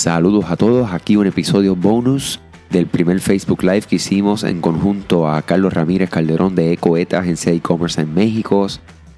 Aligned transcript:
Saludos 0.00 0.46
a 0.48 0.56
todos, 0.56 0.90
aquí 0.94 1.16
un 1.16 1.26
episodio 1.26 1.76
bonus 1.76 2.40
del 2.70 2.86
primer 2.86 3.20
Facebook 3.20 3.62
Live 3.62 3.82
que 3.82 3.96
hicimos 3.96 4.44
en 4.44 4.62
conjunto 4.62 5.28
a 5.28 5.42
Carlos 5.42 5.74
Ramírez 5.74 6.08
Calderón 6.08 6.54
de 6.54 6.72
Ecoeta, 6.72 7.18
agencia 7.18 7.52
e-commerce 7.52 8.00
en 8.00 8.14
México, 8.14 8.66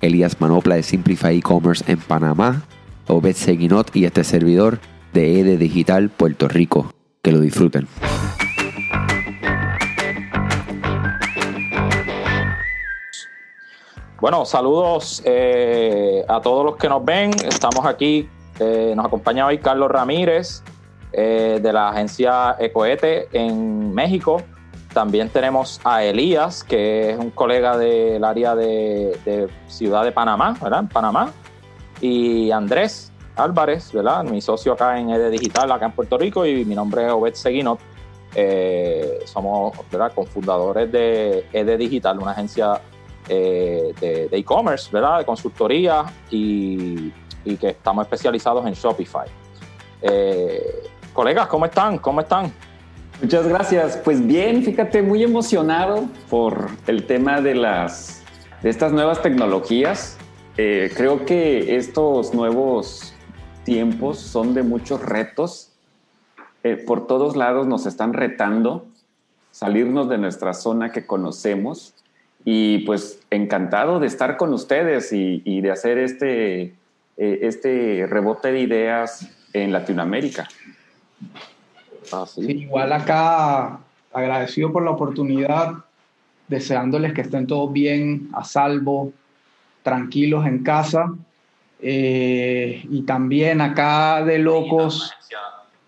Elías 0.00 0.40
Manopla 0.40 0.74
de 0.74 0.82
Simplify 0.82 1.38
e-commerce 1.38 1.84
en 1.86 2.00
Panamá, 2.00 2.64
Obed 3.06 3.36
Seguinot 3.36 3.94
y 3.94 4.06
este 4.06 4.24
servidor 4.24 4.80
de 5.12 5.38
EDE 5.38 5.56
Digital 5.56 6.10
Puerto 6.10 6.48
Rico. 6.48 6.92
Que 7.22 7.30
lo 7.30 7.38
disfruten. 7.38 7.86
Bueno, 14.20 14.44
saludos 14.44 15.22
eh, 15.24 16.24
a 16.28 16.40
todos 16.40 16.64
los 16.64 16.76
que 16.76 16.88
nos 16.88 17.04
ven. 17.04 17.30
Estamos 17.46 17.86
aquí, 17.86 18.28
eh, 18.58 18.94
nos 18.96 19.06
acompaña 19.06 19.46
hoy 19.46 19.58
Carlos 19.58 19.88
Ramírez 19.88 20.64
eh, 21.12 21.60
de 21.62 21.72
la 21.72 21.90
agencia 21.90 22.56
Ecoete 22.58 23.28
en 23.32 23.92
México. 23.94 24.42
También 24.92 25.28
tenemos 25.28 25.80
a 25.84 26.04
Elías, 26.04 26.64
que 26.64 27.10
es 27.10 27.18
un 27.18 27.30
colega 27.30 27.76
del 27.76 28.24
área 28.24 28.54
de, 28.54 29.48
Ciudad 29.66 30.04
de 30.04 30.12
Panamá, 30.12 30.56
¿verdad? 30.60 30.80
En 30.80 30.88
Panamá. 30.88 31.32
Y 32.00 32.50
Andrés 32.50 33.12
Álvarez, 33.36 33.92
¿verdad? 33.92 34.24
Mi 34.24 34.40
socio 34.40 34.72
acá 34.72 34.98
en 34.98 35.10
EDE 35.10 35.30
Digital, 35.30 35.70
acá 35.72 35.86
en 35.86 35.92
Puerto 35.92 36.18
Rico. 36.18 36.46
Y 36.46 36.64
mi 36.64 36.74
nombre 36.74 37.06
es 37.06 37.12
Obed 37.12 37.34
Seguinot. 37.34 37.78
Eh, 38.34 39.20
somos, 39.24 39.74
¿verdad? 39.90 40.12
Confundadores 40.14 40.90
de 40.90 41.46
EDE 41.52 41.76
Digital, 41.76 42.18
una 42.18 42.32
agencia 42.32 42.80
eh, 43.28 43.94
de 44.00 44.28
e-commerce, 44.32 44.90
¿verdad? 44.92 45.18
De 45.18 45.24
consultoría 45.24 46.04
y, 46.30 47.12
y, 47.44 47.56
que 47.56 47.68
estamos 47.68 48.04
especializados 48.04 48.66
en 48.66 48.72
Shopify. 48.72 49.28
Eh, 50.02 50.90
Colegas, 51.12 51.46
¿cómo 51.48 51.66
están? 51.66 51.98
¿Cómo 51.98 52.22
están? 52.22 52.50
Muchas 53.20 53.46
gracias. 53.46 53.98
Pues 53.98 54.26
bien, 54.26 54.62
fíjate, 54.62 55.02
muy 55.02 55.22
emocionado 55.22 56.08
por 56.30 56.70
el 56.86 57.04
tema 57.04 57.42
de 57.42 57.54
las 57.54 58.22
de 58.62 58.70
estas 58.70 58.92
nuevas 58.92 59.20
tecnologías. 59.20 60.16
Eh, 60.56 60.90
creo 60.96 61.26
que 61.26 61.76
estos 61.76 62.32
nuevos 62.32 63.14
tiempos 63.64 64.20
son 64.20 64.54
de 64.54 64.62
muchos 64.62 65.02
retos. 65.02 65.72
Eh, 66.64 66.76
por 66.76 67.06
todos 67.06 67.36
lados 67.36 67.66
nos 67.66 67.84
están 67.84 68.14
retando 68.14 68.86
salirnos 69.50 70.08
de 70.08 70.16
nuestra 70.16 70.54
zona 70.54 70.92
que 70.92 71.06
conocemos 71.06 71.94
y 72.42 72.78
pues 72.86 73.20
encantado 73.30 74.00
de 74.00 74.06
estar 74.06 74.38
con 74.38 74.54
ustedes 74.54 75.12
y, 75.12 75.60
de 75.60 75.70
hacer 75.70 75.98
este, 75.98 76.62
eh, 76.62 76.74
este 77.18 78.06
rebote 78.08 78.50
de 78.50 78.60
ideas 78.60 79.28
en 79.52 79.72
Latinoamérica. 79.72 80.48
Ah, 82.12 82.26
igual 82.36 82.92
acá 82.92 83.80
agradecido 84.12 84.72
por 84.72 84.84
la 84.84 84.90
oportunidad, 84.90 85.74
deseándoles 86.48 87.12
que 87.12 87.22
estén 87.22 87.46
todos 87.46 87.72
bien, 87.72 88.28
a 88.32 88.44
salvo, 88.44 89.12
tranquilos 89.82 90.46
en 90.46 90.62
casa. 90.62 91.12
Eh, 91.80 92.84
y 92.90 93.02
también 93.02 93.60
acá 93.60 94.24
de 94.24 94.38
locos 94.38 95.12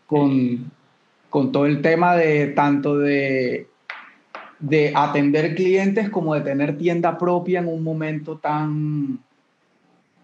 con, 0.07 0.71
con 1.31 1.53
todo 1.53 1.67
el 1.67 1.83
tema 1.83 2.17
de 2.17 2.49
tanto 2.49 2.99
de, 2.99 3.69
de 4.59 4.93
atender 4.95 5.55
clientes 5.55 6.11
como 6.11 6.35
de 6.35 6.41
tener 6.41 6.77
tienda 6.77 7.17
propia 7.17 7.61
en 7.61 7.69
un 7.69 7.85
momento 7.85 8.39
tan, 8.39 9.21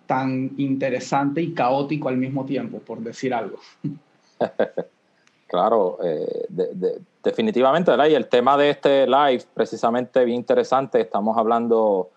tan 0.06 0.50
interesante 0.56 1.42
y 1.42 1.52
caótico 1.52 2.08
al 2.08 2.16
mismo 2.16 2.44
tiempo, 2.44 2.78
por 2.80 3.00
decir 3.00 3.32
algo. 3.34 3.60
claro, 5.50 5.98
eh, 6.02 6.46
definitivamente, 7.24 7.90
¿verdad? 7.90 8.06
Y 8.06 8.14
el 8.14 8.28
tema 8.28 8.56
de 8.56 8.70
este 8.70 9.06
live, 9.06 9.42
precisamente 9.52 10.24
bien 10.24 10.36
interesante, 10.36 11.00
estamos 11.00 11.36
hablando 11.36 12.10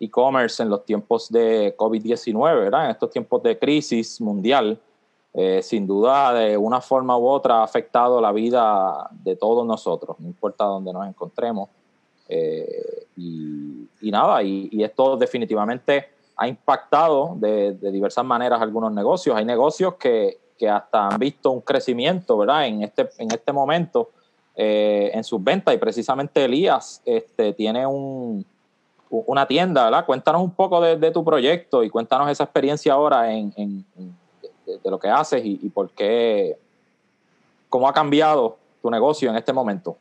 e-commerce 0.00 0.62
en 0.62 0.70
los 0.70 0.86
tiempos 0.86 1.30
de 1.30 1.76
COVID-19, 1.76 2.40
¿verdad? 2.58 2.86
En 2.86 2.90
estos 2.92 3.10
tiempos 3.10 3.42
de 3.42 3.58
crisis 3.58 4.22
mundial, 4.22 4.80
eh, 5.34 5.60
sin 5.62 5.86
duda, 5.86 6.32
de 6.32 6.56
una 6.56 6.80
forma 6.80 7.18
u 7.18 7.28
otra 7.28 7.60
ha 7.60 7.64
afectado 7.64 8.22
la 8.22 8.32
vida 8.32 9.10
de 9.22 9.36
todos 9.36 9.66
nosotros, 9.66 10.18
no 10.18 10.26
importa 10.26 10.64
dónde 10.64 10.90
nos 10.90 11.06
encontremos. 11.06 11.68
Eh, 12.26 13.06
y, 13.18 14.10
nada, 14.10 14.42
y, 14.42 14.70
y, 14.72 14.82
esto 14.82 15.16
definitivamente 15.18 16.08
ha 16.36 16.48
impactado 16.48 17.34
de 17.36 17.74
diversas 17.90 18.24
maneras 18.24 18.62
algunos 18.62 18.92
negocios. 18.92 19.36
Hay 19.36 19.44
negocios 19.44 19.94
que, 19.96 20.38
que 20.58 20.68
hasta 20.68 21.08
han 21.08 21.18
visto 21.18 21.50
un 21.50 21.60
crecimiento, 21.60 22.36
¿verdad? 22.36 22.66
En 22.66 22.82
este, 22.82 23.08
en 23.18 23.30
este 23.30 23.52
momento 23.52 24.10
eh, 24.56 25.12
en 25.14 25.22
sus 25.22 25.42
ventas 25.42 25.72
y 25.72 25.78
precisamente 25.78 26.44
Elías 26.44 27.00
este, 27.04 27.52
tiene 27.52 27.86
un, 27.86 28.44
una 29.08 29.46
tienda, 29.46 29.84
¿verdad? 29.84 30.04
Cuéntanos 30.04 30.42
un 30.42 30.50
poco 30.50 30.80
de, 30.80 31.10
tu 31.12 31.24
proyecto 31.24 31.82
y 31.84 31.90
cuéntanos 31.90 32.28
esa 32.30 32.44
experiencia 32.44 32.92
ahora 32.92 33.32
en, 33.32 33.84
de, 34.66 34.90
lo 34.90 34.98
que 34.98 35.08
haces 35.08 35.42
y, 35.44 35.68
por 35.68 35.90
qué, 35.90 36.58
cómo 37.68 37.88
ha 37.88 37.92
cambiado 37.92 38.58
tu 38.82 38.90
negocio 38.90 39.30
en 39.30 39.36
este 39.36 39.52
momento. 39.52 39.96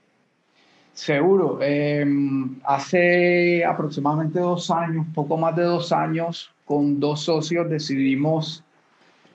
Seguro. 0.93 1.59
Em, 1.61 2.59
hace 2.63 3.63
aproximadamente 3.63 4.39
dos 4.39 4.71
años, 4.71 5.05
poco 5.13 5.37
más 5.37 5.55
de 5.55 5.63
dos 5.63 5.91
años, 5.91 6.51
con 6.65 6.99
dos 6.99 7.21
socios 7.21 7.69
decidimos 7.69 8.63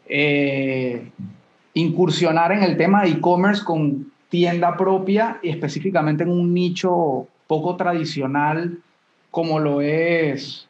eh, 0.07 1.11
incursionar 1.75 2.53
en 2.53 2.63
el 2.63 2.77
tema 2.77 3.03
de 3.03 3.11
e-commerce 3.11 3.65
con 3.65 4.13
tienda 4.29 4.77
propia 4.77 5.39
y 5.43 5.51
específicamente 5.51 6.23
en 6.25 6.31
un 6.31 6.55
nicho 6.55 7.27
poco 7.47 7.77
tradicional 7.77 8.79
como 9.31 9.59
lo 9.59 9.81
es 9.81 10.69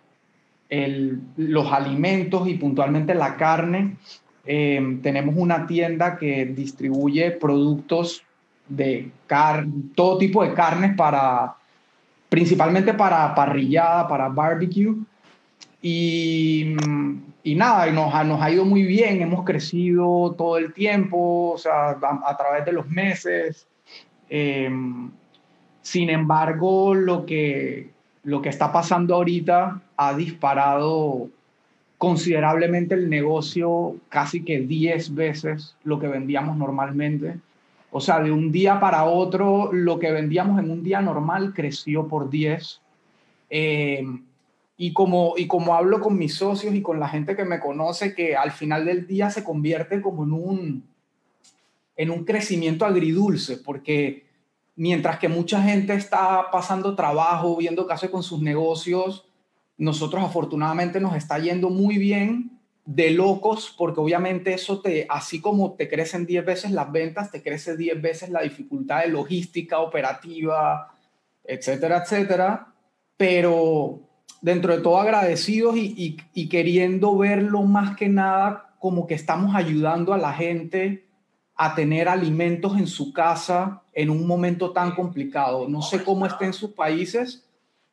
los 1.37 1.71
alimentos 1.71 2.49
y 2.49 2.55
puntualmente 2.55 3.15
la 3.15 3.37
carne. 3.37 3.97
Eh, 4.47 4.99
tenemos 5.03 5.35
una 5.37 5.67
tienda 5.67 6.17
que 6.17 6.47
distribuye 6.47 7.31
productos 7.33 8.23
de 8.69 9.11
car 9.27 9.67
todo 9.95 10.19
tipo 10.19 10.43
de 10.43 10.55
carnes 10.55 10.97
para 10.97 11.55
principalmente 12.29 12.95
para 12.95 13.35
parrillada, 13.35 14.09
para 14.09 14.29
barbecue. 14.29 14.95
Y 15.83 16.77
y 17.45 17.55
nada, 17.57 17.89
y 17.89 17.93
nos, 17.93 18.13
nos, 18.27 18.41
ha 18.41 18.51
ido 18.51 18.65
muy 18.65 18.85
bien, 18.85 19.21
hemos 19.21 19.45
crecido 19.45 20.35
todo 20.39 20.59
el 20.59 20.73
tiempo, 20.73 21.53
o 21.53 21.59
sea, 21.59 21.91
a, 21.91 22.37
través 22.37 22.65
de 22.65 22.73
los 22.73 22.89
meses. 22.89 23.67
Em, 24.29 25.11
sin 25.81 26.09
embargo, 26.11 26.95
lo 26.95 27.27
que, 27.27 27.91
lo 28.23 28.41
que 28.41 28.49
está 28.49 28.71
pasando 28.73 29.17
ahorita 29.17 29.83
ha 29.97 30.15
disparado 30.15 31.29
considerablemente 31.99 32.95
el 32.95 33.11
negocio, 33.11 33.97
casi 34.09 34.45
que 34.45 34.61
10 34.61 35.15
veces 35.15 35.77
lo 35.83 35.99
que 35.99 36.07
vendíamos 36.07 36.57
normalmente. 36.57 37.37
O 37.91 38.01
sea, 38.01 38.21
de 38.21 38.31
un 38.31 38.53
día 38.53 38.79
para 38.79 39.05
otro, 39.05 39.73
lo 39.73 39.99
que 39.99 40.13
vendíamos 40.13 40.61
en 40.61 40.71
un 40.71 40.83
día 40.85 41.01
normal 41.01 41.53
creció 41.55 42.07
por 42.07 42.31
10. 42.31 42.81
Eh, 43.51 44.05
y 44.83 44.93
como, 44.93 45.35
y 45.37 45.47
como 45.47 45.77
hablo 45.77 46.01
con 46.01 46.19
mis 46.19 46.35
socios 46.35 46.75
y 46.75 46.83
con 46.83 46.99
la 46.99 47.07
gente 47.07 47.37
que 47.37 47.45
me 47.45 47.61
conoce, 47.61 48.17
que 48.17 48.35
al 48.35 48.51
final 48.51 48.85
del 48.85 49.07
día 49.07 49.31
se 49.31 49.45
convierte 49.45 50.03
como 50.03 50.25
en 50.25 50.33
un, 50.33 50.85
en 51.95 52.11
un 52.11 52.25
crecimiento 52.25 52.85
agridulce, 52.85 53.59
porque 53.59 54.27
mientras 54.75 55.21
que 55.21 55.29
mucha 55.29 55.63
gente 55.63 55.95
está 55.95 56.51
pasando 56.51 56.97
trabajo, 56.97 57.57
viendo 57.57 57.87
qué 57.87 57.93
hace 57.93 58.11
con 58.11 58.25
sus 58.25 58.43
negocios, 58.43 59.25
nosotros 59.79 60.25
afortunadamente 60.25 60.99
nos 60.99 61.15
está 61.15 61.39
yendo 61.39 61.71
muy 61.71 61.97
bien 61.97 62.59
de 62.85 63.13
locos, 63.13 63.73
porque 63.79 64.01
obviamente 64.01 64.53
eso 64.53 64.81
te, 64.81 65.07
así 65.09 65.41
como 65.41 65.75
te 65.75 65.89
crecen 65.89 66.27
10 66.27 66.45
veces 66.45 66.71
las 66.73 66.91
ventas, 66.91 67.31
te 67.31 67.41
crece 67.41 67.77
10 67.77 68.03
veces 68.03 68.31
la 68.31 68.43
dificultad 68.43 69.03
de 69.03 69.11
logística 69.11 69.79
operativa, 69.79 70.93
etcétera, 71.45 71.99
etcétera. 71.99 72.75
Pero 73.17 74.09
dentro 74.41 74.77
de 74.77 74.83
todo 74.83 74.99
agradecidos 74.99 75.77
y, 75.77 76.49
queriendo 76.49 77.17
verlo 77.17 77.63
más 77.63 77.97
que 77.97 78.09
nada 78.09 78.75
como 78.79 79.07
que 79.07 79.15
estamos 79.15 79.55
ayudando 79.55 80.13
a 80.13 80.19
la 80.19 80.33
gente 80.33 81.07
a 81.55 81.75
tener 81.75 82.09
alimentos 82.09 82.77
en 82.77 82.89
su 82.89 83.13
casa 83.13 83.83
en 83.93 84.11
un 84.11 84.27
momento 84.27 84.73
tan 84.73 84.95
complicado. 84.95 85.69
No 85.69 85.83
sé 85.83 86.03
cómo 86.03 86.27
está 86.27 86.45
en 86.47 86.53
sus 86.53 86.71
países, 86.73 87.49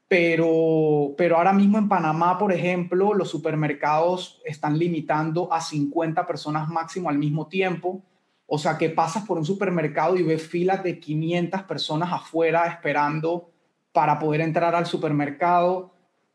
pero, 0.08 1.14
pero 1.16 1.38
ahora 1.38 1.54
mismo 1.54 1.78
en 1.78 1.88
Panamá, 1.88 2.40
por 2.40 2.52
ejemplo, 2.52 3.14
los 3.14 3.30
supermercados 3.30 4.42
están 4.46 4.80
limitando 4.80 5.54
a 5.54 5.62
50 5.62 6.26
personas 6.26 6.68
máximo 6.68 7.10
al 7.10 7.20
mismo 7.20 7.48
tiempo. 7.48 8.02
O 8.48 8.58
sea 8.58 8.80
que 8.80 8.90
pasas 8.90 9.26
por 9.28 9.38
un 9.38 9.46
supermercado 9.46 10.18
y 10.18 10.24
ves 10.24 10.42
filas 10.48 10.84
de 10.84 11.00
500 11.00 11.62
personas 11.64 12.12
afuera 12.12 12.66
esperando 12.66 13.52
para 13.92 14.18
poder 14.18 14.42
entrar 14.42 14.74
al 14.74 14.88
supermercado 14.88 15.92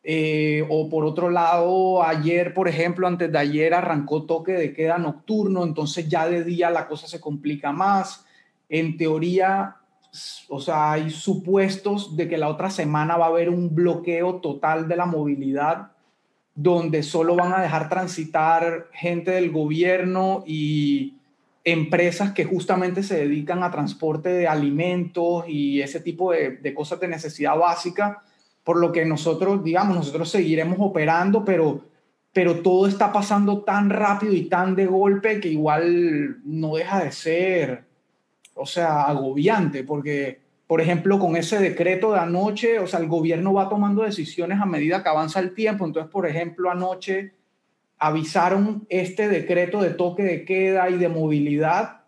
Eh, 0.06 0.66
o 0.68 0.90
por 0.90 1.06
otro 1.06 1.30
lado, 1.30 2.02
ayer, 2.02 2.52
por 2.52 2.68
ejemplo, 2.68 3.06
antes 3.06 3.32
de 3.32 3.38
ayer 3.38 3.72
arrancó 3.72 4.24
toque 4.24 4.52
de 4.52 4.74
queda 4.74 4.98
nocturno, 4.98 5.64
entonces 5.64 6.06
ya 6.10 6.28
de 6.28 6.44
día 6.44 6.68
la 6.70 6.86
cosa 6.86 7.08
se 7.08 7.20
complica 7.20 7.72
más. 7.72 8.26
En 8.68 8.98
teoría, 8.98 9.76
o 10.50 10.60
sea, 10.60 10.92
hay 10.92 11.08
supuestos 11.08 12.16
de 12.16 12.28
que 12.28 12.36
la 12.36 12.50
otra 12.50 12.68
semana 12.68 13.16
va 13.16 13.26
a 13.26 13.28
haber 13.28 13.48
un 13.48 13.74
bloqueo 13.74 14.36
total 14.36 14.88
de 14.88 14.96
la 14.96 15.06
movilidad, 15.06 15.92
donde 16.54 17.02
solo 17.02 17.34
van 17.34 17.54
a 17.54 17.62
dejar 17.62 17.88
transitar 17.88 18.88
gente 18.92 19.30
del 19.30 19.50
gobierno 19.50 20.44
y 20.46 21.14
empresas 21.64 22.32
que 22.32 22.44
justamente 22.44 23.02
se 23.02 23.16
dedican 23.16 23.62
a 23.62 23.70
transporte 23.70 24.28
de 24.28 24.46
alimentos 24.46 25.46
y 25.48 25.80
ese 25.80 26.00
tipo 26.00 26.32
de, 26.32 26.58
de 26.58 26.74
cosas 26.74 27.00
de 27.00 27.08
necesidad 27.08 27.56
básica 27.56 28.22
por 28.64 28.78
lo 28.78 28.90
que 28.92 29.04
nosotros, 29.04 29.62
digamos, 29.62 29.96
nosotros 29.96 30.30
seguiremos 30.30 30.78
operando, 30.80 31.44
pero, 31.44 31.82
pero 32.32 32.60
todo 32.60 32.88
está 32.88 33.12
pasando 33.12 33.62
tan 33.62 33.90
rápido 33.90 34.32
y 34.32 34.46
tan 34.46 34.74
de 34.74 34.86
golpe 34.86 35.38
que 35.38 35.48
igual 35.48 36.38
no 36.44 36.76
deja 36.76 37.04
de 37.04 37.12
ser, 37.12 37.84
o 38.54 38.64
sea, 38.64 39.02
agobiante, 39.02 39.84
porque, 39.84 40.40
por 40.66 40.80
ejemplo, 40.80 41.18
con 41.18 41.36
ese 41.36 41.58
decreto 41.58 42.14
de 42.14 42.20
anoche, 42.20 42.78
o 42.78 42.86
sea, 42.86 43.00
el 43.00 43.08
gobierno 43.08 43.52
va 43.52 43.68
tomando 43.68 44.02
decisiones 44.02 44.58
a 44.60 44.66
medida 44.66 45.02
que 45.02 45.10
avanza 45.10 45.40
el 45.40 45.54
tiempo, 45.54 45.84
entonces, 45.84 46.10
por 46.10 46.26
ejemplo, 46.26 46.70
anoche 46.70 47.34
avisaron 47.98 48.86
este 48.88 49.28
decreto 49.28 49.82
de 49.82 49.90
toque 49.90 50.22
de 50.22 50.44
queda 50.44 50.88
y 50.88 50.96
de 50.96 51.08
movilidad, 51.08 52.00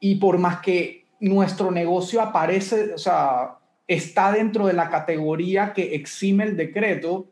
y 0.00 0.16
por 0.16 0.38
más 0.38 0.58
que 0.60 1.06
nuestro 1.20 1.70
negocio 1.70 2.20
aparece, 2.20 2.92
o 2.92 2.98
sea, 2.98 3.56
está 3.86 4.32
dentro 4.32 4.66
de 4.66 4.72
la 4.72 4.88
categoría 4.88 5.72
que 5.72 5.94
exime 5.94 6.44
el 6.44 6.56
decreto, 6.56 7.26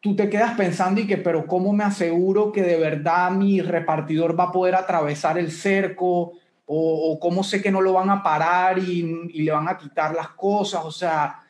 tú 0.00 0.14
te 0.14 0.28
quedas 0.28 0.54
pensando 0.56 1.00
y 1.00 1.06
que, 1.06 1.16
pero 1.16 1.46
¿cómo 1.46 1.72
me 1.72 1.84
aseguro 1.84 2.52
que 2.52 2.62
de 2.62 2.76
verdad 2.76 3.30
mi 3.30 3.60
repartidor 3.60 4.38
va 4.38 4.44
a 4.44 4.52
poder 4.52 4.74
atravesar 4.74 5.38
el 5.38 5.50
cerco? 5.50 6.32
O, 6.68 7.18
cómo 7.20 7.44
sé 7.44 7.62
que 7.62 7.70
no 7.70 7.80
lo 7.80 7.92
van 7.92 8.10
a 8.10 8.22
parar 8.22 8.78
y, 8.78 9.02
le 9.02 9.52
van 9.52 9.68
a 9.68 9.76
quitar 9.76 10.14
las 10.14 10.28
cosas. 10.30 10.84
O 10.84 10.90
sea, 10.90 11.42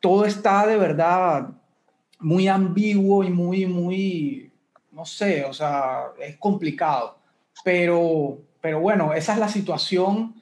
todo 0.00 0.24
está 0.24 0.66
de 0.66 0.76
verdad 0.76 1.48
muy 2.20 2.48
ambiguo 2.48 3.24
y 3.24 3.30
muy, 3.30 3.66
muy, 3.66 4.52
no 4.92 5.04
sé, 5.04 5.44
o 5.44 5.52
sea, 5.52 6.06
es 6.20 6.36
complicado. 6.36 7.18
Pero, 7.64 8.38
pero 8.60 8.80
bueno, 8.80 9.14
esa 9.14 9.32
es 9.32 9.38
la 9.38 9.48
situación. 9.48 10.34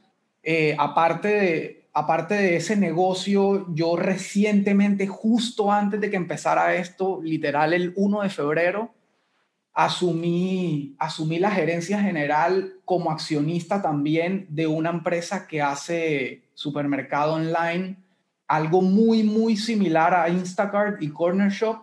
Eh, 0.42 0.76
aparte 0.78 1.28
de, 1.28 1.75
aparte 1.96 2.34
de 2.34 2.56
ese 2.56 2.76
negocio, 2.76 3.74
yo 3.74 3.96
recientemente, 3.96 5.06
justo 5.06 5.72
antes 5.72 5.98
de 5.98 6.10
que 6.10 6.16
empezara 6.16 6.74
esto, 6.74 7.22
literal 7.22 7.72
el 7.72 7.94
1 7.96 8.20
de 8.20 8.28
febrero, 8.28 8.94
asumí, 9.72 10.94
asumí 10.98 11.38
la 11.38 11.50
gerencia 11.50 11.98
general 11.98 12.74
como 12.84 13.10
accionista 13.10 13.80
también 13.80 14.46
de 14.50 14.66
una 14.66 14.90
empresa 14.90 15.46
que 15.46 15.62
hace 15.62 16.42
supermercado 16.52 17.32
online, 17.32 17.96
algo 18.46 18.82
muy, 18.82 19.22
muy 19.22 19.56
similar 19.56 20.12
a 20.12 20.28
Instacart 20.28 21.02
y 21.02 21.08
Corner 21.08 21.50
Shop. 21.50 21.78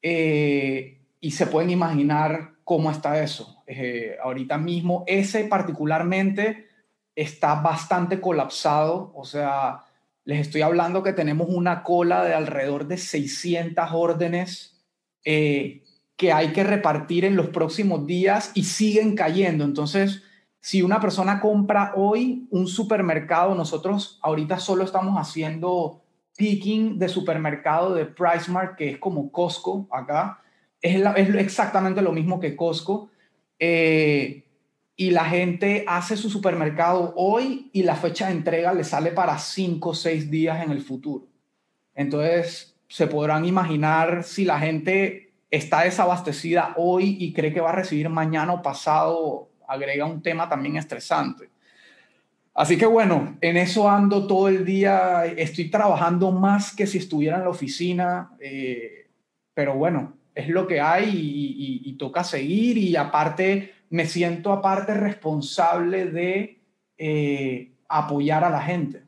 Eh, 0.00 1.02
y 1.20 1.32
se 1.32 1.46
pueden 1.48 1.68
imaginar 1.68 2.52
cómo 2.64 2.90
está 2.90 3.22
eso. 3.22 3.62
Eh, 3.66 4.16
ahorita 4.22 4.56
mismo, 4.56 5.04
ese 5.06 5.44
particularmente 5.44 6.72
está 7.16 7.56
bastante 7.56 8.20
colapsado, 8.20 9.12
o 9.14 9.24
sea, 9.24 9.84
les 10.24 10.40
estoy 10.40 10.62
hablando 10.62 11.02
que 11.02 11.12
tenemos 11.12 11.48
una 11.50 11.82
cola 11.82 12.24
de 12.24 12.34
alrededor 12.34 12.86
de 12.86 12.96
600 12.96 13.90
órdenes 13.92 14.82
eh, 15.24 15.82
que 16.16 16.32
hay 16.32 16.52
que 16.52 16.64
repartir 16.64 17.24
en 17.24 17.36
los 17.36 17.48
próximos 17.48 18.06
días 18.06 18.52
y 18.54 18.64
siguen 18.64 19.14
cayendo. 19.14 19.64
Entonces, 19.64 20.22
si 20.60 20.82
una 20.82 21.00
persona 21.00 21.40
compra 21.40 21.92
hoy 21.96 22.46
un 22.50 22.66
supermercado, 22.66 23.54
nosotros 23.54 24.18
ahorita 24.22 24.58
solo 24.58 24.84
estamos 24.84 25.16
haciendo 25.18 26.00
picking 26.36 26.98
de 26.98 27.08
supermercado 27.08 27.94
de 27.94 28.06
PriceMark, 28.06 28.76
que 28.76 28.90
es 28.90 28.98
como 28.98 29.30
Costco 29.30 29.86
acá, 29.92 30.40
es, 30.80 31.02
es 31.16 31.34
exactamente 31.34 32.02
lo 32.02 32.12
mismo 32.12 32.40
que 32.40 32.56
Costco. 32.56 33.10
Eh, 33.58 34.44
y 34.96 35.10
la 35.10 35.24
gente 35.24 35.84
hace 35.88 36.16
su 36.16 36.30
supermercado 36.30 37.12
hoy 37.16 37.70
y 37.72 37.82
la 37.82 37.96
fecha 37.96 38.26
de 38.26 38.34
entrega 38.34 38.72
le 38.72 38.84
sale 38.84 39.10
para 39.10 39.38
cinco 39.38 39.90
o 39.90 39.94
seis 39.94 40.30
días 40.30 40.62
en 40.62 40.70
el 40.70 40.82
futuro. 40.82 41.26
Entonces, 41.94 42.76
se 42.88 43.06
podrán 43.08 43.44
imaginar 43.44 44.22
si 44.22 44.44
la 44.44 44.58
gente 44.58 45.32
está 45.50 45.82
desabastecida 45.82 46.74
hoy 46.76 47.16
y 47.18 47.32
cree 47.32 47.52
que 47.52 47.60
va 47.60 47.70
a 47.70 47.74
recibir 47.74 48.08
mañana 48.08 48.52
o 48.52 48.62
pasado, 48.62 49.48
agrega 49.66 50.04
un 50.04 50.22
tema 50.22 50.48
también 50.48 50.76
estresante. 50.76 51.50
Así 52.54 52.76
que 52.76 52.86
bueno, 52.86 53.36
en 53.40 53.56
eso 53.56 53.90
ando 53.90 54.28
todo 54.28 54.46
el 54.46 54.64
día, 54.64 55.24
estoy 55.26 55.70
trabajando 55.70 56.30
más 56.30 56.74
que 56.74 56.86
si 56.86 56.98
estuviera 56.98 57.36
en 57.36 57.44
la 57.44 57.50
oficina, 57.50 58.30
eh, 58.38 59.08
pero 59.54 59.74
bueno, 59.74 60.14
es 60.36 60.48
lo 60.48 60.66
que 60.68 60.80
hay 60.80 61.08
y, 61.08 61.88
y 61.88 61.92
toca 61.94 62.22
seguir 62.22 62.78
y 62.78 62.94
aparte 62.94 63.73
me 63.94 64.06
siento 64.06 64.50
aparte 64.50 64.92
responsable 64.92 66.06
de 66.06 66.60
eh, 66.98 67.76
apoyar 67.88 68.42
a 68.42 68.50
la 68.50 68.60
gente. 68.60 69.04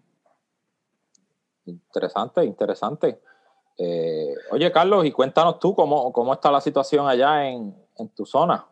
Interesante, 1.64 2.44
interesante. 2.44 3.18
Eh, 3.76 4.32
oye, 4.52 4.70
Carlos, 4.70 5.04
y 5.04 5.10
cuéntanos 5.10 5.58
tú 5.58 5.74
cómo, 5.74 6.12
cómo 6.12 6.32
está 6.32 6.52
la 6.52 6.60
situación 6.60 7.08
allá 7.08 7.48
en, 7.48 7.74
en 7.98 8.08
tu 8.10 8.24
zona. 8.24 8.64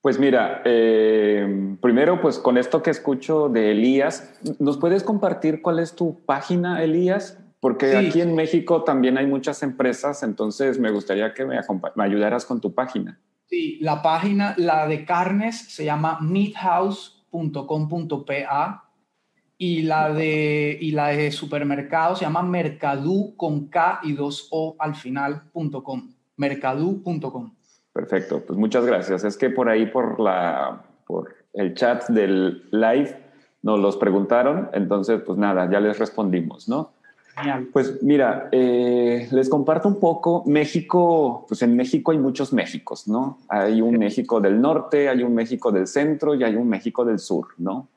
Pues 0.00 0.18
mira, 0.18 0.62
eh, 0.64 1.76
primero, 1.80 2.20
pues 2.20 2.40
con 2.40 2.58
esto 2.58 2.82
que 2.82 2.90
escucho 2.90 3.48
de 3.48 3.70
Elías, 3.70 4.40
¿nos 4.58 4.78
puedes 4.78 5.04
compartir 5.04 5.62
cuál 5.62 5.78
es 5.78 5.94
tu 5.94 6.24
página, 6.24 6.82
Elías? 6.82 7.38
Porque 7.60 7.96
aquí 7.96 8.20
en 8.20 8.34
México 8.34 8.82
también 8.82 9.16
hay 9.16 9.26
muchas 9.26 9.62
empresas, 9.62 10.24
entonces 10.24 10.80
me 10.80 10.90
gustaría 10.90 11.32
que 11.34 11.44
me, 11.44 11.60
me 11.94 12.04
ayudaras 12.04 12.44
con 12.44 12.60
tu 12.60 12.74
página. 12.74 13.20
Sí, 13.46 13.78
la 13.80 14.02
página, 14.02 14.54
la 14.58 14.88
de 14.88 15.04
carnes 15.04 15.56
se 15.56 15.84
llama 15.84 16.18
meathouse.com.pa 16.20 18.82
y 19.58 19.82
la 19.82 20.12
de 20.12 20.76
y 20.80 20.90
la 20.90 21.08
de 21.08 21.30
supermercado 21.30 22.16
se 22.16 22.24
llama 22.24 22.42
mercadú 22.42 23.34
con 23.36 23.68
K 23.68 24.00
y 24.02 24.12
dos 24.12 24.48
O 24.50 24.76
al 24.78 24.96
final.com. 24.96 26.12
mercadú.com. 26.36 27.54
Perfecto, 27.92 28.44
pues 28.44 28.58
muchas 28.58 28.84
gracias. 28.84 29.24
Es 29.24 29.36
que 29.36 29.50
por 29.50 29.68
ahí 29.68 29.86
por 29.86 30.20
la 30.20 30.82
por 31.06 31.36
el 31.54 31.74
chat 31.74 32.08
del 32.08 32.68
live 32.72 33.16
nos 33.62 33.78
los 33.78 33.96
preguntaron, 33.96 34.70
entonces 34.72 35.22
pues 35.24 35.38
nada, 35.38 35.70
ya 35.70 35.80
les 35.80 35.98
respondimos, 35.98 36.68
¿no? 36.68 36.92
Pues 37.72 38.02
mira, 38.02 38.48
eh, 38.50 39.28
les 39.30 39.48
comparto 39.50 39.88
un 39.88 40.00
poco. 40.00 40.42
México, 40.46 41.44
pues 41.46 41.60
en 41.62 41.76
México 41.76 42.12
hay 42.12 42.18
muchos 42.18 42.52
Méxicos, 42.52 43.06
¿no? 43.08 43.38
Hay 43.48 43.82
un 43.82 43.98
México 43.98 44.40
del 44.40 44.60
norte, 44.60 45.10
hay 45.10 45.22
un 45.22 45.34
México 45.34 45.70
del 45.70 45.86
centro 45.86 46.34
y 46.34 46.44
hay 46.44 46.56
un 46.56 46.66
México 46.66 47.04
del 47.04 47.18
sur, 47.18 47.48
¿no? 47.58 47.88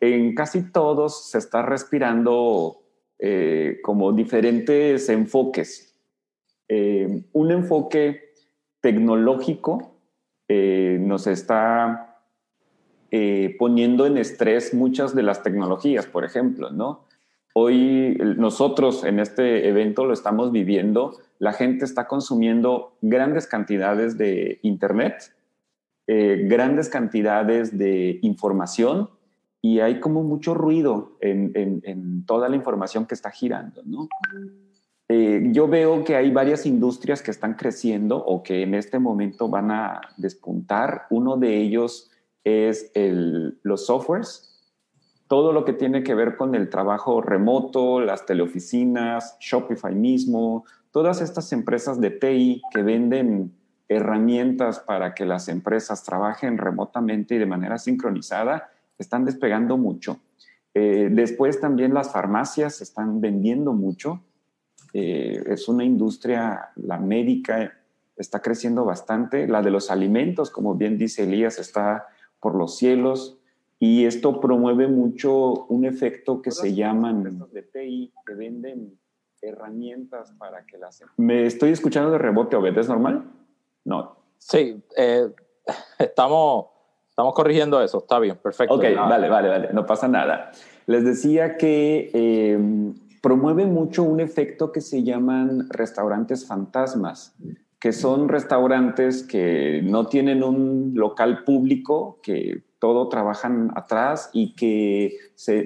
En 0.00 0.34
casi 0.34 0.72
todos 0.72 1.30
se 1.30 1.38
está 1.38 1.62
respirando 1.62 2.78
eh, 3.20 3.78
como 3.82 4.12
diferentes 4.12 5.08
enfoques. 5.08 5.94
Eh, 6.66 7.22
un 7.32 7.50
enfoque 7.52 8.32
tecnológico 8.80 9.94
nos 10.48 11.28
está 11.28 12.16
poniendo 13.56 14.04
en 14.04 14.18
estrés 14.18 14.74
muchas 14.74 15.14
de 15.14 15.22
las 15.22 15.44
tecnologías, 15.44 16.06
por 16.06 16.24
ejemplo, 16.24 16.70
¿no? 16.70 17.04
Hoy 17.52 18.16
nosotros 18.36 19.04
en 19.04 19.18
este 19.18 19.68
evento 19.68 20.04
lo 20.04 20.12
estamos 20.12 20.52
viviendo. 20.52 21.18
La 21.38 21.52
gente 21.52 21.84
está 21.84 22.06
consumiendo 22.06 22.96
grandes 23.00 23.46
cantidades 23.46 24.16
de 24.16 24.60
Internet, 24.62 25.34
eh, 26.06 26.46
grandes 26.48 26.88
cantidades 26.88 27.76
de 27.76 28.18
información 28.22 29.10
y 29.60 29.80
hay 29.80 30.00
como 30.00 30.22
mucho 30.22 30.54
ruido 30.54 31.16
en, 31.20 32.24
toda 32.24 32.48
la 32.48 32.56
información 32.56 33.06
que 33.06 33.14
está 33.14 33.30
girando, 33.30 33.82
¿no? 33.84 34.08
Eh, 35.08 35.48
yo 35.52 35.66
veo 35.66 36.04
que 36.04 36.14
hay 36.14 36.30
varias 36.30 36.66
industrias 36.66 37.20
que 37.20 37.32
están 37.32 37.54
creciendo 37.54 38.16
o 38.16 38.44
que 38.44 38.62
en 38.62 38.74
este 38.74 39.00
momento 39.00 39.48
van 39.48 39.72
a 39.72 40.00
despuntar. 40.16 41.06
Uno 41.10 41.36
de 41.36 41.56
ellos 41.56 42.12
es 42.44 42.92
los 43.62 43.86
softwares, 43.86 44.49
todo 45.30 45.52
lo 45.52 45.64
que 45.64 45.72
tiene 45.72 46.02
que 46.02 46.16
ver 46.16 46.36
con 46.36 46.56
el 46.56 46.68
trabajo 46.68 47.20
remoto, 47.20 48.00
las 48.00 48.26
teleoficinas, 48.26 49.36
Shopify 49.38 49.94
mismo, 49.94 50.64
todas 50.90 51.20
estas 51.20 51.52
empresas 51.52 52.00
de 52.00 52.10
TI 52.10 52.60
que 52.72 52.82
venden 52.82 53.52
herramientas 53.88 54.80
para 54.80 55.14
que 55.14 55.24
las 55.24 55.46
empresas 55.46 56.02
trabajen 56.02 56.58
remotamente 56.58 57.36
y 57.36 57.38
de 57.38 57.46
manera 57.46 57.78
sincronizada, 57.78 58.70
están 58.98 59.24
despegando 59.24 59.78
mucho. 59.78 60.18
Eh, 60.74 61.10
después 61.12 61.60
también 61.60 61.94
las 61.94 62.10
farmacias 62.10 62.80
están 62.80 63.20
vendiendo 63.20 63.72
mucho. 63.72 64.24
Eh, 64.92 65.44
es 65.46 65.68
una 65.68 65.84
industria, 65.84 66.70
la 66.74 66.98
médica 66.98 67.72
está 68.16 68.42
creciendo 68.42 68.84
bastante, 68.84 69.46
la 69.46 69.62
de 69.62 69.70
los 69.70 69.92
alimentos, 69.92 70.50
como 70.50 70.74
bien 70.74 70.98
dice 70.98 71.22
Elías, 71.22 71.60
está 71.60 72.08
por 72.40 72.56
los 72.56 72.76
cielos 72.76 73.39
y 73.82 74.04
esto 74.04 74.40
promueve 74.40 74.86
mucho 74.88 75.64
un 75.68 75.86
efecto 75.86 76.42
que 76.42 76.50
se 76.50 76.74
llaman 76.74 77.48
de 77.50 77.62
TI, 77.62 78.12
que 78.26 78.34
venden 78.34 79.00
herramientas 79.40 80.32
para 80.38 80.66
que 80.66 80.76
las... 80.76 81.02
¿Me 81.16 81.46
estoy 81.46 81.70
escuchando 81.70 82.10
de 82.10 82.18
rebote, 82.18 82.56
o 82.56 82.66
¿Es 82.66 82.88
normal? 82.90 83.24
No. 83.86 84.16
Sí, 84.36 84.82
eh, 84.94 85.30
estamos, 85.98 86.66
estamos 87.08 87.32
corrigiendo 87.32 87.82
eso, 87.82 87.98
está 87.98 88.18
bien, 88.18 88.36
perfecto. 88.36 88.74
Ok, 88.74 88.84
vale, 88.94 89.30
vale, 89.30 89.48
vale, 89.48 89.68
no 89.72 89.86
pasa 89.86 90.06
nada. 90.06 90.52
Les 90.84 91.02
decía 91.02 91.56
que 91.56 92.10
eh, 92.12 92.92
promueve 93.22 93.64
mucho 93.64 94.02
un 94.02 94.20
efecto 94.20 94.72
que 94.72 94.82
se 94.82 95.04
llaman 95.04 95.70
restaurantes 95.70 96.46
fantasmas, 96.46 97.34
que 97.78 97.92
son 97.92 98.28
restaurantes 98.28 99.22
que 99.22 99.80
no 99.82 100.06
tienen 100.06 100.42
un 100.42 100.92
local 100.94 101.44
público, 101.44 102.18
que 102.22 102.68
todo 102.80 103.08
trabajan 103.08 103.70
atrás 103.76 104.30
y 104.32 104.54
que 104.54 105.18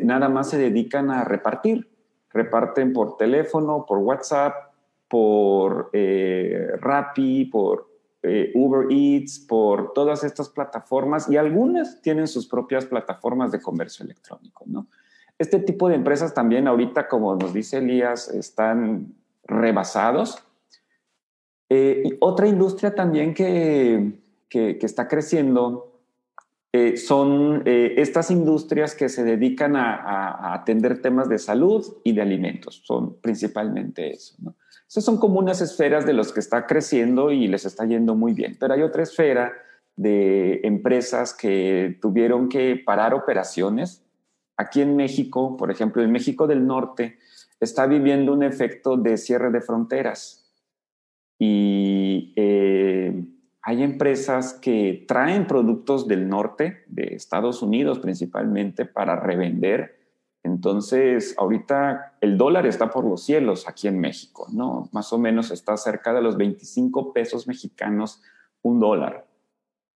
nada 0.03 0.29
más 0.29 0.51
se 0.51 0.59
dedican 0.59 1.11
a 1.11 1.25
repartir. 1.25 1.89
Reparten 2.31 2.93
por 2.93 3.17
teléfono, 3.17 3.87
por 3.87 3.99
WhatsApp, 3.99 4.75
por 5.09 5.91
eh, 5.93 6.73
Rappi, 6.81 7.47
por 7.47 7.89
eh, 8.23 8.51
Uber 8.55 8.89
Eats, 8.91 9.39
por 9.39 9.93
todas 9.93 10.25
estas 10.25 10.49
plataformas 10.49 11.31
y 11.31 11.37
algunas 11.37 12.03
tienen 12.03 12.27
sus 12.27 12.49
propias 12.49 12.87
plataformas 12.87 13.53
de 13.53 13.61
comercio 13.61 14.05
electrónico, 14.05 14.65
¿no? 14.67 14.89
Este 15.39 15.59
tipo 15.59 15.89
de 15.89 15.97
empresas 15.97 16.33
también 16.33 16.69
ahorita, 16.69 17.09
como 17.09 17.35
nos 17.35 17.53
dice 17.53 17.79
Elías, 17.79 18.29
están 18.29 19.15
rebasados. 19.45 20.39
Eh, 21.69 22.17
otra 22.21 22.47
industria 22.47 22.95
también 22.95 23.35
que, 23.35 24.21
que, 24.49 24.79
está 24.81 25.09
creciendo 25.09 25.94
eh, 26.75 26.97
son 26.97 27.63
eh, 27.65 27.95
estas 27.99 28.31
industrias 28.31 28.95
que 28.95 29.09
se 29.09 29.23
dedican 29.23 29.77
a, 29.77 29.95
a, 29.95 30.55
atender 30.55 31.01
temas 31.01 31.29
de 31.29 31.39
salud 31.39 31.85
y 32.03 32.13
de 32.13 32.23
alimentos. 32.23 32.83
Son 32.85 33.21
principalmente 33.21 34.11
eso. 34.11 34.35
¿no? 34.43 34.57
Esas 34.89 35.05
son 35.05 35.19
como 35.19 35.39
unas 35.39 35.61
esferas 35.61 36.05
de 36.05 36.13
los 36.13 36.33
que 36.33 36.41
está 36.41 36.67
creciendo 36.67 37.31
y 37.31 37.47
les 37.49 37.65
está 37.65 37.85
yendo 37.87 38.15
muy 38.15 38.33
bien. 38.33 38.57
Pero 38.59 38.75
hay 38.75 38.83
otra 38.83 39.05
esfera 39.05 39.53
de 39.97 40.61
empresas 40.65 41.33
que 41.33 41.99
tuvieron 42.01 42.49
que 42.49 42.83
parar 42.85 43.15
operaciones 43.15 44.05
Aquí 44.57 44.81
en 44.81 44.97
México, 44.97 45.57
por 45.57 45.71
ejemplo, 45.71 46.03
en 46.03 46.13
México 46.13 46.47
del 46.47 46.67
Norte, 46.67 47.19
está 47.61 47.87
viviendo 47.87 48.33
un 48.33 48.43
efecto 48.43 48.97
de 48.97 49.17
cierre 49.17 49.51
de 49.51 49.61
fronteras. 49.61 50.53
Y 51.39 52.33
eh, 52.37 53.25
hay 53.65 53.83
empresas 53.83 54.53
que 54.55 55.05
traen 55.09 55.47
productos 55.47 56.07
del 56.07 56.29
norte, 56.29 56.85
de 56.87 57.15
Estados 57.15 57.63
Unidos 57.63 57.99
principalmente, 57.99 58.85
para 58.85 59.17
revender. 59.17 59.99
Entonces, 60.43 61.35
ahorita 61.39 62.17
el 62.21 62.37
dólar 62.37 62.67
está 62.67 62.91
por 62.91 63.05
los 63.05 63.25
cielos 63.25 63.67
aquí 63.67 63.89
en 63.89 63.99
México, 63.99 64.47
¿no? 64.53 64.89
Más 64.93 65.13
o 65.13 65.19
menos 65.19 65.51
está 65.51 65.77
cerca 65.77 66.13
de 66.13 66.21
los 66.21 66.37
25 66.37 67.13
pesos 67.13 67.49
mexicanos 67.49 68.23
un 68.63 68.81
dólar. 68.81 69.27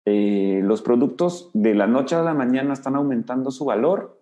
Eh, 0.06 0.60
los 0.64 0.80
productos 0.80 1.50
de 1.52 1.74
la 1.74 1.86
noche 1.86 2.16
a 2.16 2.22
la 2.22 2.32
mañana 2.32 2.72
están 2.72 2.96
aumentando 2.96 3.50
su 3.50 3.66
valor 3.66 4.18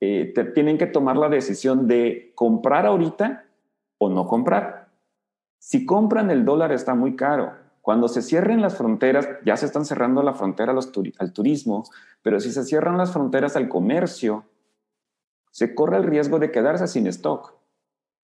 eh, 0.00 0.32
tienen 0.54 0.78
que 0.78 0.86
tomar 0.86 1.18
la 1.18 1.28
decisión 1.28 1.86
de 1.86 2.32
comprar 2.34 2.86
ahorita 2.86 3.44
o 3.98 4.08
no 4.08 4.26
comprar. 4.26 4.88
Si 5.58 5.84
compran, 5.84 6.30
el 6.30 6.46
dólar 6.46 6.72
está 6.72 6.94
muy 6.94 7.16
caro. 7.16 7.52
Cuando 7.80 8.08
se 8.08 8.22
cierren 8.22 8.60
las 8.60 8.76
fronteras, 8.76 9.28
ya 9.44 9.56
se 9.56 9.66
están 9.66 9.84
cerrando 9.84 10.22
la 10.22 10.34
frontera 10.34 10.74
al 11.18 11.32
turismo, 11.32 11.84
pero 12.22 12.38
si 12.40 12.52
se 12.52 12.64
cierran 12.64 12.98
las 12.98 13.12
fronteras 13.12 13.56
al 13.56 13.68
comercio, 13.68 14.44
se 15.50 15.74
corre 15.74 15.96
el 15.96 16.04
riesgo 16.04 16.38
de 16.38 16.50
quedarse 16.50 16.86
sin 16.86 17.06
stock. 17.06 17.54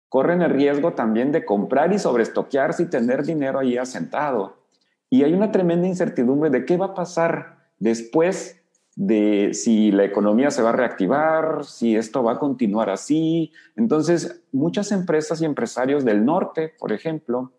Corren 0.10 0.42
el 0.42 0.52
riesgo 0.52 0.94
también 0.94 1.32
de 1.32 1.46
comprar 1.46 1.92
y 1.92 2.00
sobreestoquearse 2.00 2.84
y 2.84 2.90
tener 2.90 3.24
dinero 3.24 3.60
ahí 3.60 3.78
asentado. 3.78 4.58
Y 5.10 5.24
hay 5.24 5.34
una 5.34 5.52
tremenda 5.52 5.88
incertidumbre 5.88 6.50
de 6.50 6.66
qué 6.66 6.78
va 6.78 6.88
a 6.88 6.94
pasar 6.94 7.70
después 7.80 8.62
de 8.96 9.52
si 9.54 9.92
la 9.92 10.06
economía 10.06 10.50
se 10.50 10.62
va 10.62 10.70
a 10.70 10.74
reactivar, 10.74 11.66
si 11.66 11.96
esto 11.96 12.24
va 12.24 12.34
a 12.34 12.40
continuar 12.40 12.90
así. 12.90 13.52
Entonces, 13.76 14.42
muchas 14.52 14.92
empresas 14.92 15.42
y 15.42 15.46
empresarios 15.46 16.04
del 16.04 16.26
norte, 16.26 16.74
por 16.80 16.92
ejemplo, 16.92 17.52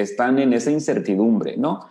están 0.00 0.38
en 0.38 0.52
esa 0.52 0.70
incertidumbre, 0.70 1.56
¿no? 1.56 1.88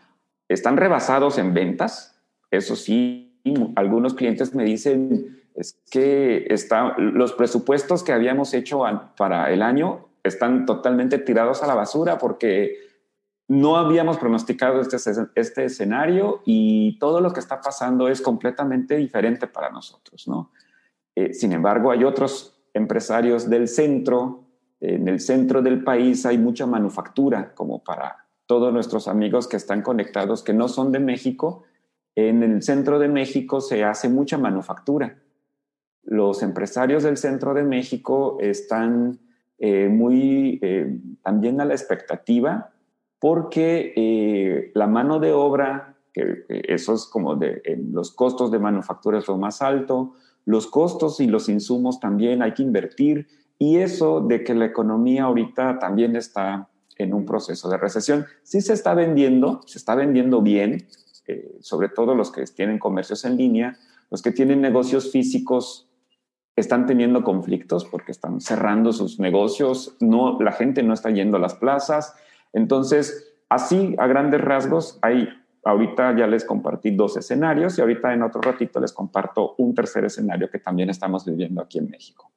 Están 0.48 0.78
rebasados 0.78 1.38
en 1.38 1.54
ventas, 1.54 2.20
eso 2.52 2.76
sí, 2.76 3.40
algunos 3.76 4.14
clientes 4.14 4.54
me 4.56 4.64
dicen, 4.64 5.44
es 5.56 5.80
que 5.92 6.46
está, 6.50 6.96
los 6.98 7.34
presupuestos 7.34 8.04
que 8.04 8.14
habíamos 8.14 8.54
hecho 8.54 8.84
para 9.18 9.52
el 9.52 9.62
año 9.62 10.08
están 10.24 10.66
totalmente 10.66 11.18
tirados 11.18 11.64
a 11.64 11.68
la 11.68 11.76
basura 11.76 12.18
porque 12.18 12.78
no 13.48 13.78
habíamos 13.78 14.18
pronosticado 14.18 14.80
este, 14.80 14.98
este 15.36 15.66
escenario 15.66 16.42
y 16.46 16.98
todo 17.00 17.20
lo 17.20 17.34
que 17.34 17.40
está 17.40 17.62
pasando 17.62 18.08
es 18.08 18.22
completamente 18.22 18.96
diferente 18.96 19.48
para 19.48 19.70
nosotros, 19.70 20.28
¿no? 20.28 20.52
Eh, 21.16 21.34
sin 21.34 21.52
embargo, 21.52 21.92
hay 21.92 22.04
otros 22.04 22.62
empresarios 22.74 23.50
del 23.50 23.68
centro, 23.68 24.46
en 24.82 25.08
el 25.08 25.20
centro 25.20 25.62
del 25.62 25.84
país 25.84 26.26
hay 26.26 26.38
mucha 26.38 26.66
manufactura, 26.66 27.54
como 27.54 27.84
para 27.84 28.26
todos 28.46 28.74
nuestros 28.74 29.08
amigos 29.08 29.48
que 29.48 29.58
están 29.58 29.82
conectados, 29.82 30.42
que 30.42 30.54
no 30.54 30.68
son 30.68 30.92
de 30.92 31.00
México. 31.00 31.64
En 32.16 32.44
el 32.44 32.64
centro 32.64 32.98
de 32.98 33.08
México 33.08 33.62
se 33.62 33.84
hace 33.84 34.10
mucha 34.10 34.38
manufactura. 34.38 35.20
Los 36.04 36.42
empresarios 36.42 37.04
del 37.04 37.18
centro 37.18 37.54
de 37.54 37.64
México 37.64 38.38
están 38.40 39.20
eh, 39.60 39.90
muy 39.90 40.60
eh, 40.62 40.98
también 41.22 41.60
a 41.62 41.66
la 41.66 41.74
expectativa 41.74 42.72
porque 43.20 43.94
eh, 43.96 44.72
la 44.74 44.88
mano 44.88 45.20
de 45.20 45.34
obra, 45.34 45.98
que, 46.14 46.46
eso 46.48 46.94
es 46.94 47.06
como 47.06 47.36
de 47.36 47.62
los 47.92 48.12
costos 48.12 48.50
de 48.50 48.60
manufactura 48.60 49.20
es 49.20 49.28
lo 49.28 49.38
más 49.38 49.62
alto, 49.62 50.14
los 50.46 50.68
costos 50.68 51.20
y 51.20 51.28
los 51.28 51.50
insumos 51.50 52.00
también 52.00 52.42
hay 52.42 52.54
que 52.54 52.64
invertir 52.64 53.28
y 53.60 53.78
eso 53.78 54.22
de 54.22 54.44
que 54.44 54.56
la 54.56 54.66
economía 54.66 55.26
ahorita 55.26 55.78
también 55.80 56.16
está 56.16 56.70
en 56.96 57.14
un 57.14 57.26
proceso 57.26 57.70
de 57.70 57.78
recesión. 57.78 58.26
Sí 58.42 58.62
se 58.62 58.74
está 58.74 58.94
vendiendo, 58.94 59.62
se 59.66 59.78
está 59.78 59.96
vendiendo 59.96 60.42
bien, 60.42 60.88
eh, 61.28 61.58
sobre 61.60 61.90
todo 61.90 62.16
los 62.16 62.32
que 62.32 62.44
tienen 62.46 62.80
comercios 62.80 63.26
en 63.26 63.38
línea, 63.38 63.78
los 64.10 64.22
que 64.22 64.32
tienen 64.32 64.62
negocios 64.62 65.12
físicos 65.12 65.90
están 66.56 66.86
teniendo 66.86 67.24
conflictos 67.24 67.86
porque 67.86 68.12
están 68.12 68.42
cerrando 68.42 68.92
sus 68.92 69.20
negocios, 69.20 69.96
no, 70.00 70.42
la 70.42 70.52
gente 70.54 70.82
no 70.82 70.94
está 70.94 71.10
yendo 71.10 71.38
a 71.38 71.40
las 71.40 71.56
plazas, 71.56 72.16
entonces, 72.54 73.34
así 73.50 73.96
a 73.98 74.08
grandes 74.08 74.42
rasgos, 74.42 75.00
hay, 75.02 75.30
ahorita 75.64 76.18
ya 76.18 76.28
les 76.28 76.46
compartí 76.46 76.92
dos 76.92 77.18
escenarios 77.18 77.78
y 77.78 77.82
ahorita 77.82 78.14
en 78.14 78.24
otro 78.24 78.42
ratito 78.42 78.80
les 78.80 78.94
comparto 78.94 79.56
un 79.58 79.76
tercer 79.76 80.06
escenario 80.06 80.50
que 80.50 80.60
también 80.60 80.90
estamos 80.90 81.26
viviendo 81.26 81.62
aquí 81.62 81.78
en 81.78 81.90
México. 81.90 82.32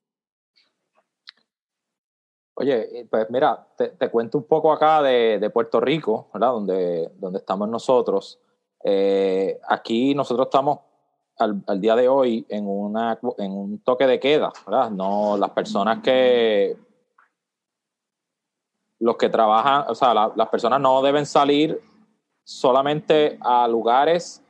Oye, 2.54 3.06
pues 3.10 3.30
mira, 3.30 3.66
te, 3.76 4.10
cuento 4.10 4.38
un 4.38 4.44
poco 4.44 4.72
acá 4.72 5.02
de, 5.02 5.50
Puerto 5.50 5.80
Rico, 5.80 6.28
¿verdad? 6.34 6.52
Donde, 6.52 7.10
donde 7.16 7.38
estamos 7.38 7.68
nosotros. 7.68 8.38
Eh, 8.84 9.58
aquí 9.68 10.14
nosotros 10.14 10.46
estamos 10.46 10.80
al, 11.38 11.62
al, 11.66 11.80
día 11.80 11.96
de 11.96 12.08
hoy 12.08 12.44
en, 12.48 12.68
una, 12.68 13.18
en 13.38 13.52
un 13.52 13.78
toque 13.78 14.06
de 14.06 14.20
queda, 14.20 14.52
¿verdad? 14.66 14.90
No, 14.90 15.36
las 15.38 15.50
personas 15.50 16.02
que 16.02 16.76
los 19.02 19.16
que 19.16 19.28
trabajan, 19.28 19.84
o 19.88 19.96
sea, 19.96 20.14
las 20.14 20.48
personas 20.48 20.80
no 20.80 21.02
deben 21.02 21.26
salir 21.26 21.82
solamente 22.44 23.36
a 23.40 23.66
lugares 23.66 24.44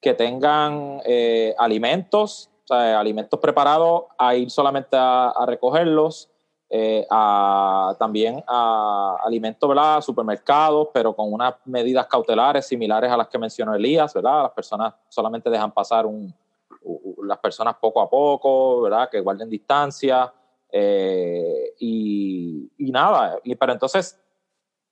que 0.00 0.12
tengan 0.12 1.00
eh, 1.04 1.54
alimentos, 1.56 2.50
o 2.64 2.66
sea, 2.66 2.98
alimentos 2.98 3.38
preparados, 3.38 4.06
a 4.18 4.34
ir 4.34 4.50
solamente 4.50 4.96
a, 4.98 5.32
recogerlos, 5.46 6.31
eh, 6.74 7.06
a, 7.10 7.94
también 7.98 8.42
a 8.48 9.18
alimentos, 9.26 9.68
¿verdad? 9.68 10.00
supermercados, 10.00 10.88
pero 10.94 11.14
con 11.14 11.30
unas 11.30 11.56
medidas 11.66 12.06
cautelares 12.06 12.66
similares 12.66 13.10
a 13.10 13.16
las 13.18 13.28
que 13.28 13.36
mencionó 13.36 13.74
Elías, 13.74 14.14
¿verdad? 14.14 14.44
Las 14.44 14.52
personas 14.52 14.94
solamente 15.10 15.50
dejan 15.50 15.70
pasar 15.70 16.06
un, 16.06 16.34
las 17.24 17.36
personas 17.40 17.76
poco 17.78 18.00
a 18.00 18.08
poco, 18.08 18.80
¿verdad? 18.80 19.10
Que 19.10 19.20
guarden 19.20 19.50
distancia. 19.50 20.32
Eh, 20.70 21.74
y, 21.78 22.70
nada, 22.78 23.38
y, 23.44 23.54
pero 23.54 23.74
entonces 23.74 24.18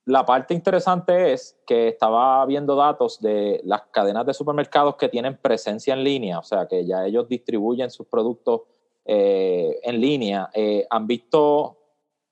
la 0.05 0.27
parte 0.27 0.53
interesante 0.53 1.33
es 1.33 1.59
que 1.67 1.89
estaba 1.89 2.45
viendo 2.45 2.77
datos 2.77 3.23
de 3.23 3.63
las 3.65 3.85
cadenas 3.91 4.27
de 4.27 4.35
supermercados 4.35 4.97
que 4.97 5.09
tienen 5.09 5.39
presencia 5.39 5.95
en 5.95 6.05
línea, 6.05 6.41
o 6.41 6.43
sea, 6.43 6.69
que 6.69 6.85
ya 6.85 7.07
ellos 7.07 7.27
distribuyen 7.27 7.91
sus 7.91 8.07
productos 8.07 8.65
eh, 9.13 9.81
en 9.83 10.01
línea. 10.01 10.51
Eh, 10.55 10.87
han 10.89 11.05
visto 11.09 11.77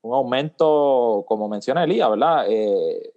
un 0.00 0.14
aumento, 0.14 1.25
como 1.26 1.49
menciona 1.49 1.82
Elías, 1.82 2.08
¿verdad? 2.08 2.47
Eh, 2.49 3.12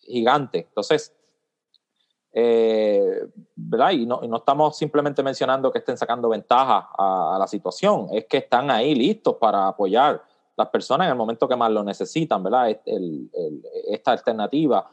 gigante. 0.00 0.60
Entonces, 0.60 1.14
¿verdad? 3.54 3.90
Y 3.90 4.06
no, 4.06 4.22
estamos 4.34 4.78
simplemente 4.78 5.22
mencionando 5.22 5.70
que 5.70 5.80
estén 5.80 5.98
sacando 5.98 6.30
ventaja 6.30 6.88
a, 6.96 7.36
la 7.38 7.46
situación, 7.46 8.08
es 8.12 8.24
que 8.24 8.38
están 8.38 8.70
ahí 8.70 8.94
listos 8.94 9.36
para 9.36 9.68
apoyar 9.68 10.22
las 10.56 10.68
personas 10.70 11.04
en 11.04 11.10
el 11.10 11.18
momento 11.18 11.46
que 11.46 11.56
más 11.56 11.70
lo 11.70 11.84
necesitan, 11.84 12.42
¿verdad? 12.42 12.80
esta 13.88 14.12
alternativa. 14.12 14.88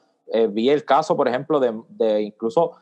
Vi 0.49 0.69
el 0.69 0.83
caso, 0.83 1.15
por 1.15 1.29
ejemplo, 1.29 1.61
de, 1.61 2.21
incluso 2.21 2.73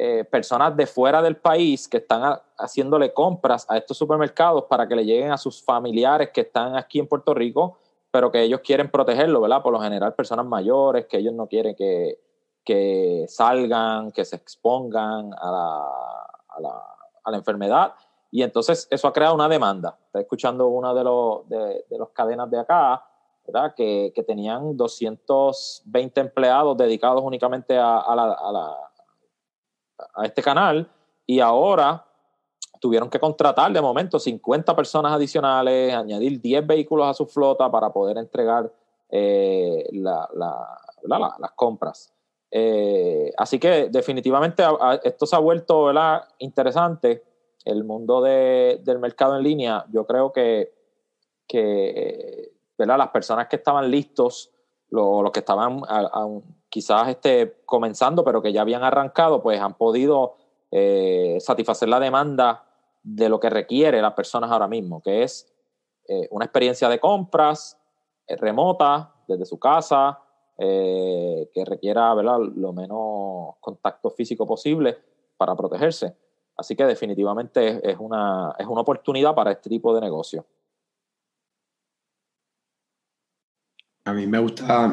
eh, 0.00 0.22
personas 0.22 0.76
de 0.76 0.86
fuera 0.86 1.20
del 1.20 1.38
país 1.38 1.88
que 1.88 1.96
están 1.96 2.38
haciéndole 2.56 3.12
compras 3.12 3.66
a 3.68 3.76
estos 3.76 3.98
supermercados 3.98 4.62
para 4.70 4.86
que 4.86 4.94
le 4.94 5.04
lleguen 5.04 5.32
a 5.32 5.36
sus 5.36 5.60
familiares 5.60 6.30
que 6.32 6.42
están 6.42 6.76
aquí 6.76 7.00
en 7.00 7.08
Puerto 7.08 7.34
Rico, 7.34 7.78
pero 8.12 8.30
que 8.30 8.40
ellos 8.40 8.60
quieren 8.60 8.92
protegerlo, 8.92 9.40
¿verdad? 9.40 9.60
Por 9.60 9.72
lo 9.72 9.80
general, 9.80 10.14
personas 10.14 10.46
mayores, 10.46 11.06
que 11.06 11.16
ellos 11.16 11.34
no 11.34 11.48
quieren 11.48 11.74
que, 11.74 12.20
que 12.64 13.24
salgan, 13.26 14.12
que 14.12 14.24
se 14.24 14.36
expongan 14.36 15.34
a 15.36 15.50
la, 15.50 16.78
a 17.24 17.30
la, 17.32 17.36
enfermedad. 17.36 17.94
Y 18.30 18.44
entonces 18.44 18.86
eso 18.92 19.08
ha 19.08 19.12
creado 19.12 19.34
una 19.34 19.48
demanda. 19.48 19.98
Está 20.06 20.20
escuchando 20.20 20.68
una 20.68 20.94
de 20.94 21.02
los 21.02 21.48
de, 21.48 21.84
los 21.98 22.10
cadenas 22.10 22.48
de 22.48 22.60
acá, 22.60 23.04
¿verdad? 23.44 23.74
Que, 23.74 24.12
que, 24.14 24.22
tenían 24.22 24.76
220 24.76 26.20
empleados 26.20 26.76
dedicados 26.76 27.20
únicamente 27.24 27.76
a, 27.76 27.98
a, 27.98 28.14
la, 28.14 28.32
a, 28.32 28.87
este 30.22 30.42
canal 30.42 30.90
y 31.26 31.40
ahora 31.40 32.04
tuvieron 32.80 33.10
que 33.10 33.18
contratar 33.18 33.72
de 33.72 33.80
momento 33.80 34.18
50 34.18 34.74
personas 34.74 35.12
adicionales, 35.12 35.94
añadir 35.94 36.40
10 36.40 36.66
vehículos 36.66 37.08
a 37.08 37.14
su 37.14 37.26
flota 37.26 37.70
para 37.70 37.90
poder 37.90 38.18
entregar 38.18 38.72
eh, 39.10 39.88
la, 39.92 40.28
las 41.02 41.52
compras. 41.52 42.12
Eh, 42.50 43.30
así 43.36 43.58
que 43.58 43.88
definitivamente 43.90 44.62
esto 45.02 45.26
se 45.26 45.36
ha 45.36 45.40
vuelto 45.40 45.90
interesante. 46.38 47.24
El 47.64 47.84
mundo 47.84 48.22
del 48.22 48.98
mercado 48.98 49.36
en 49.36 49.42
línea, 49.42 49.84
yo 49.90 50.06
creo 50.06 50.32
que, 50.32 50.72
que 51.46 52.52
las 52.78 53.08
personas 53.08 53.48
que 53.48 53.56
estaban 53.56 53.90
listos, 53.90 54.50
los 54.88 55.30
que 55.32 55.40
estaban 55.40 55.82
quizás 56.68 57.08
este, 57.08 57.56
comenzando, 57.64 58.24
pero 58.24 58.42
que 58.42 58.52
ya 58.52 58.62
habían 58.62 58.84
arrancado, 58.84 59.42
pues 59.42 59.60
han 59.60 59.74
podido 59.74 60.36
eh, 60.70 61.38
satisfacer 61.40 61.88
la 61.88 62.00
demanda 62.00 62.64
de 63.02 63.28
lo 63.28 63.40
que 63.40 63.50
requiere 63.50 64.02
las 64.02 64.14
personas 64.14 64.50
ahora 64.50 64.68
mismo, 64.68 65.02
que 65.02 65.22
es 65.22 65.52
eh, 66.08 66.28
una 66.30 66.44
experiencia 66.44 66.88
de 66.88 66.98
compras 66.98 67.78
remota 68.36 69.14
desde 69.26 69.46
su 69.46 69.58
casa, 69.58 70.20
eh, 70.58 71.48
que 71.54 71.64
requiera 71.64 72.12
¿verdad? 72.14 72.38
lo 72.56 72.72
menos 72.72 73.56
contacto 73.60 74.10
físico 74.10 74.46
posible 74.46 74.98
para 75.36 75.54
protegerse. 75.54 76.16
Así 76.56 76.74
que 76.74 76.84
definitivamente 76.84 77.80
es, 77.88 77.96
una, 78.00 78.54
es 78.58 78.66
una 78.66 78.80
oportunidad 78.80 79.34
para 79.34 79.52
este 79.52 79.70
tipo 79.70 79.94
de 79.94 80.00
negocio. 80.00 80.44
A 84.04 84.12
mí 84.12 84.26
me 84.26 84.40
gusta 84.40 84.88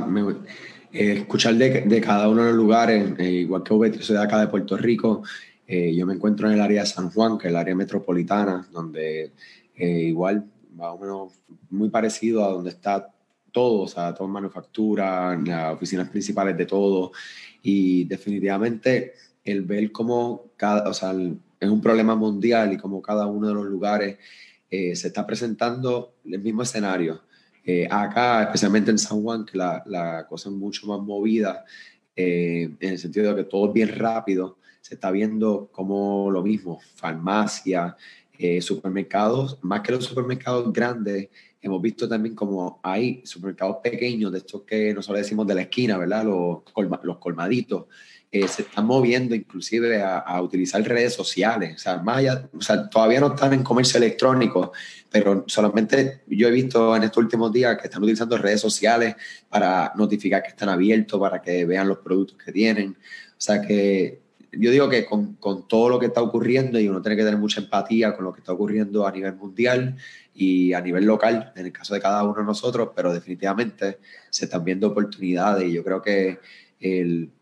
eh, 0.96 1.12
escuchar 1.20 1.56
de, 1.56 2.02
cada 2.02 2.30
uno 2.30 2.44
de 2.44 2.48
los 2.50 2.58
lugares, 2.58 3.14
eh, 3.18 3.30
igual 3.30 3.64
que 3.64 3.74
Ubet, 3.74 4.02
soy 4.02 4.16
de 4.16 4.24
acá 4.24 4.40
de 4.40 4.48
Puerto 4.48 4.78
Rico, 4.78 5.24
yo 5.68 6.06
me 6.06 6.14
encuentro 6.14 6.48
en 6.48 6.54
el 6.54 6.62
área 6.62 6.82
de 6.82 6.88
San 6.88 7.10
Juan, 7.10 7.40
que 7.40 7.48
es 7.48 7.52
el 7.52 7.58
área 7.58 7.74
metropolitana, 7.74 8.68
donde 8.72 9.32
igual 9.76 10.46
más 10.76 10.90
o 10.94 11.00
menos 11.00 11.34
muy 11.72 11.90
parecido 11.90 12.46
a 12.46 12.50
donde 12.50 12.70
está 12.70 13.12
todo, 13.52 13.84
o 13.84 13.88
sea, 13.88 14.14
todo 14.14 14.28
manufactura, 14.28 15.36
las 15.44 15.74
oficinas 15.74 16.10
principales 16.10 16.58
de 16.58 16.66
todo. 16.66 17.14
Y 17.64 18.04
definitivamente 18.04 19.14
el 19.44 19.62
ver 19.64 19.92
cómo 19.92 20.52
cada, 20.58 20.90
o 20.90 20.94
sea, 20.94 21.16
es 21.60 21.70
un 21.70 21.82
problema 21.82 22.16
mundial 22.16 22.74
y 22.74 22.78
cómo 22.78 23.02
cada 23.02 23.28
uno 23.28 23.48
de 23.48 23.54
los 23.54 23.66
lugares 23.66 24.18
eh, 24.70 24.96
se 24.96 25.08
está 25.08 25.26
presentando 25.26 26.16
el 26.26 26.40
mismo 26.40 26.64
escenario. 26.64 27.22
Eh, 27.66 27.88
acá, 27.90 28.44
especialmente 28.44 28.92
en 28.92 29.00
San 29.00 29.22
Juan, 29.22 29.46
que 29.46 29.58
la, 29.58 29.84
la 29.86 30.26
cosa 30.28 30.50
es 30.50 30.56
mucho 30.56 30.86
más 30.88 31.00
movida, 31.00 31.66
eh, 32.16 32.70
en 32.80 32.90
el 32.90 33.00
sentido 33.00 33.34
de 33.34 33.44
que 33.44 33.50
todo 33.50 33.68
es 33.68 33.74
bien 33.74 33.90
rápido, 33.98 34.58
se 34.82 34.96
está 34.96 35.10
viendo 35.12 35.70
como 35.72 36.30
lo 36.32 36.44
mismo, 36.44 36.80
farmacia, 36.96 37.96
supermercados, 38.60 39.58
más 39.62 39.80
que 39.80 39.94
los 39.94 40.04
supermercados 40.04 40.72
grandes, 40.74 41.30
hemos 41.66 41.82
visto 41.82 42.08
también 42.08 42.36
como 42.36 42.80
hay 42.84 43.22
supermercados 43.26 43.78
pequeños, 43.82 44.32
de 44.32 44.38
estos 44.38 44.62
que 44.64 44.94
nosotros 44.94 45.24
decimos 45.24 45.48
de 45.48 45.56
la 45.56 45.62
esquina, 45.62 45.98
¿verdad? 45.98 46.24
Los, 46.26 46.60
los 47.04 47.18
colmaditos, 47.18 47.86
eh, 48.32 48.48
se 48.48 48.64
están 48.64 48.86
moviendo 48.86 49.34
inclusive 49.34 50.02
a, 50.02 50.42
utilizar 50.42 50.82
redes 50.84 51.14
sociales. 51.14 51.76
O 51.76 51.80
sea, 51.80 51.98
más 51.98 52.24
o 52.54 52.62
sea, 52.62 52.90
todavía 52.90 53.20
no 53.20 53.28
están 53.28 53.54
en 53.54 53.64
comercio 53.64 53.98
electrónico, 53.98 54.74
pero 55.10 55.46
solamente 55.48 56.24
yo 56.28 56.48
he 56.48 56.52
visto 56.52 56.96
en 56.96 57.04
estos 57.04 57.24
últimos 57.24 57.54
días 57.54 57.78
que 57.78 57.88
están 57.88 58.04
utilizando 58.04 58.38
redes 58.38 58.60
sociales 58.60 59.16
para 59.50 59.94
notificar 59.96 60.44
que 60.44 60.50
están 60.50 60.70
abiertos, 60.70 61.20
para 61.20 61.42
que 61.42 61.66
vean 61.66 61.88
los 61.88 62.00
productos 62.00 62.38
que 62.44 62.52
tienen. 62.52 62.98
O 63.38 63.42
sea 63.42 63.62
que 63.62 64.20
yo 64.52 64.72
digo 64.72 64.90
que 64.90 65.06
con, 65.06 65.36
con, 65.36 65.68
todo 65.68 65.90
lo 65.90 66.00
que 66.00 66.08
está 66.08 66.22
ocurriendo 66.22 66.80
y 66.80 66.88
uno 66.88 67.02
tiene 67.02 67.18
que 67.18 67.24
tener 67.24 67.40
mucha 67.40 67.62
empatía 67.62 68.16
con 68.16 68.26
lo 68.26 68.34
que 68.34 68.40
está 68.40 68.54
ocurriendo 68.54 69.06
a 69.06 69.12
nivel 69.12 69.36
mundial 69.36 69.98
y 70.34 70.74
a 70.74 70.82
nivel 70.82 71.06
local, 71.06 71.54
en 71.56 71.66
el 71.66 71.72
caso 71.72 71.94
de 71.94 72.02
cada 72.02 72.24
uno 72.24 72.36
de 72.36 72.44
nosotros, 72.44 72.90
pero 72.96 73.14
definitivamente 73.14 74.00
se 74.30 74.46
están 74.46 74.64
viendo 74.64 74.88
oportunidades 74.88 75.70
y 75.70 75.74
yo 75.74 75.84
creo 75.84 76.02
que 76.02 76.40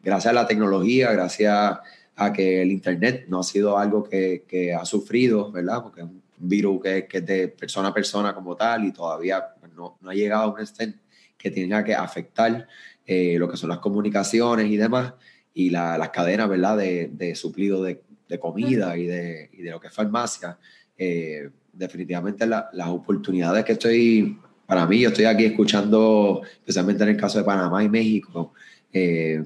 gracias 0.01 0.31
a 0.31 0.33
la 0.33 0.47
tecnología, 0.47 1.11
gracias 1.11 1.79
a 2.15 2.31
que 2.33 2.61
el 2.61 2.71
Internet 2.71 3.25
no 3.27 3.39
ha 3.39 3.43
sido 3.43 3.77
algo 3.77 4.03
que, 4.03 4.75
ha 4.79 4.85
sufrido, 4.85 5.51
¿verdad? 5.51 5.81
Porque 5.83 6.01
es 6.01 6.07
un 6.07 6.21
virus 6.37 6.81
que, 6.81 7.07
es 7.11 7.25
de 7.25 7.47
persona 7.47 7.89
a 7.89 7.93
persona 7.93 8.33
como 8.33 8.55
tal 8.55 8.85
y 8.85 8.91
todavía 8.91 9.43
no, 9.75 9.97
no 10.01 10.09
ha 10.09 10.13
llegado 10.13 10.43
a 10.43 10.53
un 10.53 10.59
extent 10.59 10.95
que 11.37 11.51
tenga 11.51 11.83
que 11.83 11.93
afectar 11.93 12.67
eh, 13.05 13.35
lo 13.37 13.49
que 13.49 13.57
son 13.57 13.69
las 13.69 13.79
comunicaciones 13.79 14.67
y 14.67 14.77
demás 14.77 15.13
y 15.53 15.69
las 15.69 16.09
cadenas, 16.09 16.49
¿verdad?, 16.49 16.77
de, 16.77 17.09
de 17.13 17.35
suplido 17.35 17.83
de, 17.83 18.01
comida 18.39 18.97
y 18.97 19.05
de, 19.05 19.49
lo 19.59 19.79
que 19.79 19.87
es 19.87 19.93
farmacia. 19.93 20.57
Eh, 20.97 21.49
definitivamente 21.71 22.47
las 22.47 22.87
oportunidades 22.87 23.63
que 23.63 23.73
estoy, 23.73 24.39
para 24.65 24.87
mí, 24.87 25.01
yo 25.01 25.09
estoy 25.09 25.25
aquí 25.25 25.45
escuchando, 25.45 26.41
especialmente 26.43 27.03
en 27.03 27.09
el 27.09 27.17
caso 27.17 27.37
de 27.37 27.43
Panamá 27.43 27.83
y 27.83 27.89
México, 27.89 28.53
eh, 28.93 29.43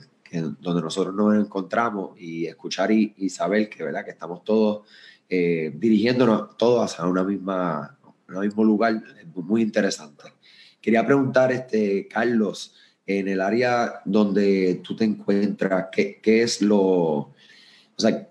donde 0.59 0.81
nosotros 0.81 1.15
nos 1.15 1.35
encontramos 1.35 2.19
y 2.19 2.45
escuchar 2.45 2.91
y, 2.91 3.13
y 3.17 3.29
saber 3.29 3.69
que, 3.69 3.83
¿verdad?, 3.83 4.03
que 4.03 4.11
estamos 4.11 4.43
todos 4.43 4.81
eh, 5.29 5.73
dirigiéndonos 5.75 6.57
todos 6.57 6.89
hacia 6.89 7.05
una 7.05 7.23
misma, 7.23 7.97
un 8.29 8.39
mismo 8.39 8.63
lugar, 8.63 9.01
muy 9.35 9.61
interesante. 9.61 10.23
Quería 10.81 11.05
preguntar, 11.05 11.51
este, 11.51 12.07
Carlos, 12.07 12.73
en 13.05 13.27
el 13.27 13.41
área 13.41 14.01
donde 14.05 14.81
tú 14.83 14.95
te 14.95 15.03
encuentras, 15.03 15.87
¿qué, 15.91 16.19
qué 16.21 16.43
es 16.43 16.61
lo... 16.61 16.79
O 16.79 17.33
sea, 17.97 18.29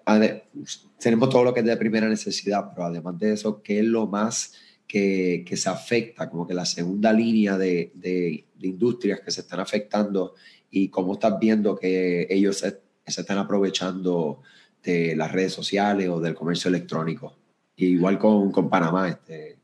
tenemos 0.98 1.29
todo 1.29 1.44
lo 1.44 1.52
que 1.52 1.61
es 1.61 1.66
de 1.66 1.76
primera 1.76 2.09
necesidad, 2.09 2.70
pero 2.70 2.87
además 2.87 3.18
de 3.18 3.33
eso, 3.33 3.62
¿qué 3.62 3.81
es 3.81 3.85
lo 3.85 4.07
más 4.07 4.55
que, 4.87 5.44
que 5.46 5.57
se 5.57 5.68
afecta? 5.68 6.31
Como 6.31 6.46
que 6.46 6.55
la 6.55 6.64
segunda 6.64 7.12
línea 7.12 7.59
de, 7.59 7.90
de, 7.94 8.44
industrias 8.62 9.20
que 9.20 9.31
se 9.31 9.42
están 9.42 9.61
afectando 9.61 10.35
y 10.77 10.91
cómo 10.91 11.15
estás 11.15 11.39
viendo 11.39 11.75
que 11.75 12.27
ellos 12.29 12.59
se, 12.59 12.81
están 13.07 13.39
aprovechando 13.39 14.43
de 14.83 15.17
las 15.17 15.33
redes 15.33 15.53
sociales 15.55 16.09
o 16.11 16.21
del 16.21 16.35
comercio 16.35 16.69
electrónico. 16.69 17.35
igual 17.77 18.19
con, 18.19 18.53
con 18.53 18.69
Panamá, 18.69 19.09
este, 19.09 19.59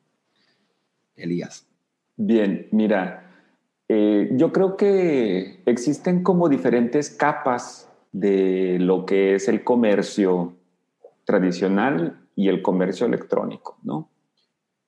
Elías. 1.14 1.66
Bien, 2.16 2.68
mira, 2.70 3.30
eh, 3.88 4.30
yo 4.32 4.52
creo 4.52 4.76
que 4.78 5.62
existen 5.66 6.22
como 6.22 6.48
diferentes 6.48 7.10
capas 7.10 7.90
de 8.10 8.78
lo 8.80 9.04
que 9.04 9.34
es 9.34 9.48
el 9.48 9.64
comercio 9.64 10.54
tradicional 11.24 12.20
y 12.34 12.48
el 12.48 12.62
comercio 12.62 13.06
electrónico, 13.06 13.78
¿no? 13.82 14.08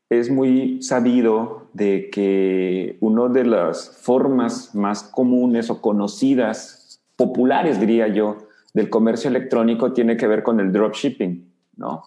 Es 0.08 0.30
muy 0.30 0.82
sabido 0.82 1.63
de 1.74 2.08
que 2.10 2.96
una 3.00 3.28
de 3.28 3.44
las 3.44 3.90
formas 4.00 4.74
más 4.74 5.02
comunes 5.02 5.70
o 5.70 5.82
conocidas, 5.82 7.02
populares 7.16 7.78
diría 7.80 8.08
yo, 8.08 8.38
del 8.72 8.88
comercio 8.88 9.28
electrónico 9.28 9.92
tiene 9.92 10.16
que 10.16 10.26
ver 10.26 10.42
con 10.42 10.60
el 10.60 10.72
dropshipping, 10.72 11.52
¿no? 11.76 12.04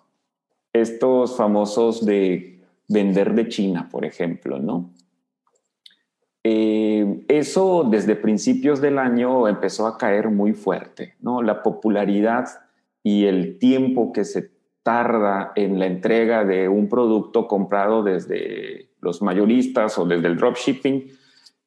Estos 0.74 1.36
famosos 1.36 2.06
de 2.06 2.62
vender 2.88 3.36
de 3.36 3.50
China, 3.50 3.88
por 3.92 4.06
ejemplo, 4.06 4.60
¿no? 4.60 4.90
Eh, 6.44 7.26
eso 7.28 7.86
desde 7.90 8.16
principios 8.16 8.80
del 8.80 9.00
año 9.00 9.50
empezó 9.50 9.86
a 9.86 9.98
caer 9.98 10.30
muy 10.30 10.54
fuerte, 10.54 11.16
¿no? 11.20 11.42
La 11.42 11.62
popularidad 11.62 12.48
y 13.04 13.26
el 13.26 13.60
tiempo 13.60 14.14
que 14.14 14.24
se 14.24 14.57
tarda 14.88 15.52
en 15.56 15.80
la 15.80 15.86
entrega 15.86 16.46
de 16.46 16.70
un 16.70 16.88
producto 16.88 17.46
comprado 17.46 18.04
desde 18.04 18.92
los 19.02 19.22
mayoristas 19.22 19.98
o 19.98 20.06
desde 20.06 20.28
el 20.28 20.38
dropshipping, 20.38 21.12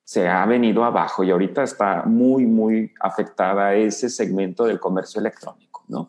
se 0.03 0.27
ha 0.27 0.47
venido 0.47 0.85
abajo 0.85 1.23
y 1.23 1.31
ahorita 1.31 1.63
está 1.63 2.05
muy, 2.07 2.47
muy 2.47 2.95
afectada 2.99 3.75
ese 3.75 4.09
segmento 4.09 4.65
del 4.65 4.81
comercio 4.81 5.21
electrónico, 5.21 5.85
¿no? 5.89 6.09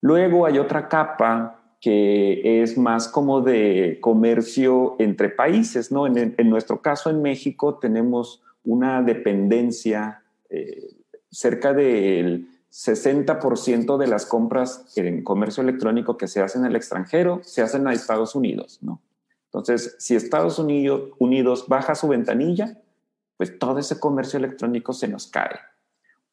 Luego 0.00 0.46
hay 0.46 0.58
otra 0.58 0.88
capa 0.88 1.76
que 1.82 2.62
es 2.62 2.78
más 2.78 3.08
como 3.08 3.42
de 3.42 3.98
comercio 4.00 4.96
entre 4.98 5.28
países, 5.28 5.92
¿no? 5.92 6.06
En, 6.06 6.34
nuestro 6.48 6.80
caso, 6.80 7.10
en 7.10 7.20
México, 7.20 7.74
tenemos 7.74 8.42
una 8.64 9.02
dependencia 9.02 10.22
eh, 10.48 10.94
cerca 11.30 11.74
del 11.74 12.55
60% 12.76 13.96
de 13.96 14.06
las 14.06 14.26
compras 14.26 14.84
en 14.96 15.24
comercio 15.24 15.62
electrónico 15.62 16.18
que 16.18 16.28
se 16.28 16.42
hacen 16.42 16.62
en 16.62 16.70
el 16.70 16.76
extranjero 16.76 17.40
se 17.42 17.62
hacen 17.62 17.86
a 17.86 17.94
Estados 17.94 18.34
Unidos, 18.34 18.80
¿no? 18.82 19.00
Entonces, 19.46 19.96
si 19.98 20.14
Estados 20.14 20.58
Unidos, 20.58 21.12
Unidos 21.18 21.66
baja 21.68 21.94
su 21.94 22.08
ventanilla, 22.08 22.76
pues 23.38 23.58
todo 23.58 23.78
ese 23.78 23.98
comercio 23.98 24.38
electrónico 24.38 24.92
se 24.92 25.08
nos 25.08 25.26
cae. 25.26 25.58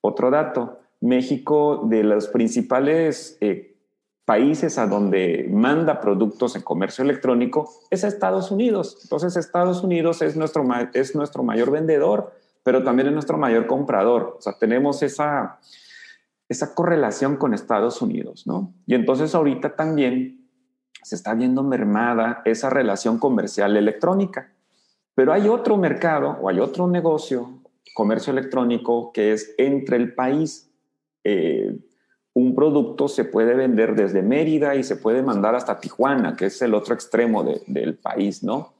Otro 0.01 0.32
dato, 0.32 0.79
México 0.99 1.84
de 1.86 2.03
los 2.03 2.27
principales 2.27 3.38
eh, 3.39 3.77
países 4.25 4.77
a 4.77 4.88
donde 4.88 5.47
manda 5.49 6.01
productos 6.01 6.58
en 6.58 6.62
comercio 6.62 7.06
electrónico 7.06 7.69
es 7.89 8.03
Estados 8.03 8.51
Unidos. 8.51 8.99
Entonces 9.03 9.38
Estados 9.38 9.82
Unidos 9.82 10.21
es 10.21 10.36
nuestro, 10.36 10.65
es 10.93 11.15
nuestro 11.15 11.43
mayor 11.43 11.71
vendedor, 11.71 12.34
pero 12.63 12.84
también 12.84 13.08
es 13.08 13.13
nuestro 13.13 13.38
mayor 13.38 13.65
comprador. 13.65 14.36
O 14.38 14.41
sea, 14.41 14.58
tenemos 14.60 15.03
esa, 15.03 15.60
esa 16.53 16.73
correlación 16.73 17.35
con 17.35 17.53
Estados 17.53 18.01
Unidos, 18.01 18.47
¿no? 18.47 18.73
Y 18.85 18.95
entonces 18.95 19.35
ahorita 19.35 19.75
también 19.75 20.47
se 21.03 21.15
está 21.15 21.33
viendo 21.33 21.63
mermada 21.63 22.41
esa 22.45 22.69
relación 22.69 23.19
comercial 23.19 23.75
electrónica. 23.75 24.53
Pero 25.15 25.33
hay 25.33 25.47
otro 25.47 25.77
mercado 25.77 26.37
o 26.41 26.49
hay 26.49 26.59
otro 26.59 26.87
negocio, 26.87 27.61
comercio 27.93 28.31
electrónico, 28.31 29.11
que 29.11 29.33
es 29.33 29.53
entre 29.57 29.97
el 29.97 30.13
país. 30.15 30.71
Eh, 31.23 31.77
un 32.33 32.55
producto 32.55 33.07
se 33.07 33.25
puede 33.25 33.53
vender 33.53 33.95
desde 33.95 34.23
Mérida 34.23 34.75
y 34.75 34.83
se 34.83 34.95
puede 34.95 35.21
mandar 35.21 35.55
hasta 35.55 35.79
Tijuana, 35.79 36.35
que 36.35 36.47
es 36.47 36.61
el 36.61 36.73
otro 36.73 36.95
extremo 36.95 37.43
del 37.67 37.95
país, 37.95 38.43
¿no? 38.43 38.73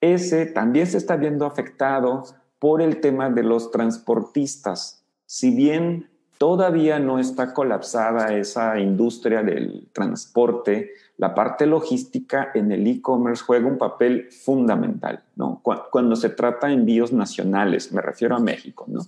Ese 0.00 0.46
también 0.46 0.86
se 0.86 0.98
está 0.98 1.16
viendo 1.16 1.46
afectado 1.46 2.24
por 2.58 2.80
el 2.80 3.00
tema 3.00 3.28
de 3.28 3.42
los 3.42 3.72
transportistas. 3.72 5.04
Si 5.26 5.50
bien 5.50 6.11
todavía 6.42 6.98
no 6.98 7.20
está 7.20 7.54
colapsada 7.54 8.36
esa 8.36 8.76
industria 8.80 9.44
del 9.44 9.86
transporte, 9.92 10.90
la 11.16 11.36
parte 11.36 11.66
logística 11.66 12.50
en 12.52 12.72
el 12.72 12.84
e-commerce 12.84 13.44
juega 13.46 13.68
un 13.68 13.78
papel 13.78 14.26
fundamental, 14.32 15.22
¿no? 15.36 15.62
Cuando 15.62 16.16
se 16.16 16.30
trata 16.30 16.66
de 16.66 16.72
envíos 16.72 17.12
nacionales, 17.12 17.92
me 17.92 18.02
refiero 18.02 18.34
a 18.34 18.40
México, 18.40 18.86
¿no? 18.88 19.02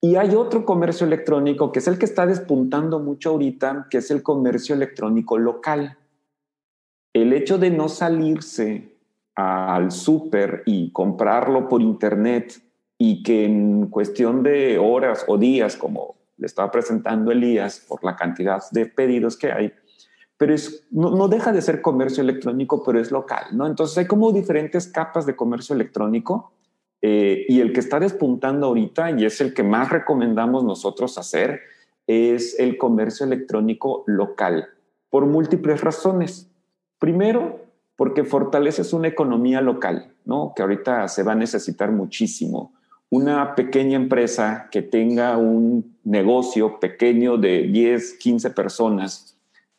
Y 0.00 0.16
hay 0.16 0.34
otro 0.34 0.64
comercio 0.64 1.06
electrónico 1.06 1.70
que 1.70 1.78
es 1.78 1.86
el 1.86 1.98
que 1.98 2.06
está 2.06 2.26
despuntando 2.26 2.98
mucho 2.98 3.30
ahorita, 3.30 3.86
que 3.88 3.98
es 3.98 4.10
el 4.10 4.24
comercio 4.24 4.74
electrónico 4.74 5.38
local. 5.38 5.98
El 7.12 7.32
hecho 7.32 7.58
de 7.58 7.70
no 7.70 7.88
salirse 7.88 8.96
al 9.36 9.92
súper 9.92 10.64
y 10.66 10.90
comprarlo 10.90 11.68
por 11.68 11.80
internet 11.80 12.60
y 12.98 13.22
que 13.22 13.44
en 13.44 13.86
cuestión 13.86 14.42
de 14.42 14.78
horas 14.78 15.24
o 15.28 15.38
días, 15.38 15.76
como 15.76 16.23
le 16.36 16.46
estaba 16.46 16.70
presentando 16.70 17.30
Elías, 17.30 17.84
por 17.86 18.04
la 18.04 18.16
cantidad 18.16 18.62
de 18.72 18.86
pedidos 18.86 19.36
que 19.36 19.52
hay, 19.52 19.72
pero 20.36 20.52
es, 20.52 20.84
no, 20.90 21.28
deja 21.28 21.52
de 21.52 21.62
ser 21.62 21.80
comercio 21.80 22.22
electrónico, 22.22 22.82
pero 22.82 23.00
es 23.00 23.10
local, 23.10 23.44
¿no? 23.52 23.66
Entonces 23.66 23.96
hay 23.98 24.06
como 24.06 24.32
diferentes 24.32 24.88
capas 24.88 25.26
de 25.26 25.36
comercio 25.36 25.74
electrónico 25.74 26.52
eh, 27.00 27.46
y 27.48 27.60
el 27.60 27.72
que 27.72 27.80
está 27.80 28.00
despuntando 28.00 28.66
ahorita, 28.66 29.12
y 29.12 29.24
es 29.24 29.40
el 29.40 29.54
que 29.54 29.62
más 29.62 29.90
recomendamos 29.90 30.64
nosotros 30.64 31.16
hacer, 31.18 31.60
es 32.06 32.58
el 32.58 32.76
comercio 32.76 33.24
electrónico 33.24 34.04
local, 34.06 34.68
por 35.08 35.26
múltiples 35.26 35.80
razones. 35.80 36.50
Primero, 36.98 37.60
porque 37.96 38.24
fortaleces 38.24 38.92
una 38.92 39.08
economía 39.08 39.60
local, 39.60 40.12
¿no? 40.24 40.52
que 40.54 40.62
ahorita 40.62 41.08
se 41.08 41.22
va 41.22 41.32
a 41.32 41.36
necesitar 41.36 41.92
muchísimo. 41.92 42.73
Una 43.16 43.54
pequeña 43.54 43.96
empresa 43.96 44.68
que 44.70 44.82
tenga 44.82 45.36
un 45.36 45.98
negocio 46.04 46.80
pequeño 46.80 47.36
de 47.36 47.62
10, 47.62 48.14
15 48.14 48.50
personas, 48.50 49.36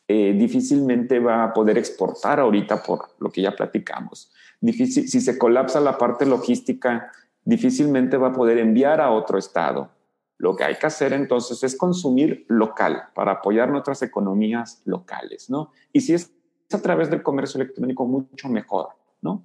eh, 0.08 0.32
difícilmente 0.32 1.18
va 1.18 1.44
a 1.44 1.52
poder 1.52 1.76
exportar 1.76 2.40
ahorita 2.40 2.82
por 2.82 3.10
lo 3.18 3.30
que 3.30 3.42
ya 3.42 3.54
platicamos 3.54 4.30
si 4.60 5.20
se 5.20 5.38
colapsa 5.38 5.80
la 5.80 5.98
parte 5.98 6.26
logística, 6.26 7.12
difícilmente 7.44 8.16
va 8.16 8.28
a 8.28 8.32
poder 8.32 8.58
enviar 8.58 9.00
a 9.00 9.10
otro 9.10 9.38
estado. 9.38 9.90
Lo 10.38 10.54
que 10.54 10.64
hay 10.64 10.76
que 10.76 10.86
hacer 10.86 11.12
entonces 11.12 11.62
es 11.62 11.76
consumir 11.76 12.44
local 12.48 13.04
para 13.14 13.32
apoyar 13.32 13.70
nuestras 13.70 14.02
economías 14.02 14.82
locales, 14.84 15.48
¿no? 15.48 15.70
Y 15.92 16.00
si 16.02 16.14
es 16.14 16.32
a 16.72 16.78
través 16.78 17.10
del 17.10 17.22
comercio 17.22 17.60
electrónico, 17.60 18.06
mucho 18.06 18.48
mejor, 18.48 18.88
¿no? 19.22 19.42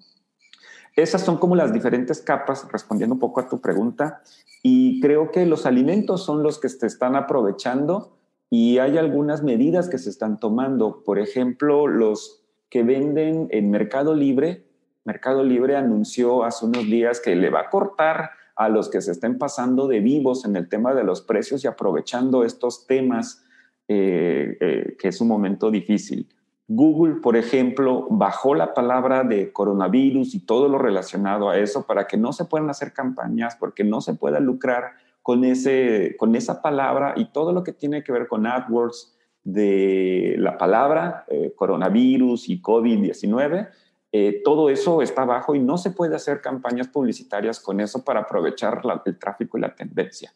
Esas 0.96 1.22
son 1.22 1.38
como 1.38 1.56
las 1.56 1.74
diferentes 1.74 2.22
capas, 2.22 2.68
respondiendo 2.72 3.16
un 3.16 3.20
poco 3.20 3.40
a 3.40 3.48
tu 3.48 3.62
pregunta, 3.62 4.22
y 4.64 5.00
creo 5.02 5.32
que 5.32 5.46
los 5.46 5.66
alimentos 5.66 6.24
son 6.24 6.44
los 6.44 6.60
que 6.60 6.70
se 6.70 6.88
están 6.88 7.16
aprovechando 7.16 8.18
y 8.50 8.80
hay 8.80 8.98
algunas 8.98 9.44
medidas 9.44 9.90
que 9.90 9.98
se 9.98 10.10
están 10.10 10.40
tomando. 10.40 11.04
Por 11.04 11.20
ejemplo, 11.20 11.88
los 11.88 12.44
que 12.70 12.84
venden 12.84 13.48
en 13.52 13.72
Mercado 13.72 14.14
Libre 14.14 14.66
Mercado 15.04 15.44
Libre 15.44 15.76
anunció 15.76 16.44
hace 16.44 16.66
unos 16.66 16.86
días 16.86 17.20
que 17.20 17.36
le 17.36 17.50
va 17.50 17.62
a 17.62 17.70
cortar 17.70 18.32
a 18.56 18.70
los 18.70 18.90
que 18.90 19.02
se 19.02 19.12
estén 19.12 19.38
pasando 19.38 19.88
de 19.88 20.00
vivos 20.00 20.46
en 20.46 20.56
el 20.56 20.70
tema 20.70 20.94
de 20.94 21.04
los 21.04 21.22
precios 21.22 21.64
y 21.64 21.68
aprovechando 21.68 22.44
estos 22.44 22.86
temas 22.86 23.44
eh, 23.88 24.58
eh, 24.60 24.96
que 25.00 25.08
es 25.08 25.20
un 25.22 25.28
momento 25.28 25.72
difícil. 25.72 26.30
Google, 26.74 27.16
por 27.22 27.36
ejemplo, 27.36 28.08
bajó 28.10 28.56
la 28.56 28.74
palabra 28.74 29.24
de 29.24 29.52
coronavirus 29.52 30.36
y 30.36 30.40
todo 30.40 30.70
lo 30.70 30.78
relacionado 30.78 31.50
a 31.50 31.58
eso 31.58 31.86
para 31.86 32.08
que 32.08 32.18
no 32.18 32.34
se 32.34 32.46
puedan 32.46 32.70
hacer 32.70 32.94
campañas, 32.94 33.56
porque 33.56 33.84
no 33.84 34.00
se 34.02 34.14
pueda 34.14 34.40
lucrar 34.40 34.92
con, 35.22 35.44
ese, 35.44 36.16
con 36.18 36.36
esa 36.36 36.62
palabra 36.62 37.14
y 37.18 37.26
todo 37.26 37.52
lo 37.52 37.64
que 37.64 37.74
tiene 37.74 38.04
que 38.04 38.12
ver 38.12 38.28
con 38.28 38.48
AdWords 38.48 39.18
de 39.44 40.36
la 40.38 40.58
palabra 40.58 41.26
eh, 41.28 41.54
coronavirus 41.56 42.48
y 42.50 42.62
COVID-19 42.62 43.70
eh, 44.14 44.42
todo 44.44 44.70
eso 44.70 45.02
está 45.02 45.22
abajo 45.22 45.56
y 45.56 45.60
no 45.60 45.78
se 45.78 45.92
puede 45.92 46.16
hacer 46.16 46.42
campañas 46.42 46.90
publicitarias 46.90 47.62
con 47.62 47.80
eso 47.80 48.04
para 48.04 48.22
aprovechar 48.22 48.82
el 49.06 49.18
tráfico 49.18 49.58
y 49.58 49.62
la 49.62 49.74
tendencia. 49.74 50.34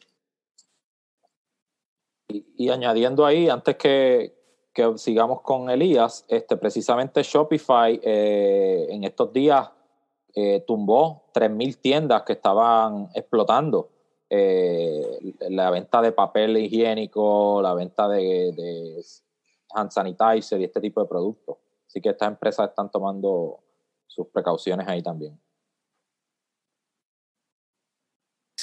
Y, 2.28 2.70
añadiendo 2.70 3.26
ahí, 3.26 3.48
antes 3.48 3.76
que, 3.76 4.35
sigamos 4.96 5.40
con 5.42 5.70
Elías, 5.70 6.24
este, 6.28 6.56
precisamente 6.56 7.22
Shopify 7.22 8.00
eh, 8.02 8.86
en 8.90 9.04
estos 9.04 9.32
días 9.32 9.70
eh, 10.34 10.64
tumbó 10.66 11.24
3.000 11.34 11.80
tiendas 11.80 12.22
que 12.22 12.34
estaban 12.34 13.08
explotando. 13.14 13.90
la 14.28 15.70
venta 15.70 16.02
de 16.02 16.12
papel 16.12 16.56
higiénico, 16.56 17.60
la 17.62 17.74
venta 17.74 18.08
de, 18.08 18.52
de 18.52 19.02
hand 19.74 19.90
sanitizer 19.90 20.60
y 20.60 20.64
este 20.64 20.80
tipo 20.80 21.00
de 21.00 21.06
productos. 21.06 21.56
Así 21.86 22.00
que 22.00 22.10
estas 22.10 22.28
empresas 22.28 22.68
están 22.68 22.90
tomando 22.90 23.60
sus 24.06 24.26
precauciones 24.28 24.88
ahí 24.88 25.02
también. 25.02 25.38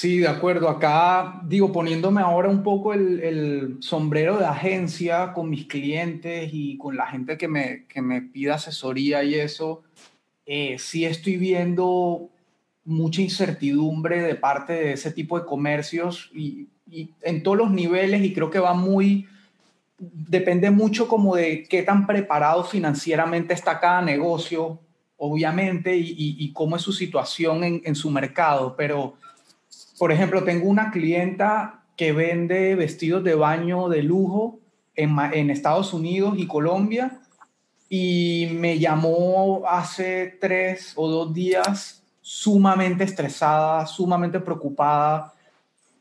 Sí, 0.03 0.17
de 0.17 0.27
acuerdo. 0.27 0.67
Acá, 0.67 1.39
digo, 1.45 1.71
poniéndome 1.71 2.19
ahora 2.19 2.49
un 2.49 2.61
poco 2.61 2.93
el, 2.93 3.77
sombrero 3.79 4.37
de 4.37 4.45
agencia 4.45 5.31
con 5.31 5.49
mis 5.49 5.65
clientes 5.65 6.49
y 6.51 6.77
con 6.77 6.97
la 6.97 7.07
gente 7.07 7.37
que 7.37 7.47
me, 7.47 7.85
que 7.87 8.01
me 8.01 8.21
pide 8.21 8.51
asesoría 8.51 9.23
y 9.23 9.35
eso, 9.35 9.81
eh, 10.45 10.75
sí 10.77 11.05
estoy 11.05 11.37
viendo 11.37 12.29
mucha 12.83 13.21
incertidumbre 13.21 14.21
de 14.21 14.35
parte 14.35 14.73
de 14.73 14.91
ese 14.91 15.09
tipo 15.09 15.39
de 15.39 15.45
comercios 15.45 16.29
y, 16.35 16.67
en 17.21 17.41
todos 17.41 17.55
los 17.55 17.71
niveles 17.71 18.25
y 18.25 18.33
creo 18.33 18.49
que 18.49 18.59
va 18.59 18.73
muy, 18.73 19.25
depende 19.97 20.69
mucho 20.69 21.07
como 21.07 21.37
de 21.37 21.63
qué 21.63 21.81
tan 21.81 22.05
preparado 22.05 22.65
financieramente 22.65 23.53
está 23.53 23.79
cada 23.79 24.01
negocio 24.01 24.81
obviamente, 25.15 25.95
y, 25.95 26.51
cómo 26.51 26.75
es 26.75 26.81
su 26.81 26.91
situación 26.91 27.63
en, 27.63 27.95
su 27.95 28.11
mercado. 28.11 28.75
Pero, 28.75 29.15
por 29.97 30.11
ejemplo, 30.11 30.43
tengo 30.43 30.67
una 30.67 30.91
clienta 30.91 31.83
que 31.95 32.11
vende 32.11 32.75
vestidos 32.75 33.23
de 33.23 33.35
baño 33.35 33.89
de 33.89 34.03
lujo 34.03 34.59
en, 34.95 35.49
Estados 35.49 35.93
Unidos 35.93 36.35
y 36.37 36.47
Colombia 36.47 37.19
y 37.89 38.49
me 38.53 38.79
llamó 38.79 39.63
hace 39.67 40.37
tres 40.39 40.93
o 40.95 41.07
dos 41.07 41.33
días 41.33 42.03
sumamente 42.21 43.03
estresada, 43.03 43.85
sumamente 43.85 44.39
preocupada. 44.39 45.33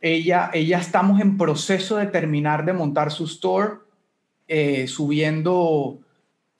Ella, 0.00 0.50
ella 0.52 0.78
estamos 0.78 1.20
en 1.20 1.36
proceso 1.36 1.96
de 1.96 2.06
terminar 2.06 2.64
de 2.64 2.72
montar 2.72 3.10
su 3.10 3.24
store, 3.24 3.74
eh, 4.48 4.86
subiendo 4.86 5.98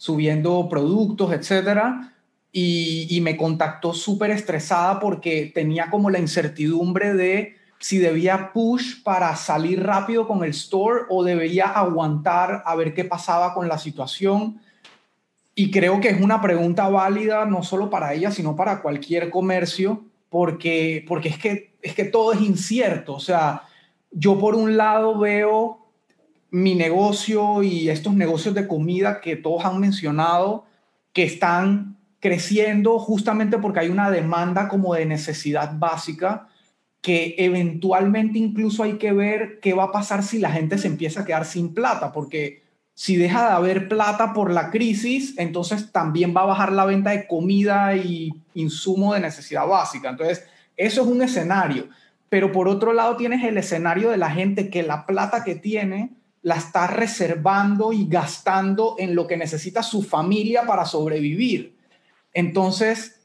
subiendo 0.02 0.68
productos, 0.68 1.32
etcétera. 1.32 2.12
Y, 2.52 3.06
y 3.08 3.20
me 3.22 3.36
contactó 3.36 3.94
súper 3.94 4.30
estresada 4.30 5.00
porque 5.00 5.50
tenía 5.54 5.88
como 5.88 6.10
la 6.10 6.18
incertidumbre 6.18 7.14
de 7.14 7.56
si 7.82 7.98
debía 7.98 8.52
push 8.52 9.02
para 9.02 9.34
salir 9.34 9.82
rápido 9.82 10.28
con 10.28 10.44
el 10.44 10.50
store 10.50 11.00
o 11.08 11.24
debería 11.24 11.66
aguantar 11.66 12.62
a 12.64 12.76
ver 12.76 12.94
qué 12.94 13.04
pasaba 13.04 13.54
con 13.54 13.66
la 13.66 13.76
situación. 13.76 14.60
Y 15.56 15.72
creo 15.72 16.00
que 16.00 16.10
es 16.10 16.20
una 16.20 16.40
pregunta 16.40 16.88
válida 16.88 17.44
no 17.44 17.64
solo 17.64 17.90
para 17.90 18.14
ella, 18.14 18.30
sino 18.30 18.54
para 18.54 18.82
cualquier 18.82 19.30
comercio, 19.30 20.04
porque, 20.30 21.04
porque 21.08 21.30
es, 21.30 21.38
que, 21.38 21.74
es 21.82 21.94
que 21.96 22.04
todo 22.04 22.32
es 22.32 22.40
incierto. 22.40 23.14
O 23.14 23.20
sea, 23.20 23.62
yo 24.12 24.38
por 24.38 24.54
un 24.54 24.76
lado 24.76 25.18
veo 25.18 25.84
mi 26.52 26.76
negocio 26.76 27.64
y 27.64 27.88
estos 27.88 28.14
negocios 28.14 28.54
de 28.54 28.68
comida 28.68 29.20
que 29.20 29.34
todos 29.34 29.64
han 29.64 29.80
mencionado, 29.80 30.66
que 31.12 31.24
están 31.24 31.96
creciendo 32.22 33.00
justamente 33.00 33.58
porque 33.58 33.80
hay 33.80 33.88
una 33.88 34.08
demanda 34.08 34.68
como 34.68 34.94
de 34.94 35.04
necesidad 35.06 35.76
básica 35.76 36.46
que 37.00 37.35
eventualmente 37.37 38.38
incluso 38.38 38.85
hay 38.85 38.92
que 38.92 39.11
ver 39.11 39.58
qué 39.61 39.74
va 39.74 39.85
a 39.85 39.92
pasar 39.92 40.22
si 40.22 40.38
la 40.38 40.52
gente 40.52 40.78
se 40.78 40.87
empieza 40.87 41.22
a 41.22 41.24
quedar 41.24 41.44
sin 41.44 41.74
plata, 41.74 42.12
porque 42.12 42.62
si 42.94 43.16
deja 43.16 43.48
de 43.48 43.54
haber 43.54 43.88
plata 43.88 44.32
por 44.32 44.52
la 44.52 44.70
crisis, 44.70 45.35
entonces 45.37 45.90
también 45.90 46.32
va 46.35 46.42
a 46.42 46.46
bajar 46.46 46.70
la 46.70 46.85
venta 46.85 47.11
de 47.11 47.26
comida 47.26 47.96
y 47.96 48.32
insumo 48.54 49.14
de 49.14 49.20
necesidad 49.20 49.66
básica. 49.66 50.11
Entonces, 50.11 50.44
eso 50.76 51.02
es 51.02 51.08
un 51.08 51.22
escenario. 51.22 51.88
Pero 52.28 52.52
por 52.52 52.68
otro 52.68 52.92
lado 52.92 53.16
tienes 53.16 53.42
el 53.42 53.58
escenario 53.58 54.11
de 54.11 54.16
la 54.16 54.30
gente 54.30 54.70
que 54.70 54.85
la 54.85 55.06
plata 55.06 55.42
que 55.42 55.56
tiene 55.56 56.11
la 56.42 56.54
está 56.54 56.87
reservando 56.87 57.92
y 57.92 58.06
gastando 58.06 58.94
en 58.98 59.16
lo 59.16 59.26
que 59.26 59.37
necesita 59.37 59.82
su 59.82 60.04
familia 60.04 60.66
para 60.66 60.85
sobrevivir. 60.85 61.81
Entonces, 62.32 63.20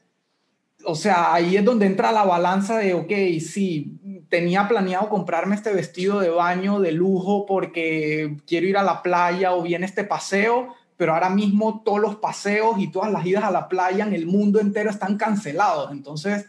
o 0.84 0.94
sea, 0.94 1.34
ahí 1.34 1.56
es 1.56 1.64
donde 1.64 1.86
entra 1.86 2.12
la 2.12 2.24
balanza 2.24 2.78
de, 2.78 2.94
ok, 2.94 3.12
sí, 3.40 4.26
tenía 4.28 4.68
planeado 4.68 5.08
comprarme 5.08 5.54
este 5.54 5.72
vestido 5.72 6.20
de 6.20 6.30
baño 6.30 6.80
de 6.80 6.92
lujo 6.92 7.46
porque 7.46 8.36
quiero 8.46 8.66
ir 8.66 8.76
a 8.76 8.82
la 8.82 9.02
playa 9.02 9.54
o 9.54 9.62
bien 9.62 9.84
este 9.84 10.04
paseo, 10.04 10.74
pero 10.96 11.14
ahora 11.14 11.30
mismo 11.30 11.82
todos 11.84 12.00
los 12.00 12.16
paseos 12.16 12.78
y 12.78 12.88
todas 12.88 13.10
las 13.10 13.24
idas 13.24 13.44
a 13.44 13.50
la 13.50 13.68
playa 13.68 14.04
en 14.04 14.14
el 14.14 14.26
mundo 14.26 14.60
entero 14.60 14.90
están 14.90 15.16
cancelados. 15.16 15.90
Entonces, 15.90 16.46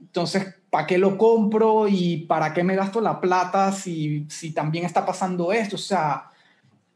entonces 0.00 0.54
¿para 0.74 0.88
qué 0.88 0.98
lo 0.98 1.16
compro 1.16 1.86
y 1.86 2.26
para 2.26 2.52
qué 2.52 2.64
me 2.64 2.74
gasto 2.74 3.00
la 3.00 3.20
plata 3.20 3.70
si, 3.70 4.26
si 4.28 4.52
también 4.52 4.84
está 4.84 5.06
pasando 5.06 5.52
esto? 5.52 5.76
O 5.76 5.78
sea, 5.78 6.30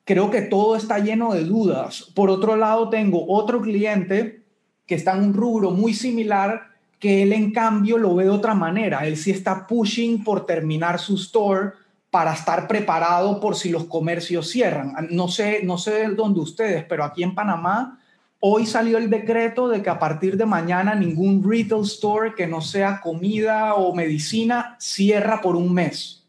creo 0.02 0.32
que 0.32 0.42
todo 0.42 0.74
está 0.74 0.98
lleno 0.98 1.32
de 1.32 1.44
dudas. 1.44 2.10
Por 2.12 2.28
otro 2.28 2.56
lado, 2.56 2.88
tengo 2.88 3.24
otro 3.28 3.62
cliente 3.62 4.42
que 4.88 4.94
está 4.94 5.12
en 5.12 5.22
un 5.22 5.35
rubro 5.35 5.70
muy 5.70 5.92
similar, 5.92 6.62
que 6.98 7.22
él 7.22 7.33
en 7.35 7.53
cambio 7.53 7.98
lo 7.98 8.14
ve 8.14 8.24
de 8.24 8.31
otra 8.31 8.55
manera. 8.55 9.07
Él 9.07 9.16
sí 9.16 9.31
está 9.31 9.66
pushing 9.66 10.24
por 10.24 10.46
terminar 10.46 10.98
su 10.98 11.14
store 11.14 11.72
para 12.11 12.33
estar 12.33 12.66
preparado 12.66 13.38
por 13.38 13.55
si 13.55 13.68
los 13.68 13.85
comercios 13.85 14.48
cierran. 14.48 14.94
No 15.11 15.29
sé, 15.29 15.61
no 15.62 15.77
sé 15.77 16.09
dónde 16.09 16.40
ustedes, 16.40 16.85
pero 16.85 17.05
aquí 17.05 17.22
en 17.22 17.35
Panamá 17.35 18.01
hoy 18.40 18.64
salió 18.64 18.96
el 18.96 19.11
decreto 19.11 19.68
de 19.68 19.83
que 19.83 19.90
a 19.90 19.98
partir 19.98 20.38
de 20.38 20.46
mañana 20.46 20.94
ningún 20.94 21.44
retail 21.48 21.83
store 21.83 22.35
que 22.35 22.46
no 22.46 22.62
sea 22.62 23.03
comida 23.03 23.74
o 23.74 23.94
medicina 23.94 24.74
cierra 24.81 25.42
por 25.42 25.55
un 25.55 25.74
mes. 25.74 26.24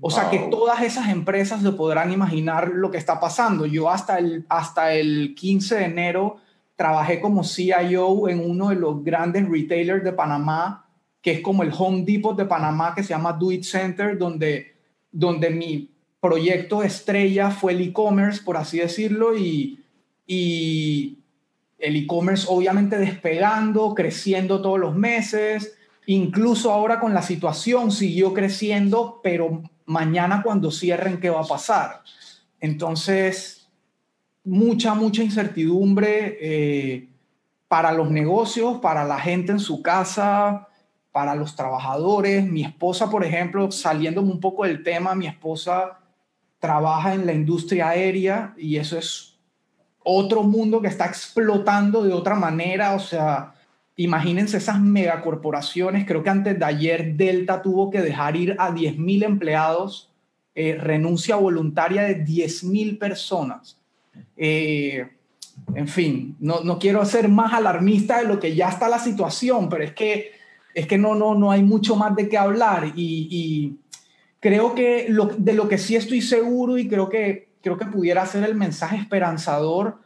O 0.00 0.08
sea 0.08 0.30
que 0.30 0.38
todas 0.38 0.80
esas 0.82 1.08
empresas 1.08 1.60
se 1.60 1.72
podrán 1.72 2.12
imaginar 2.12 2.68
lo 2.68 2.92
que 2.92 2.98
está 2.98 3.18
pasando. 3.18 3.66
Yo 3.66 3.90
hasta 3.90 4.18
el, 4.18 4.46
hasta 4.48 4.92
el 4.92 5.34
15 5.34 5.74
de 5.74 5.84
enero 5.84 6.36
trabajé 6.82 7.20
como 7.20 7.44
CIO 7.44 8.28
en 8.28 8.40
uno 8.40 8.70
de 8.70 8.74
los 8.74 9.04
grandes 9.04 9.48
retailers 9.48 10.02
de 10.02 10.12
Panamá, 10.12 10.84
que 11.20 11.30
es 11.30 11.40
como 11.40 11.62
el 11.62 11.70
Home 11.78 12.02
Depot 12.04 12.36
de 12.36 12.44
Panamá, 12.44 12.92
que 12.92 13.04
se 13.04 13.10
llama 13.10 13.34
Do 13.34 13.52
It 13.52 13.62
Center, 13.62 14.18
donde, 14.18 14.74
donde 15.12 15.50
mi 15.50 15.88
proyecto 16.18 16.82
estrella 16.82 17.52
fue 17.52 17.74
el 17.74 17.82
e-commerce, 17.82 18.42
por 18.42 18.56
así 18.56 18.80
decirlo, 18.80 19.38
y, 19.38 19.78
y 20.26 21.18
el 21.78 21.94
e-commerce 21.94 22.48
obviamente 22.48 22.98
despegando, 22.98 23.94
creciendo 23.94 24.60
todos 24.60 24.80
los 24.80 24.96
meses, 24.96 25.76
incluso 26.06 26.72
ahora 26.72 26.98
con 26.98 27.14
la 27.14 27.22
situación 27.22 27.92
siguió 27.92 28.34
creciendo, 28.34 29.20
pero 29.22 29.62
mañana 29.86 30.42
cuando 30.42 30.72
cierren, 30.72 31.20
¿qué 31.20 31.30
va 31.30 31.42
a 31.42 31.46
pasar? 31.46 32.02
Entonces, 32.58 33.61
mucha, 34.44 34.94
mucha 34.94 35.22
incertidumbre 35.22 36.38
eh, 36.40 37.08
para 37.68 37.92
los 37.92 38.10
negocios, 38.10 38.78
para 38.80 39.04
la 39.04 39.18
gente 39.18 39.52
en 39.52 39.60
su 39.60 39.82
casa, 39.82 40.68
para 41.12 41.34
los 41.34 41.54
trabajadores. 41.54 42.44
Mi 42.44 42.64
esposa, 42.64 43.10
por 43.10 43.24
ejemplo, 43.24 43.70
saliéndome 43.70 44.30
un 44.30 44.40
poco 44.40 44.64
del 44.64 44.82
tema, 44.82 45.14
mi 45.14 45.26
esposa 45.26 45.98
trabaja 46.58 47.14
en 47.14 47.26
la 47.26 47.32
industria 47.32 47.88
aérea 47.88 48.54
y 48.56 48.76
eso 48.76 48.96
es 48.96 49.38
otro 50.04 50.42
mundo 50.42 50.80
que 50.80 50.88
está 50.88 51.06
explotando 51.06 52.02
de 52.02 52.12
otra 52.12 52.34
manera. 52.34 52.94
O 52.94 53.00
sea, 53.00 53.54
imagínense 53.96 54.56
esas 54.56 54.80
megacorporaciones. 54.80 56.06
Creo 56.06 56.22
que 56.22 56.30
antes 56.30 56.58
de 56.58 56.64
ayer 56.64 57.16
Delta 57.16 57.62
tuvo 57.62 57.90
que 57.90 58.00
dejar 58.00 58.36
ir 58.36 58.56
a 58.58 58.70
10.000 58.70 59.24
empleados, 59.24 60.12
eh, 60.54 60.76
renuncia 60.78 61.36
voluntaria 61.36 62.02
de 62.02 62.24
10.000 62.24 62.98
personas. 62.98 63.81
Eh, 64.36 65.08
en 65.74 65.88
fin, 65.88 66.36
no, 66.40 66.60
no, 66.62 66.78
quiero 66.78 67.04
ser 67.04 67.28
más 67.28 67.52
alarmista 67.52 68.18
de 68.18 68.28
lo 68.28 68.38
que 68.38 68.54
ya 68.54 68.68
está 68.68 68.88
la 68.88 68.98
situación, 68.98 69.68
pero 69.68 69.84
es 69.84 69.92
que, 69.92 70.32
es 70.74 70.86
que 70.86 70.98
no, 70.98 71.14
no, 71.14 71.34
no 71.34 71.50
hay 71.50 71.62
mucho 71.62 71.96
más 71.96 72.14
de 72.16 72.28
qué 72.28 72.38
hablar. 72.38 72.92
Y, 72.94 73.78
creo 74.40 74.74
que 74.74 75.14
de 75.38 75.52
lo 75.52 75.68
que 75.68 75.78
sí 75.78 75.94
estoy 75.94 76.20
seguro 76.20 76.76
y 76.76 76.88
creo 76.88 77.08
que, 77.08 77.50
creo 77.62 77.78
que 77.78 77.86
pudiera 77.86 78.26
ser 78.26 78.42
el 78.42 78.56
mensaje 78.56 78.96
esperanzador 78.96 80.00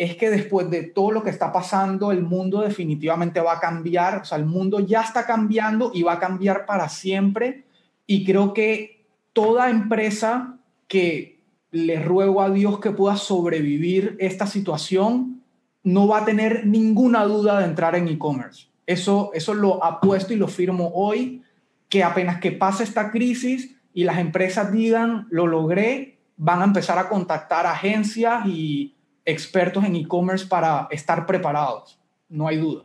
es 0.00 0.16
que 0.16 0.30
después 0.30 0.70
de 0.70 0.84
todo 0.84 1.10
lo 1.12 1.22
que 1.22 1.28
está 1.28 1.52
pasando, 1.52 2.10
el 2.10 2.22
mundo 2.22 2.62
definitivamente 2.62 3.38
va 3.38 3.54
a 3.54 3.60
cambiar, 3.60 4.22
o 4.22 4.24
sea, 4.24 4.38
el 4.38 4.46
mundo 4.46 4.80
ya 4.80 5.02
está 5.02 5.26
cambiando 5.26 5.90
y 5.92 6.02
va 6.02 6.14
a 6.14 6.18
cambiar 6.18 6.64
para 6.64 6.88
siempre. 6.88 7.64
Y 8.06 8.24
creo 8.24 8.54
que 8.54 9.04
toda 9.34 9.68
empresa 9.68 10.58
que 10.88 11.39
le 11.70 12.02
ruego 12.02 12.42
a 12.42 12.50
Dios 12.50 12.80
que 12.80 12.90
pueda 12.90 13.16
sobrevivir 13.16 14.16
esta 14.18 14.46
situación, 14.46 15.42
no 15.82 16.08
va 16.08 16.18
a 16.18 16.24
tener 16.24 16.66
ninguna 16.66 17.24
duda 17.24 17.58
de 17.58 17.66
entrar 17.66 17.94
en 17.94 18.08
e-commerce. 18.08 18.68
Eso, 18.86 19.30
eso 19.34 19.54
lo 19.54 19.82
apuesto 19.84 20.32
y 20.32 20.36
lo 20.36 20.48
firmo 20.48 20.90
hoy, 20.94 21.42
que 21.88 22.02
apenas 22.02 22.40
que 22.40 22.52
pase 22.52 22.84
esta 22.84 23.10
crisis 23.10 23.76
y 23.94 24.04
las 24.04 24.18
empresas 24.18 24.72
digan, 24.72 25.26
lo 25.30 25.46
logré, 25.46 26.18
van 26.36 26.62
a 26.62 26.64
empezar 26.64 26.98
a 26.98 27.08
contactar 27.08 27.66
agencias 27.66 28.46
y 28.46 28.94
expertos 29.24 29.84
en 29.84 29.96
e-commerce 29.96 30.46
para 30.46 30.88
estar 30.90 31.26
preparados. 31.26 32.00
No 32.28 32.48
hay 32.48 32.58
duda. 32.58 32.84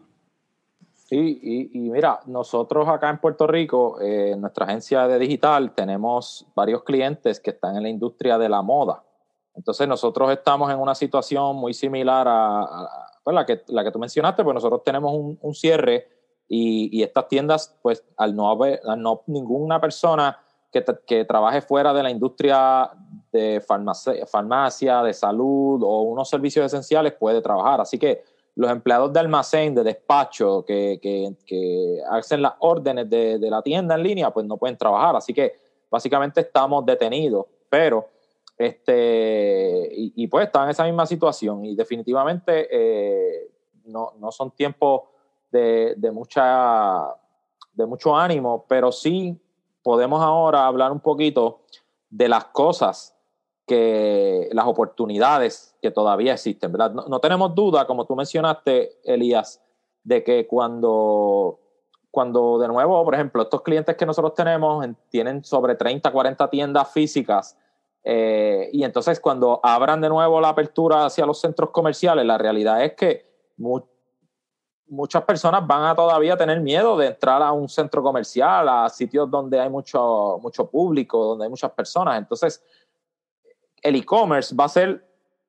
Sí, 1.06 1.70
y, 1.72 1.92
mira, 1.92 2.20
nosotros 2.26 2.88
acá 2.88 3.12
en 3.12 3.20
Puerto 3.20 3.46
Rico, 3.46 4.02
eh, 4.02 4.32
en 4.32 4.42
nuestra 4.42 4.66
agencia 4.66 5.08
de 5.08 5.20
digital, 5.20 5.76
tenemos 5.76 6.48
varios 6.56 6.82
clientes 6.82 7.40
que 7.40 7.52
están 7.52 7.76
en 7.78 7.84
la 7.84 7.90
industria 7.90 8.40
de 8.40 8.50
la 8.50 8.64
moda. 8.64 9.04
Entonces 9.54 9.88
nosotros 9.88 10.32
estamos 10.32 10.72
en 10.72 10.80
una 10.80 10.96
situación 10.96 11.58
muy 11.58 11.76
similar 11.76 12.26
a, 12.28 12.90
pues, 13.24 13.36
la, 13.36 13.46
que, 13.46 13.62
la 13.68 13.84
que 13.84 13.92
tú 13.92 14.00
mencionaste, 14.00 14.44
pues 14.44 14.56
nosotros 14.56 14.84
tenemos 14.84 15.14
un, 15.14 15.54
cierre 15.54 16.08
y, 16.48 17.04
estas 17.04 17.28
tiendas, 17.28 17.78
pues 17.84 18.04
al 18.18 18.36
no 18.36 18.50
haber 18.50 18.82
no, 18.98 19.22
ninguna 19.28 19.80
persona 19.80 20.40
que, 20.72 20.84
que, 21.06 21.24
trabaje 21.24 21.62
fuera 21.62 21.94
de 21.94 22.02
la 22.02 22.10
industria 22.10 22.90
de 23.32 23.62
farmacia, 23.62 24.26
farmacia, 24.26 25.04
de 25.04 25.14
salud 25.14 25.84
o 25.84 26.02
unos 26.02 26.28
servicios 26.28 26.66
esenciales 26.66 27.14
puede 27.14 27.44
trabajar. 27.44 27.80
Así 27.80 28.00
que 28.00 28.24
los 28.56 28.72
empleados 28.72 29.12
de 29.12 29.20
almacén, 29.20 29.76
de 29.76 29.84
despacho, 29.84 30.64
que, 30.66 31.00
que, 31.02 32.02
hacen 32.10 32.42
las 32.42 32.54
órdenes 32.60 33.10
de, 33.10 33.38
la 33.40 33.62
tienda 33.62 33.96
en 33.96 34.04
línea, 34.04 34.32
pues 34.32 34.46
no 34.46 34.58
pueden 34.58 34.78
trabajar. 34.78 35.16
Así 35.16 35.34
que 35.34 35.60
básicamente 35.90 36.42
estamos 36.42 36.86
detenidos, 36.86 37.46
pero 37.70 38.08
este, 38.58 39.90
y, 39.92 40.28
pues 40.28 40.46
están 40.46 40.66
en 40.66 40.70
esa 40.70 40.86
misma 40.86 41.06
situación. 41.06 41.66
Y 41.66 41.76
definitivamente 41.76 42.68
eh, 42.72 43.52
no, 43.86 44.14
son 44.32 44.52
tiempos 44.52 45.02
de, 45.52 45.96
mucha, 46.14 47.14
de 47.74 47.86
mucho 47.86 48.16
ánimo, 48.16 48.66
pero 48.68 48.92
sí 48.92 49.38
podemos 49.84 50.22
ahora 50.22 50.66
hablar 50.66 50.92
un 50.92 51.00
poquito 51.00 51.62
de 52.10 52.30
las 52.30 52.46
cosas 52.46 53.15
que 53.66 54.50
las 54.52 54.66
oportunidades 54.66 55.76
que 55.82 55.92
todavía 55.92 56.34
existen, 56.34 56.72
¿verdad? 56.72 56.92
No, 56.92 57.20
tenemos 57.20 57.56
duda, 57.56 57.88
como 57.88 58.06
tú 58.06 58.16
mencionaste, 58.16 59.00
Elías, 59.04 59.62
de 60.04 60.24
que 60.24 60.46
cuando, 60.46 61.60
cuando 62.12 62.60
de 62.60 62.68
nuevo, 62.68 63.04
por 63.04 63.16
ejemplo, 63.16 63.42
estos 63.42 63.62
clientes 63.64 63.96
que 63.96 64.06
nosotros 64.06 64.36
tenemos 64.36 64.86
tienen 65.10 65.44
sobre 65.44 65.76
30, 65.76 66.12
40 66.12 66.50
tiendas 66.50 66.92
físicas 66.92 67.58
Eh, 68.08 68.70
y 68.72 68.84
entonces 68.84 69.20
cuando 69.20 69.60
abran 69.64 70.00
de 70.00 70.10
nuevo 70.10 70.40
la 70.40 70.50
apertura 70.50 71.08
hacia 71.08 71.26
los 71.26 71.42
centros 71.42 71.72
comerciales, 71.72 72.24
la 72.24 72.38
realidad 72.38 72.84
es 72.84 72.94
que 72.94 73.26
muchas 74.88 75.24
personas 75.24 75.66
van 75.66 75.86
a 75.86 75.96
todavía 75.96 76.38
tener 76.38 76.62
miedo 76.62 76.96
de 76.98 77.08
entrar 77.08 77.42
a 77.42 77.52
un 77.52 77.68
centro 77.68 78.04
comercial, 78.04 78.70
a 78.70 78.90
sitios 78.90 79.30
donde 79.32 79.60
hay 79.60 79.70
mucho, 79.70 80.38
mucho 80.40 80.70
público, 80.70 81.26
donde 81.26 81.46
hay 81.46 81.50
muchas 81.50 81.72
personas. 81.72 82.20
Entonces, 82.20 82.64
el 83.86 83.96
e-commerce 83.96 84.56
va 84.56 84.66
a 84.66 84.70
ser 84.70 85.06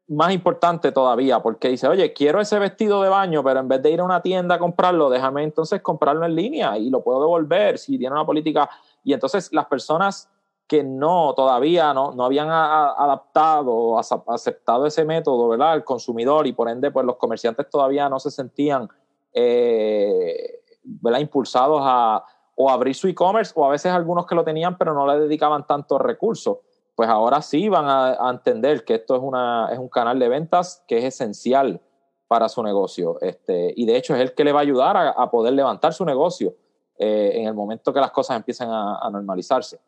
más 0.08 0.32
importante 0.32 0.92
todavía, 0.92 1.42
porque 1.42 1.68
dice, 1.68 1.88
oye, 1.88 2.12
quiero 2.12 2.40
ese 2.40 2.58
vestido 2.58 3.02
de 3.02 3.08
baño, 3.08 3.42
pero 3.42 3.60
en 3.60 3.66
vez 3.66 3.82
de 3.82 3.90
ir 3.90 4.00
a 4.00 4.04
una 4.04 4.20
tienda 4.22 4.54
a 4.54 4.58
comprarlo, 4.58 5.10
déjame 5.10 5.42
entonces 5.42 5.80
comprarlo 5.80 6.26
en 6.26 6.34
línea 6.34 6.78
y 6.78 6.90
lo 6.90 7.02
puedo 7.02 7.20
devolver 7.20 7.78
si 7.78 7.98
tiene 7.98 8.14
una 8.14 8.26
política. 8.26 8.68
Y 9.02 9.14
entonces 9.14 9.52
las 9.52 9.66
personas 9.66 10.30
que 10.68 10.84
no, 10.84 11.32
todavía 11.34 11.94
no, 11.94 12.12
no 12.12 12.24
habían 12.24 12.48
adaptado 12.50 13.72
o 13.72 13.98
aceptado 13.98 14.86
ese 14.86 15.04
método, 15.04 15.48
¿verdad? 15.48 15.74
El 15.74 15.84
consumidor 15.84 16.46
y 16.46 16.52
por 16.52 16.68
ende, 16.68 16.90
pues 16.90 17.06
los 17.06 17.16
comerciantes 17.16 17.68
todavía 17.70 18.08
no 18.08 18.20
se 18.20 18.30
sentían, 18.30 18.88
eh, 19.32 20.60
¿verdad? 20.84 21.20
Impulsados 21.20 21.80
a 21.82 22.22
o 22.58 22.70
abrir 22.70 22.94
su 22.94 23.06
e-commerce 23.06 23.52
o 23.54 23.66
a 23.66 23.70
veces 23.70 23.92
algunos 23.92 24.26
que 24.26 24.34
lo 24.34 24.42
tenían 24.42 24.78
pero 24.78 24.94
no 24.94 25.06
le 25.06 25.20
dedicaban 25.20 25.66
tantos 25.66 26.00
recursos 26.00 26.56
pues 26.96 27.10
ahora 27.10 27.42
sí 27.42 27.68
van 27.68 27.84
a, 27.86 28.30
entender 28.30 28.84
que 28.84 28.94
esto 28.94 29.14
es, 29.14 29.22
una, 29.22 29.68
es 29.70 29.78
un 29.78 29.88
canal 29.88 30.18
de 30.18 30.30
ventas 30.30 30.82
que 30.88 30.96
es 30.98 31.04
esencial 31.04 31.80
para 32.26 32.48
su 32.48 32.62
negocio. 32.62 33.20
Este, 33.20 33.72
y 33.76 33.84
de 33.84 33.96
hecho 33.96 34.14
es 34.14 34.20
el 34.22 34.34
que 34.34 34.44
le 34.44 34.52
va 34.52 34.60
a 34.60 34.62
ayudar 34.62 34.96
a, 34.96 35.30
poder 35.30 35.52
levantar 35.52 35.92
su 35.92 36.06
negocio 36.06 36.56
eh, 36.98 37.32
en 37.34 37.46
el 37.46 37.54
momento 37.54 37.92
que 37.92 38.00
las 38.00 38.10
cosas 38.10 38.38
empiecen 38.38 38.68
a, 38.70 39.08
normalizarse. 39.12 39.78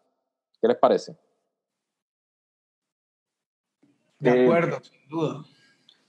¿Qué 0.61 0.69
les 0.69 0.77
parece? 0.77 1.17
De 4.19 4.31
eh, 4.31 4.45
acuerdo, 4.45 4.79
sin 4.83 5.09
duda. 5.09 5.45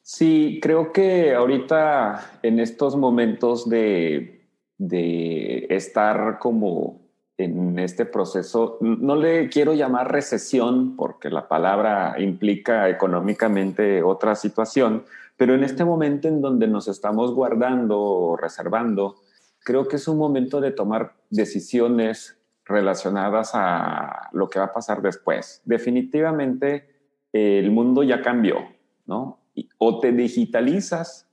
Sí, 0.01 0.59
creo 0.61 0.91
que 0.91 1.33
ahorita 1.33 2.39
en 2.43 2.59
estos 2.59 2.97
momentos 2.97 3.69
de, 3.69 4.49
de 4.77 5.65
estar 5.69 6.39
como 6.39 6.98
en 7.39 7.79
este 7.79 8.05
proceso, 8.05 8.77
no 8.81 9.15
le 9.15 9.47
quiero 9.47 9.73
llamar 9.73 10.11
recesión 10.11 10.97
porque 10.97 11.29
la 11.29 11.47
palabra 11.47 12.15
implica 12.19 12.89
económicamente 12.89 14.03
otra 14.03 14.35
situación, 14.35 15.05
pero 15.37 15.55
en 15.55 15.63
este 15.63 15.85
momento 15.85 16.27
en 16.27 16.41
donde 16.41 16.67
nos 16.67 16.89
estamos 16.89 17.33
guardando 17.33 17.97
o 17.97 18.35
reservando, 18.35 19.15
creo 19.63 19.87
que 19.87 19.95
es 19.95 20.07
un 20.09 20.17
momento 20.17 20.59
de 20.59 20.71
tomar 20.71 21.13
decisiones 21.29 22.37
relacionadas 22.65 23.51
a 23.53 24.29
lo 24.33 24.49
que 24.49 24.59
va 24.59 24.65
a 24.65 24.73
pasar 24.73 25.01
después. 25.01 25.61
Definitivamente 25.63 26.89
el 27.31 27.71
mundo 27.71 28.03
ya 28.03 28.21
cambió, 28.21 28.57
¿no? 29.05 29.39
O 29.77 30.01
te 30.01 30.11
digitalizas 30.11 31.29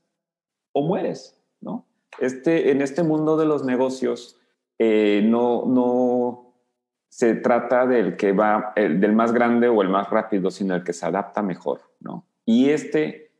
o 0.70 0.82
mueres, 0.82 1.36
¿no? 1.60 1.84
Este, 2.20 2.70
en 2.70 2.80
este 2.80 3.02
mundo 3.02 3.36
de 3.36 3.46
los 3.46 3.64
negocios, 3.64 4.38
eh, 4.78 5.22
no, 5.24 5.64
no 5.66 6.54
se 7.08 7.34
trata 7.34 7.86
del 7.86 8.16
que 8.16 8.32
va, 8.32 8.72
del 8.76 9.12
más 9.14 9.32
grande 9.32 9.68
o 9.68 9.80
el 9.82 9.88
más 9.88 10.10
rápido, 10.10 10.50
sino 10.50 10.74
el 10.74 10.84
que 10.84 10.92
se 10.92 11.06
adapta 11.06 11.42
mejor, 11.42 11.80
¿no? 12.00 12.26
Y 12.44 12.70
este 12.70 13.30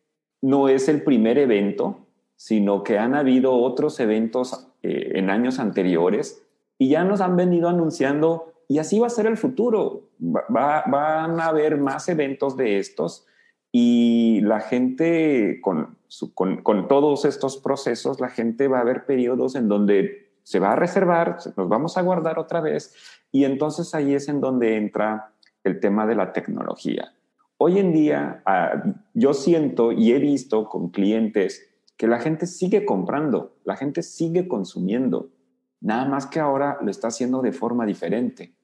no 0.41 0.69
es 0.69 0.89
el 0.89 1.03
primer 1.03 1.39
evento, 1.39 2.07
sino 2.37 2.83
que 2.83 2.99
han 2.99 3.15
habido 3.15 3.55
otros 3.55 4.01
eventos 4.01 4.69
eh, 4.83 5.13
en 5.15 5.31
años 5.31 5.59
anteriores 5.59 6.43
y 6.79 6.89
ya 6.91 7.05
nos 7.05 7.21
han 7.21 7.37
venido 7.37 7.69
anunciando, 7.69 8.53
y 8.69 8.79
así 8.79 8.99
va 8.99 9.07
a 9.07 9.11
ser 9.11 9.27
el 9.27 9.37
futuro. 9.37 10.09
Va, 10.19 10.85
van 10.87 11.39
a 11.41 11.47
haber 11.47 11.77
más 11.77 12.09
eventos 12.09 12.57
de 12.57 12.79
estos 12.79 13.27
y 13.73 14.41
la 14.41 14.61
gente, 14.61 15.61
con, 15.61 15.99
con, 16.35 16.63
con 16.63 16.89
todos 16.89 17.27
estos 17.27 17.59
procesos, 17.59 18.21
la 18.21 18.31
gente 18.31 18.69
va 18.69 18.81
a 18.81 18.85
ver 18.85 19.05
periodos 19.05 19.55
en 19.55 19.69
donde 19.69 20.26
se 20.47 20.61
va 20.61 20.75
a 20.75 20.77
reservar, 20.77 21.39
nos 21.57 21.69
vamos 21.69 21.99
a 21.99 22.03
guardar 22.03 22.39
otra 22.39 22.61
vez 22.61 22.95
y 23.33 23.45
entonces 23.45 23.97
ahí 23.97 24.15
es 24.15 24.29
en 24.29 24.41
donde 24.41 24.77
entra 24.77 25.33
el 25.65 25.81
tema 25.81 26.07
de 26.07 26.15
la 26.15 26.33
tecnología. 26.33 27.13
Hoy 27.59 27.81
en 27.81 27.93
día 27.93 28.43
ah, 28.47 28.81
yo 29.13 29.35
siento 29.35 29.91
y 29.91 30.13
he 30.13 30.21
visto 30.21 30.69
con 30.69 30.91
clientes 30.91 31.69
que 31.97 32.07
la 32.07 32.21
gente 32.21 32.47
sigue 32.47 32.85
comprando, 32.87 33.57
la 33.65 33.77
gente 33.77 34.05
sigue 34.05 34.47
consumiendo, 34.47 35.31
nada 35.81 36.05
más 36.05 36.27
que 36.27 36.39
ahora 36.39 36.79
lo 36.81 36.93
está 36.93 37.09
haciendo 37.09 37.43
de 37.43 37.51
forma 37.51 37.85
diferente. 37.85 38.55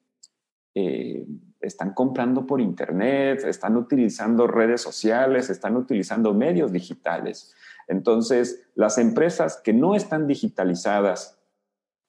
Eh, 0.76 1.26
están 1.60 1.94
comprando 1.94 2.46
por 2.46 2.60
internet, 2.60 3.42
están 3.44 3.76
utilizando 3.76 4.46
redes 4.46 4.80
sociales, 4.82 5.50
están 5.50 5.76
utilizando 5.76 6.32
medios 6.32 6.70
digitales. 6.70 7.52
Entonces, 7.88 8.68
las 8.76 8.98
empresas 8.98 9.60
que 9.64 9.72
no 9.72 9.96
están 9.96 10.28
digitalizadas 10.28 11.41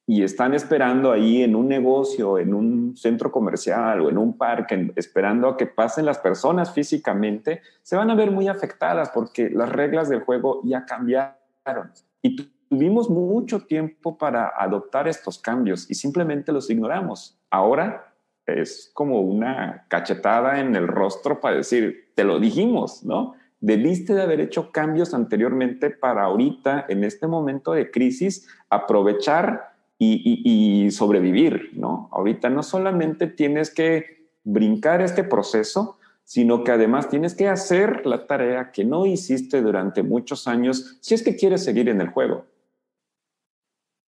y 0.06 0.24
están 0.24 0.54
esperando 0.54 1.12
ahí 1.12 1.44
en 1.44 1.56
un 1.56 1.68
negocio, 1.68 2.38
en 2.38 2.54
un 2.54 2.96
centro 2.98 3.32
comercial 3.32 4.02
o 4.02 4.10
en 4.10 4.18
un 4.18 4.38
parque, 4.38 4.92
esperando 4.96 5.48
a 5.48 5.58
que 5.58 5.66
pasen 5.66 6.06
las 6.06 6.20
personas 6.20 6.74
físicamente, 6.74 7.62
se 7.82 7.96
van 7.96 8.10
a 8.10 8.16
ver 8.16 8.30
muy 8.30 8.48
afectadas 8.50 9.12
porque 9.14 9.50
las 9.50 9.70
reglas 9.70 10.10
del 10.10 10.22
juego 10.22 10.62
ya 10.66 10.86
cambiaron. 10.86 11.92
Y 12.22 12.36
tuvimos 12.68 13.10
mucho 13.10 13.62
tiempo 13.62 14.18
para 14.18 14.52
adoptar 14.58 15.08
estos 15.08 15.40
cambios 15.40 15.90
y 15.90 15.96
simplemente 15.96 16.52
los 16.52 16.70
ignoramos. 16.70 17.40
Ahora 17.50 18.14
es 18.46 18.92
como 18.94 19.22
una 19.22 19.86
cachetada 19.88 20.60
en 20.60 20.76
el 20.76 20.88
rostro 20.88 21.40
para 21.40 21.58
decir, 21.58 22.12
te 22.14 22.26
lo 22.26 22.40
dijimos, 22.40 23.06
¿no? 23.06 23.36
Debiste 23.62 24.14
de 24.14 24.22
haber 24.22 24.42
hecho 24.42 24.74
cambios 24.74 25.14
anteriormente 25.14 25.90
para 25.90 26.24
ahorita, 26.24 26.86
en 26.90 27.06
este 27.06 27.28
momento 27.28 27.72
de 27.72 27.90
crisis, 27.90 28.50
aprovechar 28.70 29.73
y, 30.24 30.92
sobrevivir, 30.92 31.72
¿no? 31.74 32.10
Ahorita 32.12 32.50
no 32.50 32.64
solamente 32.64 33.28
tienes 33.28 33.74
que 33.74 34.28
brincar 34.44 35.02
este 35.02 35.24
proceso, 35.24 35.98
sino 36.24 36.64
que 36.64 36.72
además 36.72 37.10
tienes 37.10 37.36
que 37.36 37.48
hacer 37.48 38.06
la 38.06 38.28
tarea 38.28 38.72
que 38.72 38.86
no 38.86 39.06
hiciste 39.06 39.62
durante 39.62 40.04
muchos 40.04 40.48
años 40.48 40.98
si 41.02 41.14
es 41.14 41.24
que 41.24 41.36
quieres 41.36 41.64
seguir 41.64 41.90
en 41.90 42.02
el 42.02 42.10
juego. 42.10 42.46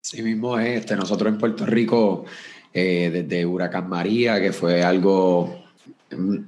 Sí 0.01 0.21
mismo 0.21 0.59
es, 0.59 0.81
este, 0.81 0.95
nosotros 0.95 1.31
en 1.31 1.39
Puerto 1.39 1.65
Rico, 1.65 2.25
eh, 2.73 3.09
desde 3.11 3.45
Huracán 3.45 3.89
María, 3.89 4.39
que 4.39 4.51
fue 4.51 4.83
algo, 4.83 5.63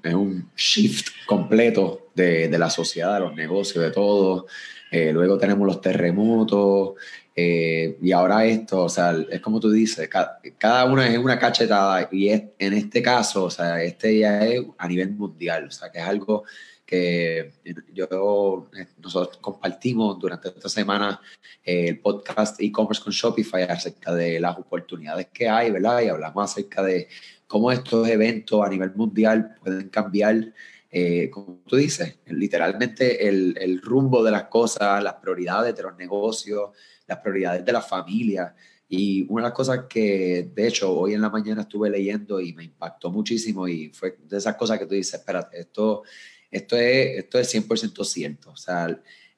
es 0.04 0.14
un 0.14 0.52
shift 0.56 1.26
completo 1.26 2.10
de, 2.14 2.48
de, 2.50 2.60
la 2.60 2.70
sociedad, 2.70 3.16
de 3.16 3.22
los 3.22 3.36
negocios, 3.36 3.84
de 3.84 3.92
todo. 3.92 4.46
Eh, 4.92 5.12
luego 5.12 5.38
tenemos 5.38 5.68
los 5.68 5.82
terremotos, 5.82 6.94
eh, 7.40 8.00
y 8.02 8.12
ahora 8.14 8.46
esto, 8.46 8.86
o 8.86 8.90
sea, 8.90 9.16
es 9.30 9.42
como 9.42 9.60
tú 9.60 9.70
dices, 9.70 10.10
cada, 10.58 10.86
una 10.86 11.08
es 11.08 11.20
una 11.20 11.38
cachetada 11.38 12.10
y 12.12 12.30
es, 12.30 12.42
en 12.58 12.74
este 12.74 13.04
caso, 13.04 13.44
o 13.44 13.52
sea, 13.52 13.84
este 13.84 14.18
ya 14.18 14.44
es 14.44 14.64
a 14.76 14.88
nivel 14.88 15.12
mundial, 15.12 15.66
o 15.68 15.72
sea, 15.72 15.92
que 15.92 16.00
es 16.00 16.04
algo 16.04 16.46
que 16.84 17.52
yo, 17.94 18.68
nosotros 18.98 19.38
compartimos 19.38 20.18
durante 20.18 20.48
esta 20.48 20.68
semana 20.68 21.22
eh, 21.64 21.90
el 21.90 22.00
podcast 22.00 22.60
e-commerce 22.60 23.04
con 23.04 23.14
Shopify 23.14 23.62
acerca 23.66 24.16
de 24.16 24.40
las 24.40 24.58
oportunidades 24.58 25.28
que 25.32 25.48
hay, 25.48 25.70
¿verdad? 25.70 26.02
Y 26.02 26.08
hablamos 26.08 26.52
acerca 26.52 26.82
de 26.82 27.08
cómo 27.46 27.72
estos 27.72 28.08
eventos 28.10 28.66
a 28.66 28.70
nivel 28.70 28.96
mundial 28.96 29.58
pueden 29.64 29.90
cambiar, 29.90 30.54
eh, 30.90 31.30
como 31.30 31.60
tú 31.68 31.76
dices, 31.76 32.18
literalmente 32.26 33.28
el, 33.28 33.56
el 33.62 33.80
rumbo 33.80 34.24
de 34.24 34.32
las 34.32 34.46
cosas, 34.46 35.04
las 35.04 35.16
prioridades 35.16 35.76
de 35.76 35.84
los 35.84 35.96
negocios, 35.96 36.72
las 37.08 37.20
prioridades 37.20 37.66
de 37.66 37.72
la 37.72 37.82
familia. 37.82 38.56
Y 38.90 39.26
una 39.30 39.44
de 39.44 39.50
las 39.50 39.56
cosas 39.56 39.86
que, 39.90 40.50
de 40.54 40.68
hecho, 40.68 40.94
hoy 40.94 41.14
en 41.14 41.22
la 41.22 41.30
mañana 41.30 41.62
estuve 41.62 41.90
leyendo 41.90 42.40
y 42.40 42.54
me 42.54 42.64
impactó 42.64 43.12
muchísimo 43.12 43.68
y 43.68 43.90
fue 43.90 44.18
de 44.24 44.38
esas 44.38 44.56
cosas 44.56 44.80
que 44.80 44.86
tú 44.86 44.94
dices, 44.94 45.16
espérate, 45.16 45.60
esto, 45.60 46.04
esto, 46.52 46.78
es, 46.78 47.18
esto 47.18 47.40
es 47.40 47.54
100% 47.54 48.06
cierto. 48.06 48.52
O 48.52 48.58
sea, 48.58 48.86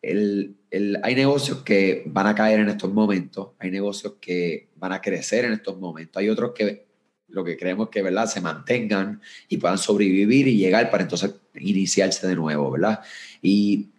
el, 0.01 0.55
el, 0.69 0.99
hay 1.03 1.15
negocios 1.15 1.63
que 1.63 2.03
van 2.05 2.27
a 2.27 2.36
caer 2.36 2.60
en 2.60 2.69
estos 2.69 2.91
momentos, 2.91 3.49
hay 3.60 3.71
negocios 3.71 4.13
que 4.21 4.69
van 4.75 4.93
a 4.93 5.01
crecer 5.01 5.45
en 5.45 5.53
estos 5.53 5.79
momentos, 5.79 6.19
hay 6.19 6.29
otros 6.29 6.53
que 6.53 6.89
lo 7.32 7.43
que 7.43 7.58
creemos 7.58 7.89
que, 7.89 8.01
¿verdad?, 8.01 8.25
se 8.25 8.41
mantengan 8.41 9.21
y 9.47 9.58
puedan 9.58 9.78
sobrevivir 9.78 10.47
y 10.47 10.57
llegar 10.57 10.89
para 10.89 11.03
entonces 11.03 11.36
iniciarse 11.55 12.28
de 12.28 12.36
nuevo, 12.36 12.72
¿verdad? 12.72 13.01
Y 13.41 13.89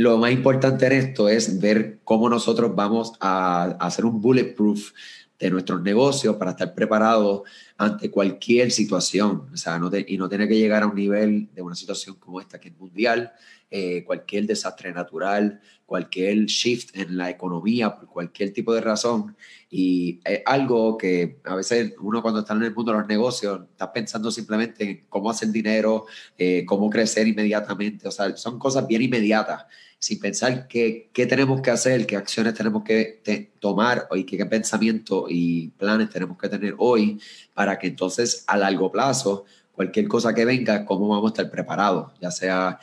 lo 0.00 0.16
más 0.16 0.32
importante 0.32 0.86
en 0.86 0.92
esto 0.92 1.28
es 1.28 1.60
ver 1.60 2.00
cómo 2.04 2.30
nosotros 2.30 2.74
vamos 2.74 3.12
a, 3.20 3.64
hacer 3.80 4.06
un 4.06 4.18
bulletproof 4.18 4.92
de 5.38 5.50
nuestros 5.50 5.82
negocios 5.82 6.36
para 6.36 6.52
estar 6.52 6.74
preparados 6.74 7.42
ante 7.76 8.10
cualquier 8.10 8.70
situación, 8.70 9.50
o 9.52 9.56
sea, 9.58 9.78
y 10.06 10.16
no 10.16 10.26
tener 10.26 10.48
que 10.48 10.56
llegar 10.56 10.84
a 10.84 10.86
un 10.86 10.94
nivel 10.94 11.50
de 11.54 11.60
una 11.60 11.74
situación 11.74 12.16
como 12.16 12.40
esta 12.40 12.58
que 12.58 12.70
es 12.70 12.78
mundial, 12.78 13.32
eh, 13.72 14.02
cualquier 14.04 14.46
desastre 14.46 14.92
natural, 14.92 15.60
cualquier 15.86 16.46
shift 16.46 16.96
en 16.96 17.16
la 17.16 17.30
economía, 17.30 17.94
por 17.94 18.08
cualquier 18.08 18.52
tipo 18.52 18.74
de 18.74 18.80
razón. 18.80 19.36
Y 19.70 20.20
es 20.24 20.42
algo 20.44 20.98
que 20.98 21.38
a 21.44 21.54
veces 21.54 21.94
uno 22.00 22.20
cuando 22.20 22.40
está 22.40 22.54
en 22.54 22.64
el 22.64 22.74
mundo 22.74 22.90
de 22.92 22.98
los 22.98 23.06
negocios 23.06 23.60
está 23.70 23.92
pensando 23.92 24.30
simplemente 24.32 24.84
en 24.84 25.04
cómo 25.08 25.30
hacer 25.30 25.50
dinero, 25.50 26.06
eh, 26.36 26.64
cómo 26.66 26.90
crecer 26.90 27.28
inmediatamente. 27.28 28.08
O 28.08 28.10
sea, 28.10 28.36
son 28.36 28.58
cosas 28.58 28.86
bien 28.88 29.02
inmediatas, 29.02 29.66
sin 30.00 30.18
pensar 30.18 30.66
qué, 30.66 31.08
qué 31.12 31.26
tenemos 31.26 31.60
que 31.60 31.70
hacer, 31.70 32.06
qué 32.06 32.16
acciones 32.16 32.54
tenemos 32.54 32.82
que 32.82 33.52
tomar 33.60 34.08
y 34.14 34.24
qué, 34.24 34.36
qué 34.36 34.46
pensamiento 34.46 35.26
y 35.28 35.68
planes 35.78 36.10
tenemos 36.10 36.36
que 36.38 36.48
tener 36.48 36.74
hoy 36.78 37.20
para 37.54 37.78
que 37.78 37.86
entonces 37.86 38.42
a 38.48 38.56
largo 38.56 38.90
plazo 38.90 39.44
cualquier 39.72 40.08
cosa 40.08 40.34
que 40.34 40.44
venga, 40.44 40.84
cómo 40.84 41.08
vamos 41.08 41.30
a 41.30 41.34
estar 41.34 41.50
preparados, 41.50 42.12
ya 42.20 42.30
sea 42.30 42.78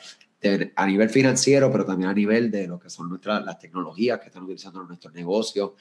a 0.76 0.86
nivel 0.86 1.10
financiero, 1.10 1.70
pero 1.70 1.84
también 1.84 2.10
a 2.10 2.14
nivel 2.14 2.50
de 2.50 2.68
lo 2.68 2.78
que 2.78 2.90
son 2.90 3.08
nuestras, 3.08 3.44
las 3.44 3.58
tecnologías 3.58 4.20
que 4.20 4.26
están 4.26 4.44
utilizando 4.44 4.82
nuestros 4.84 5.12
negocios. 5.12 5.72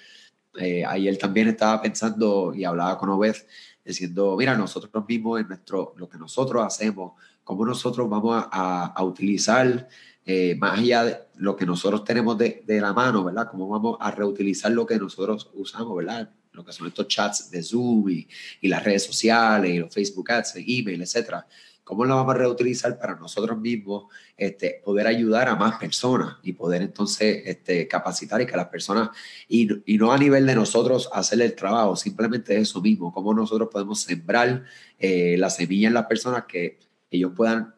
Eh, 0.60 0.84
ayer 0.84 1.18
también 1.18 1.50
estaba 1.50 1.82
pensando 1.82 2.54
y 2.56 2.64
hablaba 2.64 2.98
con 2.98 3.10
Obed 3.10 3.36
diciendo, 3.86 4.36
mira, 4.38 4.58
nosotros 4.58 4.92
mismos 5.08 5.40
en 5.40 5.48
nuestro, 5.48 5.94
lo 5.98 6.10
que 6.10 6.18
nosotros 6.18 6.64
hacemos, 6.66 7.14
cómo 7.44 7.66
nosotros 7.66 8.10
vamos 8.10 8.46
a, 8.52 9.04
utilizar 9.04 9.88
eh, 10.26 10.56
más 10.60 10.80
allá 10.80 11.04
de 11.06 11.18
lo 11.36 11.56
que 11.56 11.66
nosotros 11.66 12.04
tenemos 12.04 12.38
de, 12.38 12.64
de, 12.66 12.82
la 12.82 12.92
mano, 12.92 13.24
¿verdad? 13.24 13.48
Cómo 13.50 13.70
vamos 13.70 13.98
a 14.02 14.12
reutilizar 14.12 14.72
lo 14.72 14.86
que 14.86 14.98
nosotros 14.98 15.50
usamos, 15.54 15.96
¿verdad? 15.96 16.30
Lo 16.52 16.66
que 16.66 16.74
son 16.74 16.88
estos 16.88 17.08
chats 17.08 17.50
de 17.52 17.64
Zoom 17.64 18.10
y, 18.10 18.28
y 18.60 18.68
las 18.68 18.84
redes 18.84 19.06
sociales 19.06 19.72
y 19.72 19.78
los 19.78 19.94
Facebook 19.94 20.32
Ads, 20.32 20.56
email, 20.58 21.02
etcétera 21.02 21.48
¿Cómo 21.88 22.04
lo 22.04 22.18
vamos 22.18 22.36
a 22.36 22.38
reutilizar 22.40 23.00
para 23.00 23.16
nosotros 23.16 23.58
mismos 23.58 24.14
este, 24.36 24.82
poder 24.84 25.08
ayudar 25.08 25.48
a 25.48 25.56
más 25.56 25.80
personas 25.80 26.36
y 26.44 26.52
poder 26.52 26.82
entonces 26.82 27.44
este, 27.46 27.88
capacitar 27.88 28.42
y 28.42 28.46
que 28.46 28.58
las 28.58 28.68
personas, 28.68 29.12
y, 29.48 29.70
y, 29.86 29.98
no 29.98 30.12
a 30.12 30.18
nivel 30.18 30.46
de 30.46 30.54
nosotros 30.54 31.10
hacer 31.14 31.42
el 31.42 31.56
trabajo, 31.56 31.96
simplemente 31.96 32.58
eso 32.58 32.82
mismo, 32.82 33.14
cómo 33.14 33.34
nosotros 33.34 33.70
podemos 33.72 34.02
sembrar 34.02 34.66
eh, 35.00 35.38
la 35.38 35.50
semilla 35.50 35.88
en 35.88 35.94
las 35.94 36.08
personas 36.08 36.44
que 36.46 36.78
ellos 37.10 37.32
puedan 37.34 37.74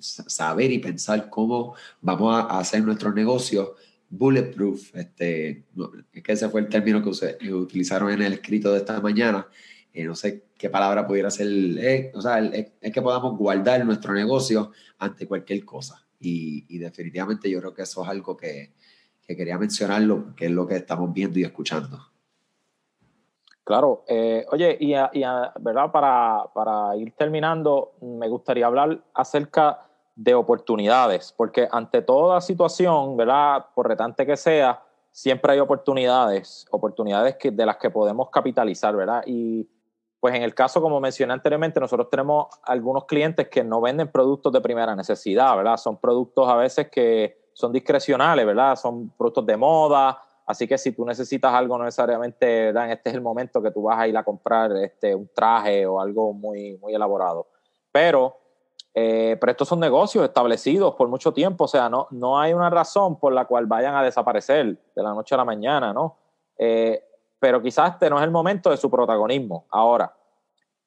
saber 0.00 0.72
y 0.72 0.80
pensar 0.80 1.30
cómo 1.30 1.76
vamos 2.00 2.34
a 2.34 2.58
hacer 2.58 2.82
nuestro 2.82 3.12
negocio 3.12 3.76
bulletproof, 4.10 4.96
este, 4.96 5.62
es 6.12 6.22
que 6.24 6.32
ese 6.32 6.48
fue 6.48 6.60
el 6.62 6.68
término 6.68 7.04
que, 7.04 7.52
utilizaron 7.52 8.10
en 8.10 8.20
el 8.20 8.32
escrito 8.32 8.72
de 8.72 8.78
esta 8.78 9.00
mañana, 9.00 9.46
eh, 9.92 10.02
no 10.02 10.16
sé 10.16 10.42
qué 10.64 10.70
palabra 10.70 11.06
pudiera 11.06 11.30
ser, 11.30 11.46
eh, 11.46 12.10
o 12.14 12.22
sea, 12.22 12.38
es, 12.38 12.72
que 12.90 13.02
podamos 13.02 13.36
guardar 13.36 13.84
nuestro 13.84 14.14
negocio 14.14 14.70
ante 14.98 15.28
cualquier 15.28 15.62
cosa. 15.62 16.06
Y, 16.18 16.64
y, 16.74 16.78
definitivamente 16.78 17.50
yo 17.50 17.60
creo 17.60 17.74
que 17.74 17.82
eso 17.82 18.02
es 18.02 18.08
algo 18.08 18.34
que, 18.34 18.72
que 19.20 19.36
quería 19.36 19.58
mencionarlo, 19.58 20.34
que 20.34 20.46
es 20.46 20.50
lo 20.50 20.66
que 20.66 20.76
estamos 20.76 21.12
viendo 21.12 21.38
y 21.38 21.42
escuchando. 21.42 21.98
Claro, 23.62 24.04
eh, 24.08 24.46
oye, 24.52 24.78
y, 24.80 24.94
y 24.94 25.24
verdad, 25.60 25.92
para, 25.92 26.44
para, 26.54 26.96
ir 26.96 27.12
terminando, 27.12 27.92
me 28.00 28.30
gustaría 28.30 28.64
hablar 28.64 29.04
acerca 29.12 29.80
de 30.16 30.34
oportunidades, 30.34 31.34
porque 31.36 31.68
ante 31.70 32.00
toda 32.00 32.40
situación, 32.40 33.18
¿verdad? 33.18 33.66
Por 33.74 33.86
retante 33.86 34.24
que 34.24 34.38
sea, 34.38 34.82
siempre 35.12 35.52
hay 35.52 35.60
oportunidades, 35.60 36.66
oportunidades 36.70 37.36
que, 37.36 37.50
de 37.50 37.66
las 37.66 37.76
que 37.76 37.90
podemos 37.90 38.30
capitalizar, 38.30 38.96
¿verdad? 38.96 39.24
Y 39.26 39.68
pues 40.24 40.36
en 40.36 40.42
el 40.42 40.54
caso, 40.54 40.80
como 40.80 41.00
mencioné 41.00 41.34
anteriormente, 41.34 41.78
nosotros 41.78 42.08
tenemos 42.08 42.46
algunos 42.62 43.04
clientes 43.04 43.46
que 43.50 43.62
no 43.62 43.82
venden 43.82 44.10
productos 44.10 44.54
de 44.54 44.62
primera 44.62 44.96
necesidad, 44.96 45.54
¿verdad? 45.54 45.76
Son 45.76 45.98
productos 45.98 46.48
a 46.48 46.56
veces 46.56 46.88
que 46.88 47.50
son 47.52 47.72
discrecionales, 47.72 48.46
¿verdad? 48.46 48.74
Son 48.76 49.10
productos 49.18 49.44
de 49.44 49.58
moda, 49.58 50.18
así 50.46 50.66
que 50.66 50.78
si 50.78 50.92
tú 50.92 51.04
necesitas 51.04 51.52
algo 51.52 51.76
no 51.76 51.84
necesariamente, 51.84 52.46
¿verdad? 52.46 52.92
este 52.92 53.10
es 53.10 53.16
el 53.16 53.20
momento 53.20 53.60
que 53.60 53.70
tú 53.70 53.82
vas 53.82 53.98
a 53.98 54.08
ir 54.08 54.16
a 54.16 54.24
comprar 54.24 54.74
este, 54.78 55.14
un 55.14 55.28
traje 55.28 55.84
o 55.84 56.00
algo 56.00 56.32
muy, 56.32 56.78
muy 56.78 56.94
elaborado. 56.94 57.46
Pero, 57.92 58.38
eh, 58.94 59.36
pero 59.38 59.50
estos 59.50 59.68
son 59.68 59.78
negocios 59.78 60.24
establecidos 60.24 60.94
por 60.94 61.08
mucho 61.08 61.34
tiempo, 61.34 61.64
o 61.64 61.68
sea, 61.68 61.90
no, 61.90 62.08
no 62.12 62.40
hay 62.40 62.54
una 62.54 62.70
razón 62.70 63.18
por 63.18 63.34
la 63.34 63.44
cual 63.44 63.66
vayan 63.66 63.94
a 63.94 64.02
desaparecer 64.02 64.78
de 64.96 65.02
la 65.02 65.12
noche 65.12 65.34
a 65.34 65.36
la 65.36 65.44
mañana, 65.44 65.92
¿no? 65.92 66.16
Eh, 66.56 67.04
pero 67.44 67.60
quizás 67.60 67.92
este 67.92 68.08
no 68.08 68.16
es 68.16 68.24
el 68.24 68.30
momento 68.30 68.70
de 68.70 68.78
su 68.78 68.90
protagonismo. 68.90 69.66
Ahora, 69.68 70.16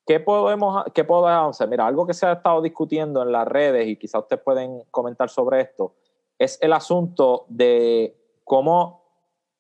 ¿qué 0.08 0.20
podemos, 0.20 0.86
qué 0.92 1.04
podemos 1.04 1.56
hacer? 1.56 1.70
Mira, 1.70 1.86
algo 1.86 2.08
que 2.08 2.16
se 2.16 2.26
ha 2.26 2.32
estado 2.32 2.64
discutiendo 2.64 3.22
en 3.22 3.32
las 3.32 3.48
redes 3.48 3.88
y 3.88 3.96
quizás 3.96 4.24
ustedes 4.24 4.42
pueden 4.42 4.82
comentar 4.90 5.30
sobre 5.30 5.62
esto, 5.62 5.94
es 6.36 6.58
el 6.60 6.74
asunto 6.74 7.46
de 7.48 8.20
cómo 8.44 9.04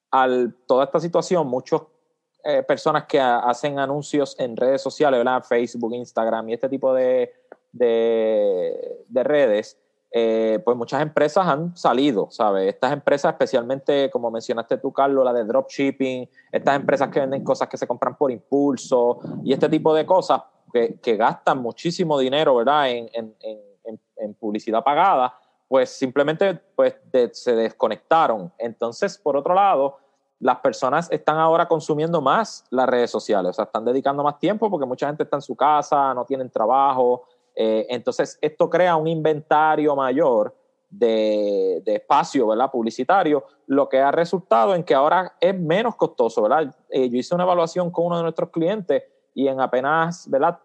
al 0.09 0.55
toda 0.65 0.85
esta 0.85 0.99
situación, 0.99 1.45
muchas 1.45 1.83
eh, 2.43 2.63
personas 2.63 3.03
que 3.03 3.19
hacen 3.19 3.77
anuncios 3.77 4.35
en 4.39 4.57
redes 4.57 4.81
sociales, 4.81 5.19
¿verdad? 5.19 5.43
Facebook, 5.43 5.93
Instagram 5.93 6.49
y 6.49 6.53
este 6.53 6.67
tipo 6.67 6.95
de, 6.95 7.31
de, 7.71 9.05
de 9.07 9.23
redes, 9.23 9.79
eh, 10.19 10.59
pues 10.65 10.75
muchas 10.75 10.99
empresas 10.99 11.45
han 11.45 11.77
salido, 11.77 12.27
¿sabes? 12.31 12.67
Estas 12.73 12.91
empresas, 12.91 13.33
especialmente 13.33 14.09
como 14.09 14.31
mencionaste 14.31 14.79
tú, 14.79 14.91
Carlos, 14.91 15.23
la 15.23 15.31
de 15.31 15.43
dropshipping, 15.43 16.27
estas 16.51 16.75
empresas 16.75 17.09
que 17.09 17.19
venden 17.19 17.43
cosas 17.43 17.67
que 17.67 17.77
se 17.77 17.85
compran 17.85 18.17
por 18.17 18.31
impulso 18.31 19.19
y 19.43 19.53
este 19.53 19.69
tipo 19.69 19.93
de 19.93 20.07
cosas 20.07 20.41
que, 20.73 20.99
que 20.99 21.17
gastan 21.17 21.61
muchísimo 21.61 22.17
dinero, 22.17 22.55
¿verdad? 22.55 22.89
En, 22.89 23.07
en, 23.13 23.35
en, 23.83 23.99
en 24.17 24.33
publicidad 24.33 24.83
pagada, 24.83 25.35
pues 25.67 25.91
simplemente 25.91 26.55
pues, 26.75 26.95
se 27.33 27.55
desconectaron. 27.55 28.51
Entonces, 28.57 29.19
por 29.19 29.37
otro 29.37 29.53
lado, 29.53 29.97
las 30.39 30.57
personas 30.57 31.11
están 31.11 31.37
ahora 31.37 31.67
consumiendo 31.67 32.21
más 32.21 32.65
las 32.71 32.87
redes 32.87 33.11
sociales, 33.11 33.51
o 33.51 33.53
sea, 33.53 33.65
están 33.65 33.85
dedicando 33.85 34.23
más 34.23 34.39
tiempo 34.39 34.69
porque 34.71 34.87
mucha 34.87 35.05
gente 35.05 35.23
está 35.23 35.37
en 35.37 35.41
su 35.43 35.55
casa, 35.55 36.13
no 36.15 36.25
tienen 36.25 36.49
trabajo, 36.49 37.23
eh, 37.59 37.87
entonces, 37.89 38.37
esto 38.39 38.69
crea 38.69 38.95
un 38.95 39.07
inventario 39.07 39.95
mayor 39.95 40.55
de, 40.91 41.81
espacio 41.87 42.47
¿verdad? 42.47 42.69
publicitario, 42.69 43.43
lo 43.65 43.89
que 43.89 43.99
ha 43.99 44.11
resultado 44.11 44.75
en 44.75 44.83
que 44.83 44.93
ahora 44.93 45.35
es 45.41 45.59
menos 45.59 45.95
costoso. 45.95 46.43
¿verdad? 46.43 46.75
Eh, 46.89 47.09
yo 47.09 47.17
hice 47.17 47.33
una 47.33 47.45
evaluación 47.45 47.89
con 47.89 48.05
uno 48.05 48.17
de 48.17 48.23
nuestros 48.23 48.51
clientes 48.51 49.03
y 49.33 49.47
en 49.47 49.59
apenas 49.59 50.29
¿verdad? 50.29 50.59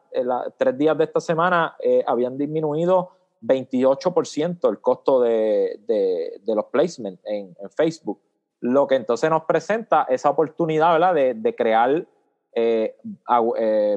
tres 0.58 0.76
días 0.76 0.98
de 0.98 1.04
esta 1.04 1.20
semana 1.20 1.76
eh, 1.80 2.04
habían 2.06 2.36
disminuido 2.36 3.12
28% 3.40 4.68
el 4.68 4.80
costo 4.80 5.20
de, 5.20 5.80
los 6.46 6.66
placements 6.66 7.22
en, 7.24 7.56
Facebook, 7.74 8.20
lo 8.60 8.86
que 8.86 8.96
entonces 8.96 9.30
nos 9.30 9.44
presenta 9.44 10.06
esa 10.10 10.28
oportunidad 10.28 10.92
¿verdad? 10.92 11.14
de, 11.14 11.54
crear 11.56 12.06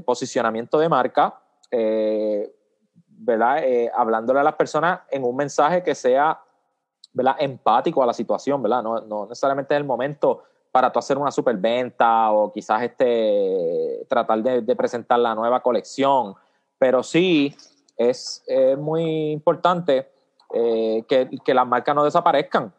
posicionamiento 0.06 0.80
de 0.80 0.90
marca 0.90 1.42
¿verdad? 3.18 3.64
Eh, 3.64 3.92
hablándole 3.96 4.40
a 4.40 4.44
las 4.44 4.56
personas 4.56 5.02
en 5.10 5.24
un 5.24 5.36
mensaje 5.36 5.84
que 5.84 5.96
sea, 5.96 6.40
¿verdad? 7.14 7.36
Empático 7.40 8.04
a 8.04 8.06
la 8.06 8.14
situación, 8.14 8.62
¿verdad? 8.62 8.84
No, 8.84 9.02
no 9.02 9.26
necesariamente 9.28 9.74
es 9.74 9.80
el 9.80 9.86
momento 9.86 10.44
para 10.72 10.92
tú 10.92 11.00
hacer 11.00 11.18
una 11.18 11.32
superventa 11.32 12.32
o 12.32 12.52
quizás 12.52 12.84
este, 12.84 14.06
tratar 14.10 14.44
de, 14.44 14.76
presentar 14.76 15.20
la 15.20 15.34
nueva 15.34 15.62
colección, 15.62 16.36
pero 16.78 17.02
sí 17.02 17.56
es, 17.96 18.44
muy 18.78 19.32
importante 19.32 20.12
eh, 20.54 21.06
que, 21.08 21.30
que, 21.46 21.54
las 21.54 21.66
marcas 21.66 21.96
no 21.96 22.04
desaparezcan, 22.04 22.74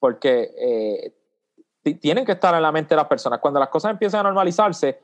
porque 0.00 0.50
eh, 0.58 1.96
tienen 2.00 2.24
que 2.24 2.32
estar 2.32 2.52
en 2.54 2.62
la 2.62 2.72
mente 2.72 2.90
de 2.90 2.96
las 2.96 3.06
personas. 3.06 3.38
Cuando 3.38 3.60
las 3.60 3.68
cosas 3.68 3.92
empiezan 3.92 4.20
a 4.20 4.24
normalizarse, 4.24 5.00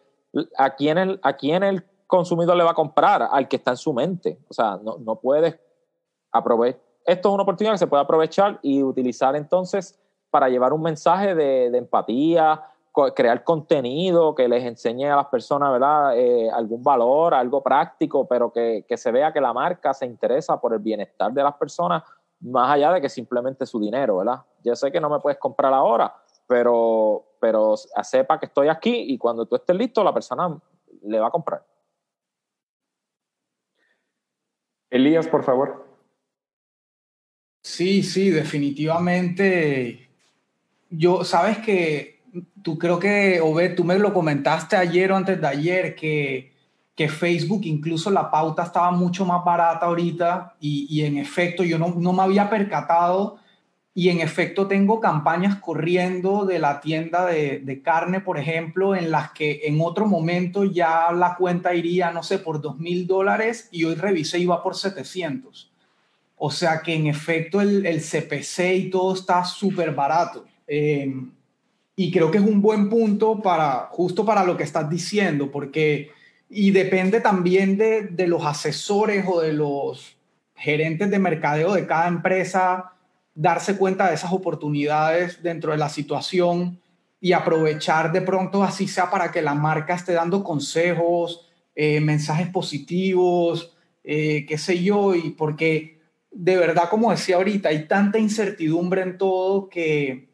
aquí 0.58 0.88
en 0.88 0.98
el, 0.98 1.20
aquí 1.22 1.52
en 1.52 1.62
el 1.62 1.84
consumidor 2.06 2.56
le 2.56 2.64
va 2.64 2.70
a 2.70 2.74
comprar 2.74 3.28
al 3.30 3.48
que 3.48 3.56
está 3.56 3.72
en 3.72 3.76
su 3.76 3.92
mente. 3.92 4.38
O 4.48 4.54
sea, 4.54 4.78
no, 4.82 4.98
no 4.98 5.16
puedes 5.16 5.58
aprovechar. 6.32 6.80
Esto 7.04 7.28
es 7.28 7.34
una 7.34 7.44
oportunidad 7.44 7.74
que 7.74 7.78
se 7.78 7.86
puede 7.86 8.02
aprovechar 8.02 8.58
y 8.62 8.82
utilizar 8.82 9.36
entonces 9.36 9.98
para 10.30 10.48
llevar 10.48 10.72
un 10.72 10.82
mensaje 10.82 11.34
de, 11.34 11.66
empatía, 11.66 12.62
crear 13.14 13.44
contenido 13.44 14.34
que 14.34 14.48
les 14.48 14.64
enseñe 14.64 15.04
a 15.06 15.16
las 15.16 15.26
personas, 15.26 15.70
¿verdad? 15.70 16.18
Eh, 16.18 16.50
algún 16.50 16.82
valor, 16.82 17.32
algo 17.32 17.62
práctico, 17.62 18.26
pero 18.26 18.52
que, 18.52 18.84
que, 18.88 18.96
se 18.96 19.12
vea 19.12 19.32
que 19.32 19.40
la 19.40 19.52
marca 19.52 19.94
se 19.94 20.04
interesa 20.04 20.60
por 20.60 20.72
el 20.72 20.80
bienestar 20.80 21.32
de 21.32 21.42
las 21.42 21.54
personas 21.54 22.02
más 22.40 22.70
allá 22.70 22.92
de 22.92 23.00
que 23.00 23.08
simplemente 23.08 23.66
su 23.66 23.78
dinero, 23.78 24.18
¿verdad? 24.18 24.40
Yo 24.64 24.74
sé 24.74 24.90
que 24.90 25.00
no 25.00 25.08
me 25.08 25.20
puedes 25.20 25.38
comprar 25.38 25.72
ahora, 25.72 26.14
pero, 26.46 27.24
pero 27.40 27.76
sepa 27.76 28.38
que 28.38 28.46
estoy 28.46 28.68
aquí 28.68 28.94
y 29.08 29.18
cuando 29.18 29.46
tú 29.46 29.56
estés 29.56 29.76
listo, 29.76 30.02
la 30.04 30.12
persona 30.12 30.58
le 31.02 31.20
va 31.20 31.28
a 31.28 31.30
comprar. 31.30 31.62
Elías, 34.90 35.26
por 35.28 35.44
favor. 35.44 35.86
Sí, 37.62 38.02
sí, 38.02 38.30
definitivamente. 38.30 40.08
Yo, 40.90 41.24
sabes 41.24 41.58
que 41.58 42.22
tú 42.62 42.78
creo 42.78 42.98
que, 42.98 43.40
Obed, 43.40 43.74
tú 43.74 43.84
me 43.84 43.98
lo 43.98 44.12
comentaste 44.12 44.76
ayer 44.76 45.10
o 45.10 45.16
antes 45.16 45.40
de 45.40 45.46
ayer, 45.46 45.96
que 45.96 46.56
que 46.96 47.10
Facebook, 47.10 47.60
incluso 47.64 48.10
la 48.10 48.30
pauta 48.30 48.62
estaba 48.62 48.90
mucho 48.90 49.26
más 49.26 49.44
barata 49.44 49.84
ahorita 49.84 50.56
y, 50.58 51.02
en 51.02 51.18
efecto 51.18 51.62
yo 51.62 51.78
no, 51.78 51.94
no, 51.94 52.14
me 52.14 52.22
había 52.22 52.48
percatado 52.48 53.36
y 53.98 54.10
en 54.10 54.20
efecto 54.20 54.66
tengo 54.66 55.00
campañas 55.00 55.56
corriendo 55.56 56.44
de 56.44 56.58
la 56.58 56.82
tienda 56.82 57.24
de, 57.24 57.60
de, 57.60 57.80
carne, 57.80 58.20
por 58.20 58.38
ejemplo, 58.38 58.94
en 58.94 59.10
las 59.10 59.30
que 59.30 59.62
en 59.64 59.80
otro 59.80 60.06
momento 60.06 60.64
ya 60.64 61.10
la 61.12 61.34
cuenta 61.34 61.74
iría, 61.74 62.10
no 62.10 62.22
sé, 62.22 62.38
por 62.38 62.60
dos 62.60 62.78
mil 62.78 63.06
dólares 63.06 63.70
y 63.72 63.84
hoy 63.84 63.94
revisé 63.94 64.38
y 64.38 64.44
va 64.44 64.62
por 64.62 64.76
700. 64.76 65.72
O 66.36 66.50
sea 66.50 66.82
que 66.82 66.92
en 66.92 67.06
efecto 67.06 67.62
el, 67.62 67.86
el 67.86 68.02
CPC 68.02 68.74
y 68.74 68.90
todo 68.90 69.14
está 69.14 69.42
súper 69.46 69.94
barato. 69.94 70.44
Eh, 70.66 71.14
y 71.96 72.12
creo 72.12 72.30
que 72.30 72.36
es 72.36 72.44
un 72.44 72.60
buen 72.60 72.90
punto 72.90 73.40
para, 73.40 73.88
justo 73.92 74.26
para 74.26 74.44
lo 74.44 74.58
que 74.58 74.64
estás 74.64 74.90
diciendo, 74.90 75.50
porque 75.50 76.10
y 76.50 76.70
depende 76.70 77.22
también 77.22 77.78
de, 77.78 78.02
de, 78.02 78.26
los 78.26 78.44
asesores 78.44 79.24
o 79.26 79.40
de 79.40 79.54
los 79.54 80.18
gerentes 80.54 81.10
de 81.10 81.18
mercadeo 81.18 81.72
de 81.72 81.86
cada 81.86 82.08
empresa 82.08 82.92
darse 83.36 83.76
cuenta 83.76 84.08
de 84.08 84.16
esas 84.16 84.32
oportunidades 84.32 85.40
dentro 85.42 85.70
de 85.70 85.78
la 85.78 85.88
situación 85.88 86.80
y 87.20 87.32
aprovechar 87.32 88.10
de 88.10 88.22
pronto 88.22 88.64
así 88.64 88.88
sea 88.88 89.08
para 89.08 89.30
que 89.30 89.42
la 89.42 89.54
marca 89.54 89.94
esté 89.94 90.14
dando 90.14 90.42
consejos, 90.42 91.46
eh, 91.76 92.00
mensajes 92.00 92.48
positivos, 92.48 93.76
eh, 94.02 94.44
qué 94.46 94.58
sé 94.58 94.82
yo, 94.82 95.14
y 95.14 95.30
porque 95.30 96.00
de 96.32 96.56
verdad, 96.56 96.88
como 96.90 97.12
decía 97.12 97.36
ahorita, 97.36 97.68
hay 97.68 97.86
tanta 97.86 98.18
incertidumbre 98.18 99.02
en 99.02 99.16
todo 99.16 99.68
que, 99.68 100.28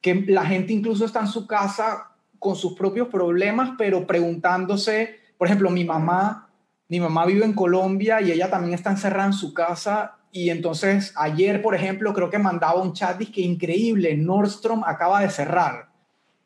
que 0.00 0.14
la 0.28 0.46
gente 0.46 0.72
incluso 0.72 1.04
está 1.04 1.20
en 1.20 1.26
su 1.26 1.48
casa 1.48 2.12
con 2.38 2.54
sus 2.54 2.74
propios 2.74 3.08
problemas, 3.08 3.72
pero 3.76 4.06
preguntándose 4.06 5.22
por 5.42 5.48
ejemplo, 5.48 5.70
mi 5.70 5.84
mamá, 5.84 6.48
mi 6.86 7.00
mamá 7.00 7.26
vive 7.26 7.44
en 7.44 7.52
Colombia 7.52 8.20
y 8.20 8.30
ella 8.30 8.48
también 8.48 8.74
está 8.74 8.92
encerrada 8.92 9.26
en 9.26 9.32
su 9.32 9.52
casa 9.52 10.18
y 10.34 10.48
entonces 10.48 11.12
ayer, 11.14 11.60
por 11.60 11.74
ejemplo, 11.74 12.14
creo 12.14 12.30
que 12.30 12.38
mandaba 12.38 12.82
un 12.82 12.94
chat, 12.94 13.20
que 13.30 13.42
increíble, 13.42 14.16
Nordstrom 14.16 14.82
acaba 14.82 15.20
de 15.20 15.28
cerrar. 15.28 15.90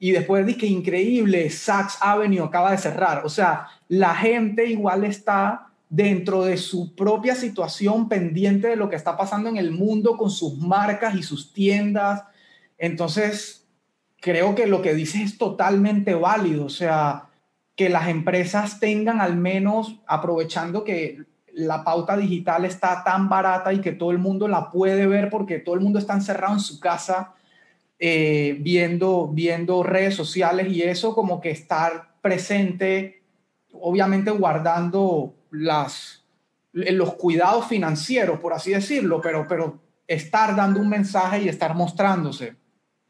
Y 0.01 0.11
después 0.11 0.57
que 0.57 0.67
increíble, 0.67 1.49
Saks 1.49 1.99
Avenue 2.01 2.45
acaba 2.45 2.73
de 2.73 2.79
cerrar. 2.79 3.25
O 3.25 3.29
sea, 3.29 3.69
la 3.89 4.15
gente 4.17 4.67
igual 4.67 5.05
está 5.05 5.69
dentro 5.89 6.43
de 6.43 6.57
su 6.57 6.97
propia 6.97 7.37
situación 7.37 8.09
pendiente 8.09 8.67
de 8.67 8.77
lo 8.77 8.91
que 8.91 8.97
está 8.97 9.17
pasando 9.17 9.49
en 9.49 9.57
el 9.57 9.71
mundo 9.71 10.17
con 10.17 10.31
sus 10.31 10.59
marcas 10.59 11.15
y 11.15 11.23
sus 11.23 11.53
tiendas. 11.53 12.25
Entonces, 12.79 13.69
creo 14.21 14.57
que 14.57 14.67
lo 14.67 14.83
que 14.83 14.95
dices 14.95 15.21
es 15.23 15.39
totalmente 15.39 16.15
válido. 16.15 16.65
O 16.65 16.71
sea, 16.71 17.29
que 17.77 17.89
las 17.89 18.09
empresas 18.09 18.81
tengan 18.81 19.21
al 19.21 19.37
menos, 19.37 20.01
aprovechando 20.09 20.83
que 20.83 21.25
la 21.57 21.83
pauta 21.83 22.19
digital 22.19 22.67
está 22.67 23.03
tan 23.03 23.31
barata 23.31 23.73
y 23.73 23.81
que 23.81 23.93
todo 23.93 24.11
el 24.11 24.19
mundo 24.19 24.47
la 24.47 24.71
puede 24.71 25.07
ver 25.07 25.31
porque 25.31 25.59
todo 25.59 25.75
el 25.75 25.81
mundo 25.81 25.99
está 25.99 26.13
encerrado 26.13 26.53
en 26.53 26.61
su 26.61 26.79
casa 26.79 27.35
eh, 27.99 28.59
viendo, 28.61 29.29
viendo 29.33 29.83
redes 29.83 30.15
sociales 30.15 30.71
y 30.71 30.83
eso 30.83 31.15
como 31.15 31.41
que 31.41 31.51
estar 31.51 32.11
presente, 32.21 33.23
obviamente 33.73 34.31
guardando 34.31 35.35
las, 35.51 36.27
los 36.73 37.15
cuidados 37.15 37.67
financieros, 37.67 38.39
por 38.39 38.53
así 38.53 38.73
decirlo, 38.73 39.23
pero, 39.23 39.47
pero 39.49 39.79
estar 40.07 40.55
dando 40.57 40.79
un 40.79 40.91
mensaje 40.91 41.41
y 41.41 41.49
estar 41.49 41.75
mostrándose. 41.75 42.55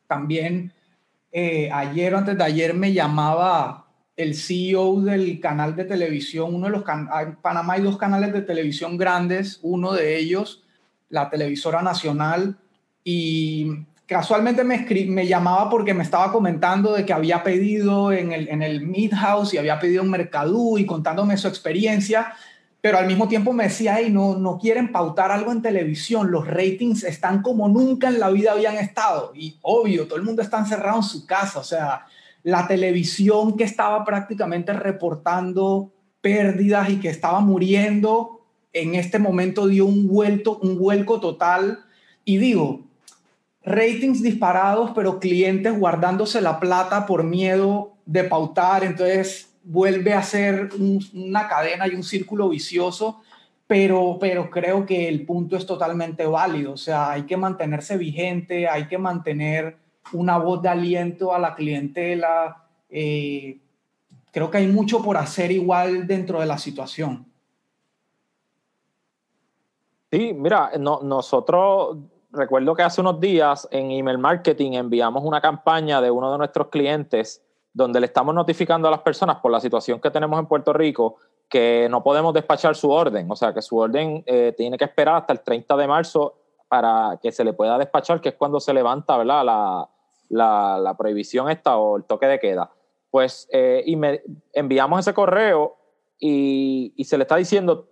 También 0.06 0.72
eh, 1.32 1.68
ayer 1.72 2.14
o 2.14 2.18
antes 2.18 2.38
de 2.38 2.44
ayer 2.44 2.74
me 2.74 2.92
llamaba 2.92 3.85
el 4.16 4.34
CEO 4.34 5.02
del 5.02 5.40
canal 5.40 5.76
de 5.76 5.84
televisión, 5.84 6.54
uno 6.54 6.66
de 6.66 6.72
los 6.72 6.84
en 6.88 7.36
Panamá 7.36 7.74
hay 7.74 7.82
dos 7.82 7.98
canales 7.98 8.32
de 8.32 8.42
televisión 8.42 8.96
grandes, 8.96 9.60
uno 9.62 9.92
de 9.92 10.16
ellos, 10.18 10.64
la 11.10 11.28
televisora 11.28 11.82
nacional, 11.82 12.56
y 13.04 13.84
casualmente 14.06 14.64
me, 14.64 14.86
me 15.08 15.26
llamaba 15.26 15.68
porque 15.68 15.92
me 15.92 16.02
estaba 16.02 16.32
comentando 16.32 16.94
de 16.94 17.04
que 17.04 17.12
había 17.12 17.42
pedido 17.42 18.10
en 18.10 18.32
el, 18.32 18.48
en 18.48 18.62
el 18.62 18.86
Midhouse 18.86 19.52
y 19.52 19.58
había 19.58 19.78
pedido 19.78 20.02
un 20.02 20.10
Mercadú 20.10 20.78
y 20.78 20.86
contándome 20.86 21.36
su 21.36 21.48
experiencia, 21.48 22.32
pero 22.80 22.98
al 22.98 23.06
mismo 23.06 23.28
tiempo 23.28 23.52
me 23.52 23.64
decía, 23.64 23.96
hey, 23.98 24.08
no, 24.10 24.36
no 24.36 24.58
quieren 24.58 24.92
pautar 24.92 25.30
algo 25.30 25.52
en 25.52 25.60
televisión, 25.60 26.30
los 26.30 26.46
ratings 26.46 27.04
están 27.04 27.42
como 27.42 27.68
nunca 27.68 28.08
en 28.08 28.18
la 28.18 28.30
vida 28.30 28.52
habían 28.52 28.76
estado, 28.76 29.32
y 29.34 29.58
obvio, 29.60 30.06
todo 30.06 30.16
el 30.16 30.24
mundo 30.24 30.40
está 30.40 30.58
encerrado 30.58 30.96
en 30.96 31.02
su 31.02 31.26
casa, 31.26 31.58
o 31.58 31.64
sea, 31.64 32.06
la 32.46 32.68
televisión 32.68 33.56
que 33.56 33.64
estaba 33.64 34.04
prácticamente 34.04 34.72
reportando 34.72 35.90
pérdidas 36.20 36.88
y 36.90 37.00
que 37.00 37.08
estaba 37.08 37.40
muriendo, 37.40 38.46
en 38.72 38.94
este 38.94 39.18
momento 39.18 39.66
dio 39.66 39.84
un, 39.84 40.06
vuelto, 40.06 40.56
un 40.58 40.78
vuelco 40.78 41.18
total. 41.18 41.80
Y 42.24 42.36
digo, 42.36 42.82
ratings 43.64 44.22
disparados, 44.22 44.92
pero 44.94 45.18
clientes 45.18 45.76
guardándose 45.76 46.40
la 46.40 46.60
plata 46.60 47.04
por 47.04 47.24
miedo 47.24 47.94
de 48.06 48.22
pautar, 48.22 48.84
entonces 48.84 49.52
vuelve 49.64 50.14
a 50.14 50.22
ser 50.22 50.68
una 51.14 51.48
cadena 51.48 51.88
y 51.88 51.96
un 51.96 52.04
círculo 52.04 52.48
vicioso, 52.48 53.22
pero, 53.66 54.18
pero 54.20 54.50
creo 54.50 54.86
que 54.86 55.08
el 55.08 55.26
punto 55.26 55.56
es 55.56 55.66
totalmente 55.66 56.24
válido, 56.26 56.74
o 56.74 56.76
sea, 56.76 57.10
hay 57.10 57.22
que 57.22 57.36
mantenerse 57.36 57.96
vigente, 57.96 58.68
hay 58.68 58.86
que 58.86 58.98
mantener 58.98 59.84
una 60.12 60.38
voz 60.38 60.62
de 60.62 60.68
aliento 60.68 61.34
a 61.34 61.38
la 61.38 61.54
clientela. 61.54 62.64
Eh, 62.88 63.58
creo 64.32 64.50
que 64.50 64.58
hay 64.58 64.66
mucho 64.66 65.02
por 65.02 65.16
hacer 65.16 65.50
igual 65.50 66.06
dentro 66.06 66.40
de 66.40 66.46
la 66.46 66.58
situación. 66.58 67.26
Sí, 70.10 70.32
mira, 70.32 70.72
nosotros 70.78 71.98
recuerdo 72.30 72.74
que 72.74 72.82
hace 72.82 73.00
unos 73.00 73.18
días 73.20 73.66
en 73.70 73.90
email 73.90 74.18
marketing 74.18 74.72
enviamos 74.72 75.24
una 75.24 75.40
campaña 75.40 76.00
de 76.00 76.10
uno 76.10 76.30
de 76.30 76.38
nuestros 76.38 76.68
clientes 76.68 77.42
donde 77.72 78.00
le 78.00 78.06
estamos 78.06 78.34
notificando 78.34 78.88
a 78.88 78.90
las 78.90 79.00
personas 79.00 79.36
por 79.36 79.50
la 79.50 79.60
situación 79.60 80.00
que 80.00 80.10
tenemos 80.10 80.38
en 80.38 80.46
Puerto 80.46 80.72
Rico 80.72 81.16
que 81.48 81.88
no 81.90 82.02
podemos 82.02 82.34
despachar 82.34 82.74
su 82.74 82.90
orden, 82.90 83.30
o 83.30 83.36
sea 83.36 83.52
que 83.52 83.62
su 83.62 83.76
orden 83.76 84.22
eh, 84.26 84.54
tiene 84.56 84.76
que 84.76 84.84
esperar 84.84 85.16
hasta 85.16 85.32
el 85.32 85.40
30 85.40 85.76
de 85.76 85.86
marzo 85.86 86.34
para 86.68 87.18
que 87.22 87.30
se 87.30 87.44
le 87.44 87.52
pueda 87.52 87.78
despachar, 87.78 88.20
que 88.20 88.30
es 88.30 88.34
cuando 88.34 88.60
se 88.60 88.72
levanta 88.72 89.16
¿verdad? 89.16 89.44
La, 89.44 89.88
la, 90.28 90.94
prohibición 90.98 91.50
esta 91.50 91.76
o 91.76 91.96
el 91.96 92.04
toque 92.04 92.26
de 92.26 92.38
queda. 92.38 92.70
Pues, 93.10 93.48
eh, 93.52 93.82
y 93.86 93.96
me 93.96 94.22
enviamos 94.52 95.00
ese 95.00 95.14
correo 95.14 95.76
y, 96.18 96.94
se 97.04 97.16
le 97.18 97.24
está 97.24 97.36
diciendo, 97.36 97.88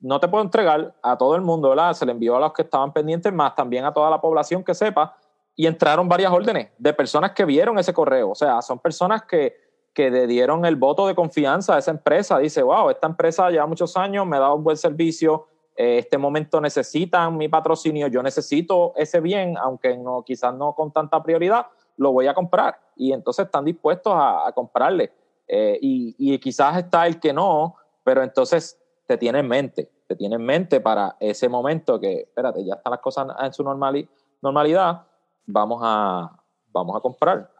no 0.00 0.20
te 0.20 0.28
puedo 0.28 0.42
entregar 0.42 0.94
a 1.02 1.16
todo 1.16 1.36
el 1.36 1.42
mundo, 1.42 1.70
¿verdad? 1.70 1.92
Se 1.94 2.06
le 2.06 2.12
envió 2.12 2.36
a 2.36 2.40
los 2.40 2.52
que 2.52 2.62
estaban 2.62 2.92
pendientes, 2.92 3.32
más 3.32 3.54
también 3.54 3.84
a 3.84 3.92
toda 3.92 4.10
la 4.10 4.20
población 4.20 4.64
que 4.64 4.74
sepa, 4.74 5.16
y 5.54 5.66
entraron 5.66 6.08
varias 6.08 6.32
órdenes 6.32 6.70
de 6.78 6.92
personas 6.92 7.32
que 7.32 7.44
vieron 7.44 7.78
ese 7.78 7.92
correo. 7.92 8.30
O 8.30 8.34
sea, 8.34 8.62
son 8.62 8.78
personas 8.78 9.22
que, 9.24 9.56
que 9.92 10.10
le 10.10 10.26
dieron 10.26 10.64
el 10.64 10.76
voto 10.76 11.06
de 11.06 11.14
confianza 11.14 11.76
a 11.76 11.78
esa 11.78 11.90
empresa. 11.90 12.38
Dice, 12.38 12.62
wow, 12.62 12.90
esta 12.90 13.06
empresa 13.06 13.50
lleva 13.50 13.66
muchos 13.66 13.96
años, 13.96 14.26
me 14.26 14.38
da 14.38 14.52
un 14.52 14.64
buen 14.64 14.76
servicio, 14.76 15.46
eh, 15.82 15.98
este 15.98 16.16
momento 16.16 16.60
necesitan 16.60 17.36
mi 17.36 17.48
patrocinio, 17.48 18.06
yo 18.06 18.22
necesito 18.22 18.92
ese 18.94 19.18
bien, 19.18 19.56
aunque 19.58 19.98
no, 19.98 20.22
quizás 20.22 20.54
no 20.54 20.76
con 20.76 20.92
tanta 20.92 21.20
prioridad, 21.20 21.66
lo 21.96 22.12
voy 22.12 22.28
a 22.28 22.34
comprar. 22.34 22.78
Y 22.94 23.12
entonces 23.12 23.46
están 23.46 23.64
dispuestos 23.64 24.12
a, 24.14 24.52
comprarle. 24.54 25.12
Eh, 25.48 25.76
y, 25.82 26.38
quizás 26.38 26.78
está 26.78 27.04
el 27.08 27.18
que 27.18 27.32
no, 27.32 27.74
pero 28.04 28.22
entonces 28.22 28.80
te 29.06 29.18
tiene 29.18 29.40
en 29.40 29.48
mente, 29.48 29.90
te 30.06 30.14
tiene 30.14 30.36
en 30.36 30.44
mente 30.44 30.80
para 30.80 31.16
ese 31.18 31.48
momento 31.48 31.98
que, 31.98 32.20
espérate, 32.20 32.64
ya 32.64 32.74
están 32.74 32.92
las 32.92 33.00
cosas 33.00 33.26
en 33.40 33.52
su 33.52 33.64
normalidad, 33.64 35.02
vamos 35.46 35.80
a, 35.82 36.30
vamos 36.68 36.96
a 36.96 37.00
comprar. 37.00 37.50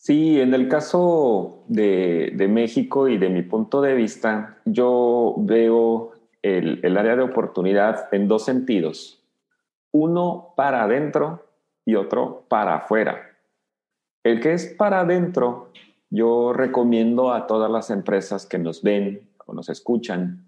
Sí, 0.00 0.40
en 0.40 0.54
el 0.54 0.68
caso 0.68 1.64
de, 1.66 2.32
México 2.48 3.08
y 3.08 3.18
de 3.18 3.28
mi 3.30 3.42
punto 3.42 3.80
de 3.80 3.94
vista, 3.94 4.58
yo 4.64 5.34
veo 5.38 6.12
el, 6.40 6.96
área 6.96 7.16
de 7.16 7.22
oportunidad 7.22 8.08
en 8.14 8.28
dos 8.28 8.44
sentidos. 8.44 9.20
Uno 9.90 10.54
para 10.56 10.84
adentro 10.84 11.48
y 11.84 11.96
otro 11.96 12.44
para 12.48 12.76
afuera. 12.76 13.38
El 14.22 14.40
que 14.40 14.52
es 14.52 14.66
para 14.66 15.00
adentro, 15.00 15.72
yo 16.10 16.52
recomiendo 16.52 17.32
a 17.32 17.48
todas 17.48 17.70
las 17.70 17.90
empresas 17.90 18.46
que 18.46 18.58
nos 18.58 18.82
ven 18.84 19.28
o 19.46 19.52
nos 19.52 19.68
escuchan 19.68 20.44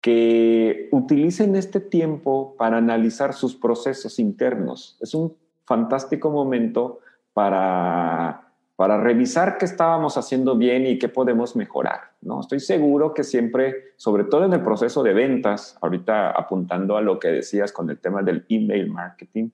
que 0.00 0.88
utilicen 0.90 1.54
este 1.54 1.78
tiempo 1.78 2.56
para 2.58 2.78
analizar 2.78 3.34
sus 3.34 3.54
procesos 3.54 4.18
internos. 4.18 4.98
Es 5.00 5.14
un 5.14 5.36
fantástico 5.64 6.30
momento 6.30 6.98
para 7.32 8.43
para 8.76 9.00
revisar 9.00 9.56
qué 9.58 9.64
estábamos 9.64 10.16
haciendo 10.16 10.56
bien 10.56 10.86
y 10.86 10.98
qué 10.98 11.08
podemos 11.08 11.54
mejorar. 11.54 12.12
¿no? 12.20 12.40
Estoy 12.40 12.60
seguro 12.60 13.14
que 13.14 13.22
siempre, 13.22 13.92
sobre 13.96 14.24
todo 14.24 14.44
en 14.44 14.52
el 14.52 14.62
proceso 14.62 15.02
de 15.02 15.12
ventas, 15.12 15.78
ahorita 15.80 16.30
apuntando 16.30 16.96
a 16.96 17.02
lo 17.02 17.18
que 17.18 17.28
decías 17.28 17.72
con 17.72 17.88
el 17.90 17.98
tema 17.98 18.22
del 18.22 18.44
email 18.48 18.90
marketing, 18.90 19.50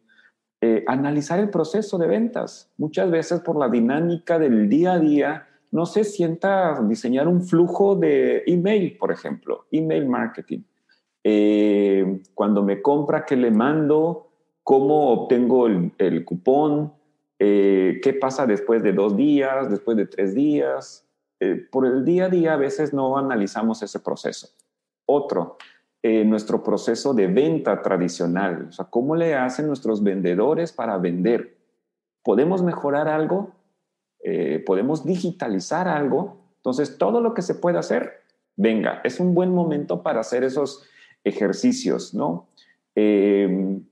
eh, 0.62 0.84
analizar 0.86 1.38
el 1.38 1.50
proceso 1.50 1.98
de 1.98 2.06
ventas. 2.06 2.70
Muchas 2.76 3.10
veces 3.10 3.40
por 3.40 3.58
la 3.58 3.68
dinámica 3.68 4.38
del 4.38 4.68
día 4.68 4.92
a 4.92 4.98
día 4.98 5.46
no 5.70 5.86
se 5.86 6.04
sienta 6.04 6.80
diseñar 6.82 7.28
un 7.28 7.42
flujo 7.42 7.96
de 7.96 8.42
email, 8.46 8.96
por 8.98 9.12
ejemplo, 9.12 9.66
email 9.70 10.06
marketing. 10.06 10.60
Eh, 11.22 12.22
cuando 12.34 12.62
me 12.62 12.82
compra, 12.82 13.24
¿qué 13.24 13.36
le 13.36 13.50
mando? 13.50 14.28
¿Cómo 14.62 15.12
obtengo 15.12 15.66
el, 15.66 16.24
cupón? 16.24 16.92
Eh, 17.40 17.98
¿Qué 18.02 18.12
pasa 18.12 18.46
después 18.46 18.84
de 18.84 18.92
dos 18.92 19.16
días, 19.16 19.68
después 19.68 19.96
de 19.96 20.06
tres 20.06 20.34
días? 20.34 21.08
Eh, 21.40 21.56
por 21.56 21.86
el 21.86 22.04
día 22.04 22.26
a 22.26 22.28
día 22.28 22.52
a 22.52 22.56
veces 22.56 22.94
no 22.94 23.18
analizamos 23.18 23.82
ese 23.82 23.98
proceso. 23.98 24.50
Otro, 25.06 25.56
nuestro 26.02 26.62
proceso 26.62 27.12
de 27.12 27.26
venta 27.26 27.82
tradicional. 27.82 28.66
O 28.68 28.72
sea, 28.72 28.84
¿cómo 28.86 29.16
le 29.16 29.34
hacen 29.34 29.66
nuestros 29.66 30.02
vendedores 30.02 30.72
para 30.72 30.96
vender? 30.96 31.58
¿Podemos 32.22 32.62
mejorar 32.62 33.08
algo? 33.08 33.52
Eh, 34.22 34.62
podemos 34.66 35.04
digitalizar 35.04 35.88
algo. 35.88 36.36
Entonces, 36.56 36.98
todo 36.98 37.20
lo 37.20 37.32
que 37.32 37.42
se 37.42 37.54
puede 37.54 37.78
hacer, 37.78 38.22
venga, 38.56 39.00
es 39.02 39.18
un 39.18 39.34
buen 39.34 39.54
momento 39.54 40.02
para 40.02 40.20
hacer 40.20 40.44
esos 40.44 40.86
ejercicios, 41.24 42.12
¿no? 42.12 42.48
Em, 42.94 43.84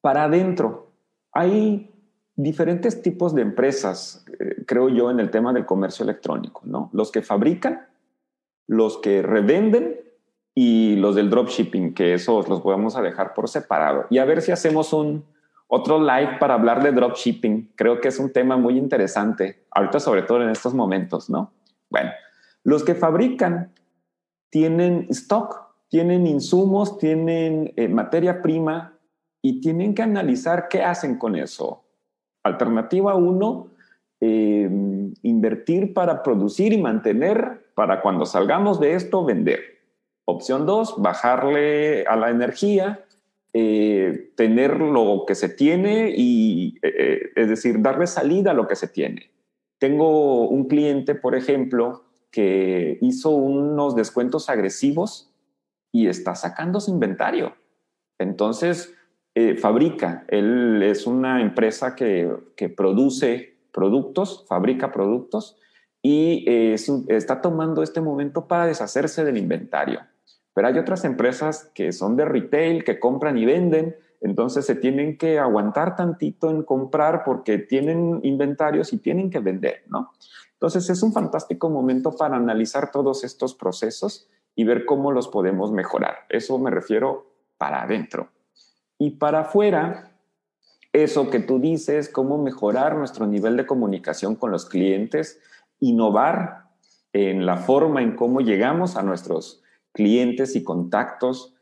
para 0.00 0.24
adentro, 0.24 0.92
hay 1.32 1.90
diferentes 2.38 3.02
tipos 3.02 3.34
de 3.34 3.42
empresas, 3.42 4.24
eh, 4.38 4.64
creo 4.66 4.88
yo, 4.88 5.10
en 5.10 5.20
el 5.20 5.30
tema 5.30 5.52
del 5.52 5.66
comercio 5.66 6.04
electrónico, 6.04 6.62
¿no? 6.64 6.88
Los 6.92 7.10
que 7.10 7.20
fabrican, 7.20 7.86
los 8.66 8.98
que 8.98 9.22
revenden 9.22 10.00
y 10.54 10.96
los 10.96 11.14
del 11.16 11.30
dropshipping, 11.30 11.94
que 11.94 12.14
esos 12.14 12.48
los 12.48 12.60
podemos 12.60 12.96
a 12.96 13.02
dejar 13.02 13.34
por 13.34 13.48
separado. 13.48 14.06
Y 14.08 14.18
a 14.18 14.24
ver 14.24 14.40
si 14.40 14.52
hacemos 14.52 14.92
un, 14.92 15.24
otro 15.68 16.00
live 16.00 16.38
para 16.40 16.54
hablar 16.54 16.82
de 16.82 16.92
dropshipping. 16.92 17.72
Creo 17.76 18.00
que 18.00 18.08
es 18.08 18.18
un 18.18 18.32
tema 18.32 18.56
muy 18.56 18.76
interesante, 18.78 19.64
ahorita 19.70 20.00
sobre 20.00 20.22
todo 20.22 20.42
en 20.42 20.48
estos 20.48 20.74
momentos, 20.74 21.30
¿no? 21.30 21.52
Bueno, 21.90 22.10
los 22.64 22.82
que 22.82 22.94
fabrican 22.94 23.72
tienen 24.50 25.06
stock, 25.10 25.74
tienen 25.88 26.26
insumos, 26.26 26.98
tienen 26.98 27.72
eh, 27.76 27.88
materia 27.88 28.42
prima 28.42 28.98
y 29.42 29.60
tienen 29.60 29.94
que 29.94 30.02
analizar 30.02 30.68
qué 30.68 30.82
hacen 30.82 31.18
con 31.18 31.36
eso. 31.36 31.84
Alternativa 32.48 33.14
uno, 33.14 33.68
eh, 34.20 34.68
invertir 35.22 35.94
para 35.94 36.22
producir 36.22 36.72
y 36.72 36.78
mantener 36.78 37.66
para 37.74 38.00
cuando 38.00 38.26
salgamos 38.26 38.80
de 38.80 38.94
esto 38.94 39.24
vender. 39.24 39.60
Opción 40.24 40.66
dos, 40.66 41.00
bajarle 41.00 42.04
a 42.06 42.16
la 42.16 42.30
energía 42.30 43.04
eh, 43.54 44.30
tener 44.36 44.78
lo 44.78 45.24
que 45.26 45.34
se 45.34 45.48
tiene 45.48 46.12
y, 46.14 46.76
eh, 46.82 46.94
eh, 46.98 47.20
es 47.34 47.48
decir, 47.48 47.80
darle 47.80 48.06
salida 48.06 48.50
a 48.50 48.54
lo 48.54 48.68
que 48.68 48.76
se 48.76 48.88
tiene. 48.88 49.30
Tengo 49.78 50.46
un 50.48 50.68
cliente, 50.68 51.14
por 51.14 51.34
ejemplo, 51.34 52.04
que 52.30 52.98
hizo 53.00 53.30
unos 53.30 53.96
descuentos 53.96 54.50
agresivos 54.50 55.32
y 55.90 56.08
está 56.08 56.34
sacando 56.34 56.78
su 56.78 56.90
inventario. 56.90 57.56
Entonces, 58.18 58.94
fabrica. 59.58 60.24
Él 60.28 60.82
es 60.82 61.06
una 61.06 61.42
empresa 61.42 61.94
que, 61.94 62.30
produce 62.76 63.56
productos, 63.72 64.44
fabrica 64.48 64.92
productos 64.92 65.56
y 66.02 66.44
está 67.08 67.40
tomando 67.40 67.82
este 67.82 68.00
momento 68.00 68.46
para 68.46 68.66
deshacerse 68.66 69.24
del 69.24 69.36
inventario. 69.36 70.00
Pero 70.54 70.68
hay 70.68 70.78
otras 70.78 71.04
empresas 71.04 71.70
que 71.74 71.92
son 71.92 72.16
de 72.16 72.24
retail, 72.24 72.84
que 72.84 72.98
compran 72.98 73.38
y 73.38 73.44
venden, 73.44 73.96
entonces 74.20 74.66
se 74.66 74.74
tienen 74.74 75.16
que 75.16 75.38
aguantar 75.38 75.94
tantito 75.94 76.50
en 76.50 76.62
comprar 76.62 77.22
porque 77.24 77.58
tienen 77.58 78.20
inventarios 78.24 78.92
y 78.92 78.98
tienen 78.98 79.30
que 79.30 79.38
vender, 79.38 79.84
¿no? 79.86 80.12
Entonces 80.54 80.90
es 80.90 81.02
un 81.04 81.12
fantástico 81.12 81.70
momento 81.70 82.16
para 82.16 82.36
analizar 82.36 82.90
todos 82.90 83.22
estos 83.22 83.54
procesos 83.54 84.28
y 84.56 84.64
ver 84.64 84.84
cómo 84.84 85.12
los 85.12 85.28
podemos 85.28 85.70
mejorar. 85.70 86.26
Eso 86.28 86.58
me 86.58 86.70
refiero 86.70 87.30
para 87.58 87.82
adentro. 87.82 88.28
Y 88.98 89.10
para 89.10 89.40
afuera, 89.40 90.10
eso 90.92 91.30
que 91.30 91.38
tú 91.38 91.60
dices, 91.60 92.08
cómo 92.08 92.38
mejorar 92.42 92.96
nuestro 92.96 93.26
nivel 93.26 93.56
de 93.56 93.66
comunicación 93.66 94.34
con 94.34 94.50
los 94.50 94.66
clientes, 94.66 95.40
innovar 95.80 96.64
en 97.12 97.46
la 97.46 97.56
forma 97.56 98.02
en 98.02 98.16
cómo 98.16 98.40
llegamos 98.40 98.96
a 98.96 99.02
nuestros 99.02 99.62
clientes 99.92 100.56
y 100.56 100.64
contactos. 100.64 101.54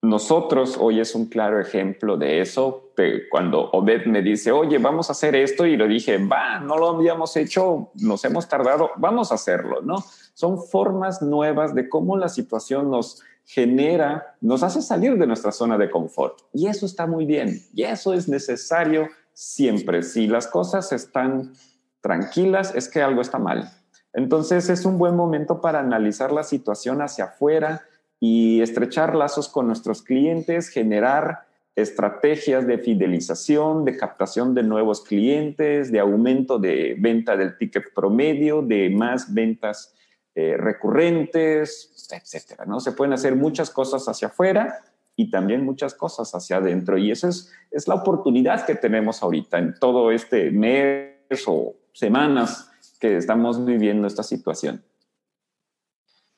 Nosotros 0.00 0.76
hoy 0.80 1.00
es 1.00 1.14
un 1.14 1.26
claro 1.26 1.60
ejemplo 1.60 2.16
de 2.16 2.40
eso. 2.40 2.92
cuando 3.30 3.70
Obed 3.72 4.06
me 4.06 4.22
dice, 4.22 4.52
oye, 4.52 4.78
vamos 4.78 5.08
a 5.08 5.12
hacer 5.12 5.34
esto, 5.36 5.66
y 5.66 5.76
le 5.76 5.86
dije, 5.86 6.18
va, 6.18 6.60
no 6.60 6.76
lo 6.78 6.88
habíamos 6.88 7.36
hecho, 7.36 7.90
nos 7.94 8.24
hemos 8.24 8.48
tardado, 8.48 8.90
vamos 8.96 9.30
a 9.30 9.36
hacerlo, 9.36 9.82
¿no? 9.82 10.02
Son 10.34 10.62
formas 10.62 11.22
nuevas 11.22 11.74
de 11.74 11.88
cómo 11.88 12.16
la 12.16 12.28
situación 12.28 12.90
nos 12.90 13.22
genera, 13.48 14.36
nos 14.42 14.62
hace 14.62 14.82
salir 14.82 15.16
de 15.16 15.26
nuestra 15.26 15.52
zona 15.52 15.78
de 15.78 15.90
confort. 15.90 16.40
Y 16.52 16.66
eso 16.66 16.84
está 16.84 17.06
muy 17.06 17.24
bien. 17.24 17.62
Y 17.72 17.82
eso 17.82 18.12
es 18.12 18.28
necesario 18.28 19.08
siempre. 19.32 20.02
Si 20.02 20.26
las 20.26 20.46
cosas 20.46 20.92
están 20.92 21.54
tranquilas, 22.02 22.74
es 22.74 22.90
que 22.90 23.00
algo 23.00 23.22
está 23.22 23.38
mal. 23.38 23.72
Entonces 24.12 24.68
es 24.68 24.84
un 24.84 24.98
buen 24.98 25.16
momento 25.16 25.62
para 25.62 25.80
analizar 25.80 26.30
la 26.30 26.42
situación 26.42 27.00
hacia 27.00 27.24
afuera 27.24 27.80
y 28.20 28.60
estrechar 28.60 29.14
lazos 29.14 29.48
con 29.48 29.66
nuestros 29.66 30.02
clientes, 30.02 30.68
generar 30.68 31.46
estrategias 31.74 32.66
de 32.66 32.76
fidelización, 32.76 33.86
de 33.86 33.96
captación 33.96 34.54
de 34.54 34.62
nuevos 34.62 35.02
clientes, 35.02 35.90
de 35.90 36.00
aumento 36.00 36.58
de 36.58 36.96
venta 36.98 37.34
del 37.34 37.56
ticket 37.56 37.94
promedio, 37.94 38.60
de 38.60 38.90
más 38.90 39.32
ventas 39.32 39.94
eh, 40.34 40.56
recurrentes, 40.56 41.92
etcétera. 42.16 42.64
¿no? 42.64 42.80
Se 42.80 42.92
pueden 42.92 43.12
hacer 43.12 43.36
muchas 43.36 43.70
cosas 43.70 44.08
hacia 44.08 44.28
afuera 44.28 44.82
y 45.16 45.30
también 45.30 45.64
muchas 45.64 45.94
cosas 45.94 46.32
hacia 46.34 46.56
adentro. 46.56 46.96
Y 46.96 47.10
esa 47.10 47.28
es, 47.28 47.52
es 47.70 47.88
la 47.88 47.96
oportunidad 47.96 48.64
que 48.64 48.74
tenemos 48.74 49.22
ahorita 49.22 49.58
en 49.58 49.74
todo 49.78 50.10
este 50.10 50.50
mes 50.50 51.44
o 51.46 51.74
semanas 51.92 52.70
que 53.00 53.16
estamos 53.16 53.64
viviendo 53.64 54.06
esta 54.06 54.22
situación. 54.22 54.82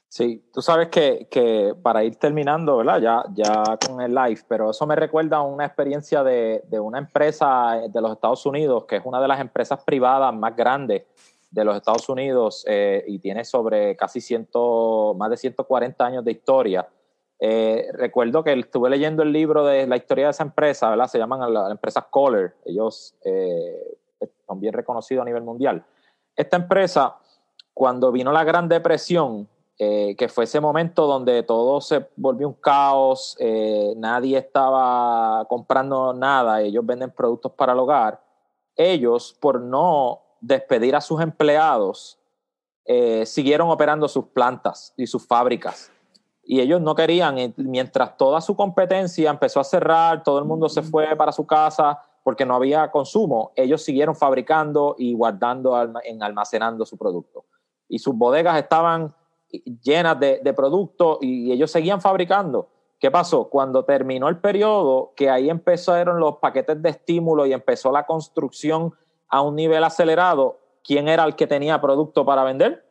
Sí, 0.09 0.45
tú 0.53 0.61
sabes 0.61 0.89
que, 0.89 1.29
que, 1.31 1.73
para 1.81 2.03
ir 2.03 2.17
terminando, 2.17 2.79
¿verdad? 2.79 3.01
Ya, 3.01 3.25
ya 3.33 3.79
con 3.87 4.01
el 4.01 4.13
live, 4.13 4.41
pero 4.49 4.71
eso 4.71 4.85
me 4.85 4.97
recuerda 4.97 5.37
a 5.37 5.43
una 5.43 5.65
experiencia 5.65 6.25
de, 6.25 6.65
de, 6.69 6.81
una 6.81 6.99
empresa 6.99 7.83
de 7.89 8.01
los 8.01 8.11
Estados 8.11 8.45
Unidos, 8.45 8.87
que 8.87 8.97
es 8.97 9.03
una 9.05 9.21
de 9.21 9.29
las 9.29 9.41
empresas 9.41 9.79
privadas 9.85 10.35
más 10.35 10.57
grandes 10.57 11.05
de 11.51 11.65
los 11.65 11.77
Estados 11.77 12.09
Unidos 12.09 12.65
eh, 12.69 13.05
y 13.07 13.19
tiene 13.19 13.45
sobre 13.45 13.97
casi 13.97 14.21
ciento, 14.21 15.15
más 15.19 15.31
de 15.31 15.37
140 15.37 16.05
años 16.05 16.25
de 16.25 16.33
historia. 16.33 16.89
Eh, 17.43 17.89
recuerdo 17.95 18.45
que 18.45 18.53
estuve 18.53 18.91
leyendo 18.91 19.23
el 19.23 19.33
libro 19.33 19.65
de 19.65 19.87
la 19.87 19.97
historia 19.97 20.27
de 20.27 20.33
esa 20.33 20.43
empresa, 20.43 20.91
¿verdad? 20.91 21.07
Se 21.07 21.19
llaman 21.19 21.53
la, 21.53 21.71
empresa 21.71 22.07
Kohler, 22.11 22.55
ellos 22.67 23.15
eh, 23.25 23.97
son 24.47 24.61
bien 24.61 24.75
reconocidos 24.75 25.23
a 25.23 25.25
nivel 25.25 25.43
mundial. 25.43 25.83
Esta 26.37 26.59
empresa, 26.59 27.17
cuando 27.73 28.13
vino 28.13 28.31
la 28.31 28.45
Gran 28.45 28.69
Depresión, 28.69 29.49
eh, 29.79 30.15
que 30.19 30.29
fue 30.29 30.45
ese 30.45 30.61
momento 30.61 31.07
donde 31.07 31.43
todo 31.43 31.81
se 31.81 32.07
volvió 32.15 32.47
un 32.47 32.55
caos, 32.55 33.39
nadie 33.97 34.37
estaba 34.37 35.47
comprando 35.47 36.13
nada, 36.13 36.61
ellos 36.61 36.85
venden 36.85 37.11
productos 37.11 37.53
para 37.53 37.73
el 37.73 37.79
hogar, 37.79 38.23
ellos, 38.77 39.35
por 39.41 39.63
no 39.63 40.21
despedir 40.41 40.97
a 40.97 41.01
sus 41.01 41.21
empleados, 41.21 42.19
eh, 42.85 43.25
siguieron 43.27 43.71
operando 43.71 44.09
sus 44.09 44.27
plantas 44.27 44.93
y 44.97 45.07
sus 45.07 45.27
fábricas. 45.27 45.93
Y 46.43 46.61
ellos 46.61 46.81
no 46.81 46.95
querían, 46.95 47.55
mientras 47.57 48.17
toda 48.17 48.41
su 48.41 48.57
competencia 48.57 49.31
empezó 49.31 49.61
a 49.61 49.65
cerrar, 49.65 50.25
todo 50.25 50.39
el 50.39 50.45
mundo 50.45 50.69
se 50.69 50.83
fue 50.83 51.15
para 51.15 51.31
su 51.31 51.47
casa, 51.47 52.01
porque 52.25 52.45
no 52.45 52.55
había 52.55 52.91
consumo, 52.91 53.53
ellos 53.57 53.83
siguieron 53.83 54.15
fabricando 54.15 54.95
y 54.99 55.15
guardando, 55.15 55.81
en 56.05 56.23
almacenando 56.23 56.85
su 56.85 56.99
producto. 56.99 57.45
Y 57.89 57.99
sus 57.99 58.15
bodegas 58.15 58.59
estaban 58.59 59.15
llenas 59.83 60.19
de, 60.21 60.41
de 60.43 60.53
productos 60.53 61.19
y 61.21 61.53
ellos 61.53 61.71
seguían 61.71 62.01
fabricando. 62.01 62.69
¿Qué 62.99 63.11
pasó? 63.11 63.49
Cuando 63.49 63.85
terminó 63.85 64.29
el 64.29 64.39
periodo, 64.39 65.13
que 65.17 65.31
ahí 65.31 65.49
empezaron 65.49 66.21
los 66.21 66.37
paquetes 66.37 66.83
de 66.83 66.91
estímulo 66.91 67.47
y 67.47 67.53
empezó 67.53 67.91
la 67.91 68.05
construcción 68.05 68.93
a 69.31 69.43
un 69.43 69.55
nivel 69.57 69.85
acelerado, 69.85 70.61
¿quién 70.85 71.09
era 71.09 71.25
el 71.25 71.37
que 71.37 71.47
tenía 71.47 71.81
producto 71.81 72.25
para 72.25 72.45
vender? 72.45 72.85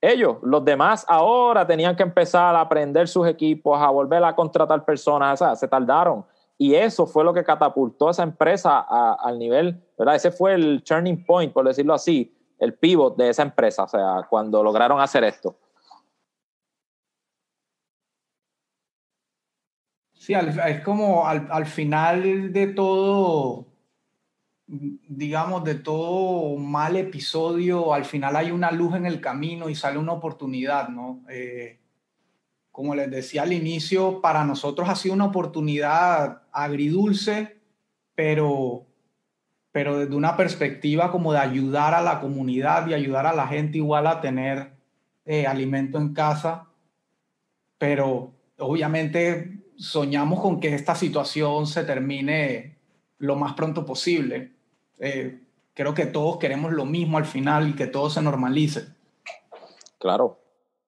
Ellos, 0.00 0.36
los 0.42 0.64
demás 0.64 1.04
ahora 1.08 1.66
tenían 1.66 1.96
que 1.96 2.02
empezar 2.02 2.54
a 2.54 2.60
aprender 2.60 3.08
sus 3.08 3.26
equipos, 3.26 3.80
a 3.80 3.90
volver 3.90 4.22
a 4.22 4.34
contratar 4.34 4.84
personas, 4.84 5.40
o 5.40 5.44
sea, 5.44 5.56
se 5.56 5.66
tardaron. 5.66 6.24
Y 6.56 6.74
eso 6.74 7.06
fue 7.06 7.24
lo 7.24 7.32
que 7.32 7.44
catapultó 7.44 8.08
a 8.08 8.10
esa 8.10 8.22
empresa 8.22 8.80
al 8.80 9.38
nivel, 9.38 9.80
¿verdad? 9.96 10.16
Ese 10.16 10.30
fue 10.30 10.54
el 10.54 10.82
turning 10.84 11.24
point, 11.24 11.52
por 11.52 11.66
decirlo 11.66 11.94
así, 11.94 12.36
el 12.58 12.74
pivot 12.74 13.16
de 13.16 13.28
esa 13.28 13.42
empresa, 13.42 13.84
o 13.84 13.88
sea, 13.88 14.26
cuando 14.28 14.62
lograron 14.62 15.00
hacer 15.00 15.22
esto. 15.24 15.56
Sí, 20.14 20.34
es 20.34 20.80
como 20.82 21.26
al, 21.26 21.64
final 21.64 22.52
de 22.52 22.66
todo, 22.66 23.67
digamos, 24.68 25.64
de 25.64 25.76
todo 25.76 26.56
mal 26.56 26.96
episodio, 26.96 27.94
al 27.94 28.04
final 28.04 28.36
hay 28.36 28.50
una 28.50 28.70
luz 28.70 28.94
en 28.94 29.06
el 29.06 29.20
camino 29.20 29.70
y 29.70 29.74
sale 29.74 29.98
una 29.98 30.12
oportunidad, 30.12 30.90
¿no? 30.90 31.22
Eh, 31.30 31.78
como 32.70 32.94
les 32.94 33.10
decía 33.10 33.42
al 33.42 33.52
inicio, 33.52 34.20
para 34.20 34.44
nosotros 34.44 34.88
ha 34.88 34.94
sido 34.94 35.14
una 35.14 35.24
oportunidad 35.24 36.42
agridulce, 36.52 37.56
pero, 38.14 38.86
pero 39.72 39.98
desde 39.98 40.14
una 40.14 40.36
perspectiva 40.36 41.10
como 41.10 41.32
de 41.32 41.38
ayudar 41.38 41.94
a 41.94 42.02
la 42.02 42.20
comunidad 42.20 42.86
y 42.86 42.94
ayudar 42.94 43.26
a 43.26 43.34
la 43.34 43.48
gente 43.48 43.78
igual 43.78 44.06
a 44.06 44.20
tener 44.20 44.72
eh, 45.24 45.46
alimento 45.46 45.98
en 45.98 46.12
casa. 46.12 46.66
Pero 47.78 48.32
obviamente 48.58 49.60
soñamos 49.76 50.40
con 50.40 50.60
que 50.60 50.74
esta 50.74 50.94
situación 50.94 51.66
se 51.66 51.84
termine 51.84 52.76
lo 53.18 53.34
más 53.34 53.54
pronto 53.54 53.84
posible. 53.86 54.57
Eh, 55.00 55.40
creo 55.74 55.94
que 55.94 56.06
todos 56.06 56.38
queremos 56.38 56.72
lo 56.72 56.84
mismo 56.84 57.18
al 57.18 57.24
final 57.24 57.68
y 57.68 57.74
que 57.74 57.86
todo 57.86 58.10
se 58.10 58.20
normalice. 58.22 58.86
Claro, 59.98 60.38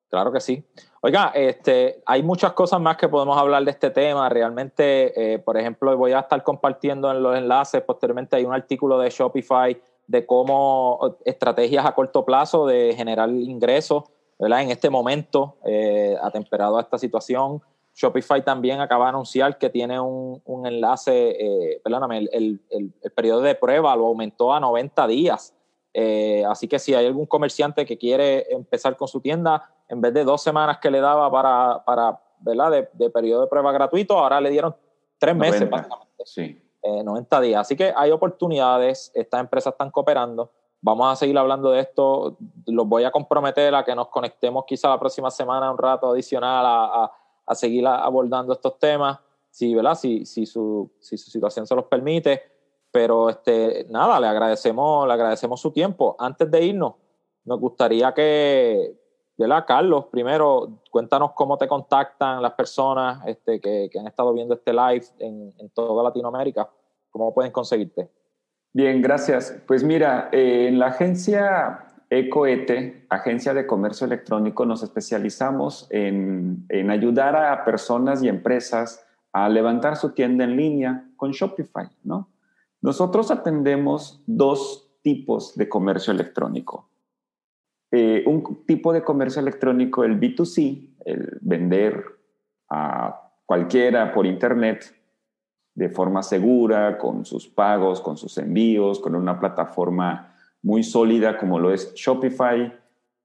claro 0.08 0.32
que 0.32 0.40
sí. 0.40 0.64
Oiga, 1.02 1.32
este, 1.34 2.02
hay 2.04 2.22
muchas 2.22 2.52
cosas 2.52 2.80
más 2.80 2.96
que 2.96 3.08
podemos 3.08 3.38
hablar 3.38 3.64
de 3.64 3.70
este 3.70 3.90
tema. 3.90 4.28
Realmente, 4.28 5.34
eh, 5.34 5.38
por 5.38 5.56
ejemplo, 5.56 5.96
voy 5.96 6.12
a 6.12 6.20
estar 6.20 6.42
compartiendo 6.42 7.10
en 7.10 7.22
los 7.22 7.36
enlaces. 7.36 7.80
Posteriormente 7.82 8.36
hay 8.36 8.44
un 8.44 8.52
artículo 8.52 8.98
de 8.98 9.08
Shopify 9.08 9.80
de 10.06 10.26
cómo 10.26 11.18
estrategias 11.24 11.86
a 11.86 11.92
corto 11.92 12.24
plazo 12.24 12.66
de 12.66 12.94
generar 12.96 13.30
ingresos, 13.30 14.04
¿verdad? 14.38 14.62
En 14.62 14.70
este 14.70 14.90
momento, 14.90 15.56
eh, 15.64 16.16
atemperado 16.20 16.76
a 16.76 16.82
esta 16.82 16.98
situación. 16.98 17.62
Shopify 18.00 18.42
también 18.42 18.80
acaba 18.80 19.04
de 19.06 19.08
anunciar 19.10 19.58
que 19.58 19.68
tiene 19.68 20.00
un, 20.00 20.40
enlace, 20.64 21.36
eh, 21.38 21.80
perdóname, 21.84 22.28
el, 22.32 22.60
el, 22.70 23.12
periodo 23.12 23.42
de 23.42 23.54
prueba 23.54 23.94
lo 23.94 24.06
aumentó 24.06 24.54
a 24.54 24.60
90 24.60 25.06
días. 25.06 25.54
Eh, 25.92 26.42
así 26.48 26.66
que 26.66 26.78
si 26.78 26.94
hay 26.94 27.04
algún 27.06 27.26
comerciante 27.26 27.84
que 27.84 27.98
quiere 27.98 28.50
empezar 28.52 28.96
con 28.96 29.06
su 29.06 29.20
tienda, 29.20 29.70
en 29.88 30.00
vez 30.00 30.14
de 30.14 30.24
dos 30.24 30.42
semanas 30.42 30.78
que 30.78 30.90
le 30.90 31.00
daba 31.00 31.30
para, 31.30 31.84
para 31.84 32.20
¿verdad? 32.38 32.88
De, 32.94 33.10
periodo 33.10 33.42
de 33.42 33.48
prueba 33.48 33.70
gratuito, 33.70 34.18
ahora 34.18 34.40
le 34.40 34.48
dieron 34.48 34.74
tres 35.18 35.36
meses, 35.36 35.68
básicamente. 35.68 36.24
Sí. 36.24 36.62
90 36.82 37.36
eh, 37.36 37.40
días. 37.42 37.60
Así 37.60 37.76
que 37.76 37.92
hay 37.94 38.10
oportunidades, 38.12 39.12
estas 39.14 39.40
empresas 39.40 39.74
están 39.74 39.90
cooperando. 39.90 40.50
Vamos 40.80 41.12
a 41.12 41.16
seguir 41.16 41.36
hablando 41.36 41.70
de 41.70 41.80
esto. 41.80 42.38
Los 42.66 42.86
voy 42.86 43.04
a 43.04 43.10
comprometer 43.10 43.74
a 43.74 43.84
que 43.84 43.94
nos 43.94 44.08
conectemos 44.08 44.64
quizá 44.66 44.88
la 44.88 44.98
próxima 44.98 45.30
semana 45.30 45.70
un 45.70 45.76
rato 45.76 46.10
adicional 46.10 46.64
a, 46.64 47.04
a, 47.04 47.12
seguir 47.54 47.86
abordando 47.86 48.52
estos 48.52 48.78
temas, 48.78 49.18
si, 49.50 49.74
¿verdad? 49.74 49.94
Si, 49.94 50.24
si, 50.24 50.46
su, 50.46 50.90
si 51.00 51.18
su 51.18 51.30
situación 51.30 51.66
se 51.66 51.74
los 51.74 51.84
permite. 51.86 52.42
Pero 52.92 53.30
este, 53.30 53.86
nada, 53.88 54.18
le 54.18 54.26
agradecemos, 54.26 55.06
le 55.06 55.12
agradecemos 55.12 55.60
su 55.60 55.70
tiempo. 55.70 56.16
Antes 56.18 56.50
de 56.50 56.64
irnos, 56.64 56.94
nos 57.44 57.60
gustaría 57.60 58.12
que, 58.12 58.96
¿verdad? 59.36 59.64
Carlos, 59.66 60.06
primero, 60.10 60.80
cuéntanos 60.90 61.32
cómo 61.32 61.56
te 61.56 61.68
contactan 61.68 62.42
las 62.42 62.52
personas 62.54 63.26
este, 63.26 63.60
que, 63.60 63.88
que 63.90 63.98
han 63.98 64.06
estado 64.06 64.32
viendo 64.32 64.54
este 64.54 64.72
live 64.72 65.04
en, 65.18 65.54
en, 65.58 65.70
toda 65.70 66.02
Latinoamérica. 66.02 66.68
¿Cómo 67.10 67.32
pueden 67.32 67.52
conseguirte? 67.52 68.10
Bien, 68.72 69.00
gracias. 69.02 69.56
Pues 69.66 69.82
mira, 69.82 70.28
eh, 70.32 70.66
en 70.68 70.78
la 70.78 70.86
agencia 70.86 71.89
Ecoete, 72.10 73.06
Agencia 73.08 73.54
de 73.54 73.66
Comercio 73.66 74.04
Electrónico, 74.04 74.66
nos 74.66 74.82
especializamos 74.82 75.86
en, 75.90 76.66
en 76.68 76.90
ayudar 76.90 77.36
a 77.36 77.64
personas 77.64 78.22
y 78.22 78.28
empresas 78.28 79.06
a 79.32 79.48
levantar 79.48 79.96
su 79.96 80.10
tienda 80.10 80.42
en 80.42 80.56
línea 80.56 81.08
con 81.16 81.30
Shopify, 81.30 81.88
¿no? 82.02 82.28
Nosotros 82.82 83.30
atendemos 83.30 84.22
dos 84.26 84.90
tipos 85.02 85.56
de 85.56 85.68
comercio 85.68 86.12
electrónico. 86.12 86.88
Eh, 87.92 88.24
un 88.26 88.64
tipo 88.66 88.92
de 88.92 89.02
comercio 89.02 89.40
electrónico, 89.40 90.04
el 90.04 90.18
B2C, 90.18 90.94
el 91.04 91.38
vender 91.40 92.04
a 92.68 93.32
cualquiera 93.46 94.12
por 94.12 94.26
Internet 94.26 94.96
de 95.74 95.88
forma 95.88 96.22
segura, 96.22 96.98
con 96.98 97.24
sus 97.24 97.48
pagos, 97.48 98.00
con 98.00 98.16
sus 98.16 98.36
envíos, 98.38 99.00
con 99.00 99.14
una 99.14 99.38
plataforma 99.38 100.29
muy 100.62 100.82
sólida 100.82 101.38
como 101.38 101.58
lo 101.58 101.72
es 101.72 101.94
Shopify, 101.94 102.72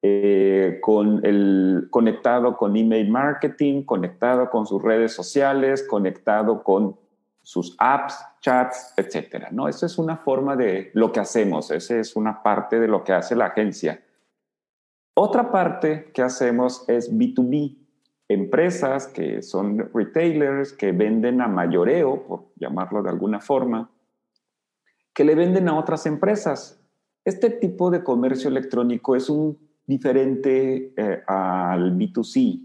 eh, 0.01 0.79
con 0.81 1.25
el, 1.25 1.87
conectado 1.89 2.57
con 2.57 2.77
email 2.77 3.09
marketing, 3.09 3.83
conectado 3.83 4.49
con 4.49 4.67
sus 4.67 4.81
redes 4.81 5.13
sociales, 5.13 5.81
conectado 5.81 6.63
con 6.63 6.95
sus 7.41 7.75
apps, 7.79 8.23
chats, 8.41 8.93
etcétera. 8.97 9.49
¿no? 9.51 9.67
Esa 9.67 9.85
es 9.87 9.97
una 9.97 10.17
forma 10.17 10.55
de 10.55 10.91
lo 10.93 11.11
que 11.11 11.19
hacemos, 11.19 11.71
esa 11.71 11.97
es 11.97 12.15
una 12.15 12.43
parte 12.43 12.79
de 12.79 12.87
lo 12.87 13.03
que 13.03 13.13
hace 13.13 13.35
la 13.35 13.47
agencia. 13.47 14.03
Otra 15.15 15.51
parte 15.51 16.11
que 16.13 16.21
hacemos 16.21 16.87
es 16.87 17.11
B2B, 17.11 17.77
empresas 18.27 19.07
que 19.07 19.41
son 19.41 19.89
retailers, 19.93 20.73
que 20.73 20.91
venden 20.91 21.41
a 21.41 21.47
mayoreo, 21.47 22.27
por 22.27 22.45
llamarlo 22.57 23.01
de 23.01 23.09
alguna 23.09 23.39
forma, 23.39 23.89
que 25.13 25.23
le 25.23 25.35
venden 25.35 25.69
a 25.69 25.79
otras 25.79 26.05
empresas. 26.05 26.84
Este 27.25 27.49
tipo 27.49 27.89
de 27.89 28.03
comercio 28.03 28.49
electrónico 28.49 29.15
es 29.15 29.29
un 29.29 29.57
diferente 29.87 30.93
eh, 30.95 31.23
al 31.25 31.97
B2C. 31.97 32.61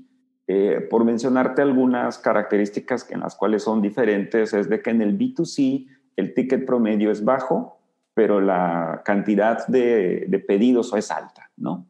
Eh, 0.46 0.86
por 0.90 1.04
mencionarte 1.04 1.62
algunas 1.62 2.18
características 2.18 3.10
en 3.10 3.20
las 3.20 3.36
cuales 3.36 3.62
son 3.62 3.80
diferentes, 3.80 4.52
es 4.52 4.68
de 4.68 4.82
que 4.82 4.90
en 4.90 5.00
el 5.00 5.16
B2C 5.16 5.86
el 6.16 6.34
ticket 6.34 6.66
promedio 6.66 7.10
es 7.10 7.24
bajo, 7.24 7.78
pero 8.12 8.40
la 8.40 9.02
cantidad 9.04 9.66
de, 9.66 10.26
de 10.28 10.38
pedidos 10.40 10.92
es 10.94 11.10
alta, 11.10 11.50
¿no? 11.56 11.86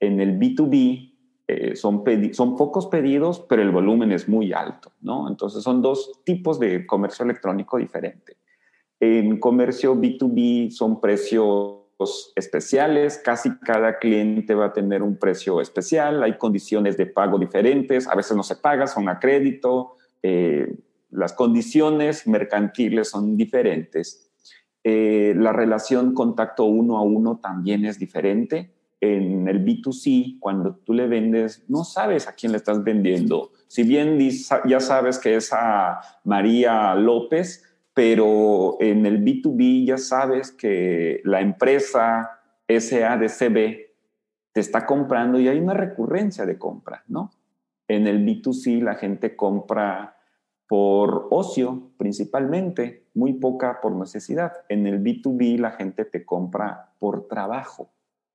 En 0.00 0.20
el 0.20 0.38
B2B 0.38 1.16
eh, 1.48 1.76
son, 1.76 2.02
son 2.32 2.56
pocos 2.56 2.86
pedidos, 2.86 3.40
pero 3.48 3.62
el 3.62 3.70
volumen 3.70 4.12
es 4.12 4.28
muy 4.28 4.52
alto, 4.52 4.92
¿no? 5.00 5.28
Entonces 5.28 5.62
son 5.62 5.82
dos 5.82 6.22
tipos 6.24 6.58
de 6.58 6.86
comercio 6.86 7.24
electrónico 7.24 7.76
diferente. 7.76 8.36
En 9.00 9.38
comercio 9.38 9.94
B2B 9.94 10.70
son 10.70 11.00
precios 11.00 11.85
especiales, 12.34 13.18
casi 13.18 13.56
cada 13.58 13.98
cliente 13.98 14.54
va 14.54 14.66
a 14.66 14.72
tener 14.72 15.02
un 15.02 15.16
precio 15.16 15.60
especial, 15.60 16.22
hay 16.22 16.36
condiciones 16.36 16.96
de 16.96 17.06
pago 17.06 17.38
diferentes, 17.38 18.06
a 18.06 18.14
veces 18.14 18.36
no 18.36 18.42
se 18.42 18.56
paga, 18.56 18.86
son 18.86 19.08
a 19.08 19.18
crédito, 19.18 19.94
eh, 20.22 20.76
las 21.10 21.32
condiciones 21.32 22.26
mercantiles 22.26 23.08
son 23.08 23.36
diferentes. 23.36 24.30
Eh, 24.84 25.34
la 25.36 25.52
relación 25.52 26.14
contacto 26.14 26.64
uno 26.64 26.98
a 26.98 27.02
uno 27.02 27.40
también 27.42 27.84
es 27.84 27.98
diferente. 27.98 28.72
En 29.00 29.48
el 29.48 29.64
B2C, 29.64 30.38
cuando 30.38 30.76
tú 30.76 30.92
le 30.92 31.06
vendes, 31.06 31.64
no 31.68 31.84
sabes 31.84 32.28
a 32.28 32.34
quién 32.34 32.52
le 32.52 32.58
estás 32.58 32.84
vendiendo. 32.84 33.52
Si 33.68 33.82
bien 33.82 34.18
ya 34.68 34.80
sabes 34.80 35.18
que 35.18 35.36
es 35.36 35.52
a 35.52 36.00
María 36.24 36.94
López, 36.94 37.65
pero 37.96 38.76
en 38.78 39.06
el 39.06 39.24
B2B 39.24 39.86
ya 39.86 39.96
sabes 39.96 40.52
que 40.52 41.22
la 41.24 41.40
empresa 41.40 42.42
SADCB 42.68 43.86
te 44.52 44.60
está 44.60 44.84
comprando 44.84 45.40
y 45.40 45.48
hay 45.48 45.58
una 45.58 45.72
recurrencia 45.72 46.44
de 46.44 46.58
compra, 46.58 47.04
¿no? 47.08 47.30
En 47.88 48.06
el 48.06 48.22
B2C 48.22 48.82
la 48.82 48.96
gente 48.96 49.34
compra 49.34 50.18
por 50.68 51.28
ocio 51.30 51.92
principalmente, 51.96 53.06
muy 53.14 53.32
poca 53.32 53.80
por 53.80 53.92
necesidad. 53.92 54.52
En 54.68 54.86
el 54.86 55.02
B2B 55.02 55.58
la 55.58 55.70
gente 55.70 56.04
te 56.04 56.26
compra 56.26 56.92
por 56.98 57.28
trabajo, 57.28 57.88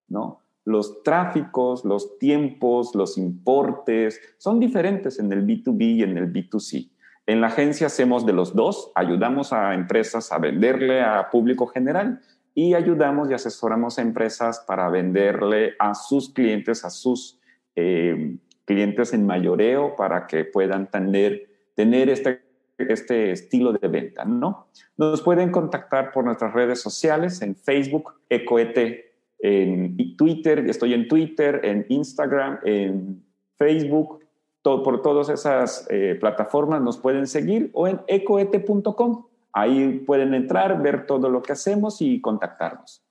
¿no? 0.07 0.39
Los 0.65 1.03
tráficos, 1.03 1.85
los 1.85 2.17
tiempos, 2.17 2.95
los 2.95 3.15
importes 3.15 4.19
son 4.39 4.59
diferentes 4.59 5.19
en 5.19 5.31
el 5.31 5.45
B2B 5.45 5.97
y 5.97 6.01
en 6.01 6.17
el 6.17 6.33
B2C. 6.33 6.89
En 7.31 7.39
la 7.39 7.47
agencia 7.47 7.87
hacemos 7.87 8.25
de 8.25 8.33
los 8.33 8.53
dos, 8.53 8.91
ayudamos 8.93 9.53
a 9.53 9.73
empresas 9.73 10.33
a 10.33 10.37
venderle 10.37 10.99
a 10.99 11.29
público 11.29 11.65
general 11.65 12.19
y 12.53 12.73
ayudamos 12.73 13.31
y 13.31 13.33
asesoramos 13.33 13.97
a 13.97 14.01
empresas 14.01 14.65
para 14.67 14.89
venderle 14.89 15.75
a 15.79 15.95
sus 15.95 16.33
clientes, 16.33 16.83
a 16.83 16.89
sus 16.89 17.39
eh, 17.77 18.35
clientes 18.65 19.13
en 19.13 19.25
mayoreo 19.25 19.95
para 19.95 20.27
que 20.27 20.43
puedan 20.43 20.91
tener, 20.91 21.47
tener 21.73 22.09
este, 22.09 22.41
este 22.77 23.31
estilo 23.31 23.71
de 23.71 23.87
venta, 23.87 24.25
¿no? 24.25 24.67
Nos 24.97 25.21
pueden 25.21 25.51
contactar 25.51 26.11
por 26.11 26.25
nuestras 26.25 26.51
redes 26.51 26.81
sociales 26.81 27.41
en 27.41 27.55
Facebook, 27.55 28.11
Ecoete, 28.27 29.13
en 29.39 30.17
Twitter, 30.17 30.65
estoy 30.67 30.93
en 30.93 31.07
Twitter, 31.07 31.61
en 31.63 31.85
Instagram, 31.87 32.59
en 32.65 33.23
Facebook, 33.55 34.19
por 34.63 35.01
todas 35.01 35.29
esas 35.29 35.87
eh, 35.89 36.17
plataformas 36.19 36.81
nos 36.81 36.97
pueden 36.97 37.27
seguir 37.27 37.71
o 37.73 37.87
en 37.87 38.01
ecoete.com. 38.07 39.25
Ahí 39.53 39.99
pueden 40.05 40.33
entrar, 40.33 40.81
ver 40.81 41.05
todo 41.05 41.29
lo 41.29 41.41
que 41.41 41.53
hacemos 41.53 42.01
y 42.01 42.21
contactarnos. 42.21 43.03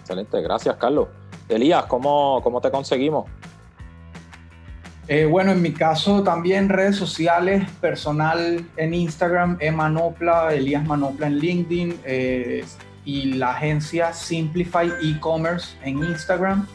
Excelente, 0.00 0.40
gracias 0.42 0.76
Carlos. 0.76 1.08
Elías, 1.48 1.86
¿cómo, 1.86 2.40
cómo 2.42 2.60
te 2.60 2.70
conseguimos? 2.70 3.28
Eh, 5.08 5.24
bueno, 5.24 5.50
en 5.50 5.60
mi 5.60 5.72
caso 5.72 6.22
también 6.22 6.68
redes 6.68 6.94
sociales, 6.94 7.68
personal 7.80 8.64
en 8.76 8.94
Instagram, 8.94 9.56
Emanopla, 9.60 10.54
Elías 10.54 10.86
Manopla 10.86 11.26
en 11.26 11.38
LinkedIn. 11.38 12.00
Eh, 12.04 12.64
y 13.04 13.32
la 13.32 13.52
agencia 13.52 14.12
Simplify 14.12 14.88
E-Commerce 15.02 15.76
en 15.82 15.98
Instagram. 15.98 16.66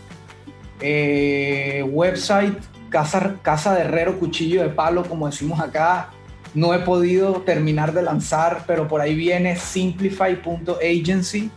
Eh, 0.82 1.84
website 1.90 2.58
casa, 2.96 3.74
de 3.74 3.82
Herrero 3.82 4.18
Cuchillo 4.20 4.62
de 4.62 4.70
Palo, 4.70 5.04
como 5.04 5.28
decimos 5.28 5.60
acá. 5.60 6.10
No 6.54 6.74
he 6.74 6.80
podido 6.80 7.42
terminar 7.42 7.92
de 7.94 8.02
lanzar, 8.02 8.64
pero 8.66 8.88
por 8.88 9.02
ahí 9.02 9.14
viene 9.14 9.58
simplify.agency. 9.58 11.52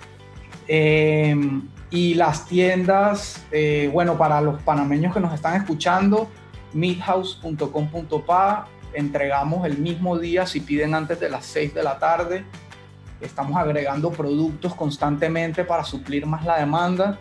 Eh, 0.66 1.36
y 1.90 2.14
las 2.14 2.46
tiendas, 2.46 3.46
eh, 3.50 3.88
bueno, 3.92 4.18
para 4.18 4.40
los 4.40 4.60
panameños 4.62 5.14
que 5.14 5.20
nos 5.20 5.32
están 5.32 5.54
escuchando, 5.54 6.28
midhouse.com.pa, 6.74 8.66
entregamos 8.92 9.64
el 9.64 9.78
mismo 9.78 10.18
día 10.18 10.46
si 10.46 10.60
piden 10.60 10.94
antes 10.94 11.20
de 11.20 11.30
las 11.30 11.46
6 11.46 11.72
de 11.72 11.82
la 11.82 11.98
tarde. 11.98 12.44
Estamos 13.20 13.56
agregando 13.56 14.10
productos 14.10 14.74
constantemente 14.74 15.64
para 15.64 15.84
suplir 15.84 16.26
más 16.26 16.44
la 16.44 16.58
demanda 16.58 17.18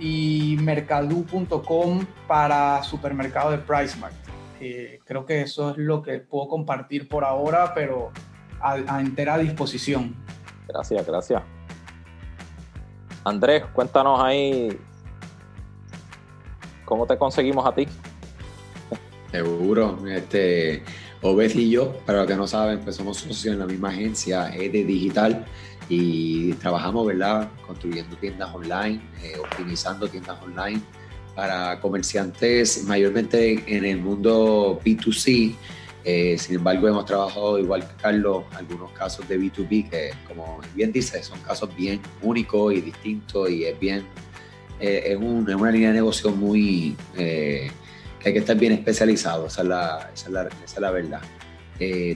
y 0.00 0.56
mercadu.com 0.60 2.04
para 2.26 2.82
supermercado 2.82 3.52
de 3.52 3.58
PriceMart. 3.58 4.14
Eh, 4.60 4.98
creo 5.04 5.24
que 5.24 5.42
eso 5.42 5.70
es 5.70 5.76
lo 5.76 6.02
que 6.02 6.18
puedo 6.18 6.48
compartir 6.48 7.08
por 7.08 7.24
ahora, 7.24 7.72
pero 7.74 8.10
a, 8.60 8.72
a 8.72 9.00
entera 9.00 9.38
disposición. 9.38 10.16
Gracias, 10.66 11.06
gracias. 11.06 11.42
Andrés, 13.24 13.64
cuéntanos 13.72 14.18
ahí 14.20 14.78
cómo 16.84 17.06
te 17.06 17.16
conseguimos 17.16 17.64
a 17.66 17.74
ti. 17.74 17.86
Seguro, 19.30 19.98
este, 20.08 20.82
Obed 21.22 21.54
y 21.54 21.70
yo, 21.70 21.92
para 22.06 22.18
los 22.18 22.26
que 22.26 22.34
no 22.34 22.46
saben, 22.46 22.80
pues 22.80 22.96
somos 22.96 23.18
socios 23.18 23.52
en 23.54 23.60
la 23.60 23.66
misma 23.66 23.90
agencia, 23.90 24.48
ED 24.54 24.86
Digital, 24.86 25.44
y 25.90 26.54
trabajamos, 26.54 27.06
¿verdad?, 27.06 27.50
construyendo 27.66 28.16
tiendas 28.16 28.54
online, 28.54 29.02
eh, 29.22 29.34
optimizando 29.38 30.08
tiendas 30.08 30.40
online 30.42 30.80
para 31.34 31.78
comerciantes 31.80 32.84
mayormente 32.84 33.62
en 33.66 33.84
el 33.84 33.98
mundo 33.98 34.80
B2C, 34.82 35.54
eh, 36.04 36.36
sin 36.38 36.56
embargo, 36.56 36.88
hemos 36.88 37.04
trabajado 37.04 37.58
igual 37.58 37.86
que 37.86 37.94
Carlos, 38.00 38.44
algunos 38.54 38.90
casos 38.92 39.28
de 39.28 39.38
B2B 39.38 39.90
que, 39.90 40.10
como 40.26 40.60
bien 40.74 40.92
dice, 40.92 41.22
son 41.22 41.38
casos 41.40 41.74
bien 41.76 42.00
únicos 42.22 42.72
y 42.72 42.80
distintos 42.80 43.50
y 43.50 43.64
es 43.64 43.78
bien, 43.78 44.06
eh, 44.80 45.02
es, 45.06 45.16
una 45.18 45.70
línea 45.70 45.88
de 45.88 45.96
negocio 45.96 46.30
muy, 46.30 46.96
eh, 47.18 47.70
que 48.18 48.28
hay 48.28 48.32
que 48.32 48.38
estar 48.38 48.56
bien 48.56 48.72
especializado, 48.72 49.46
esa 49.46 49.62
es 49.62 49.68
la, 49.68 50.10
esa 50.14 50.26
es 50.64 50.78
la, 50.80 50.90
verdad. 50.90 51.20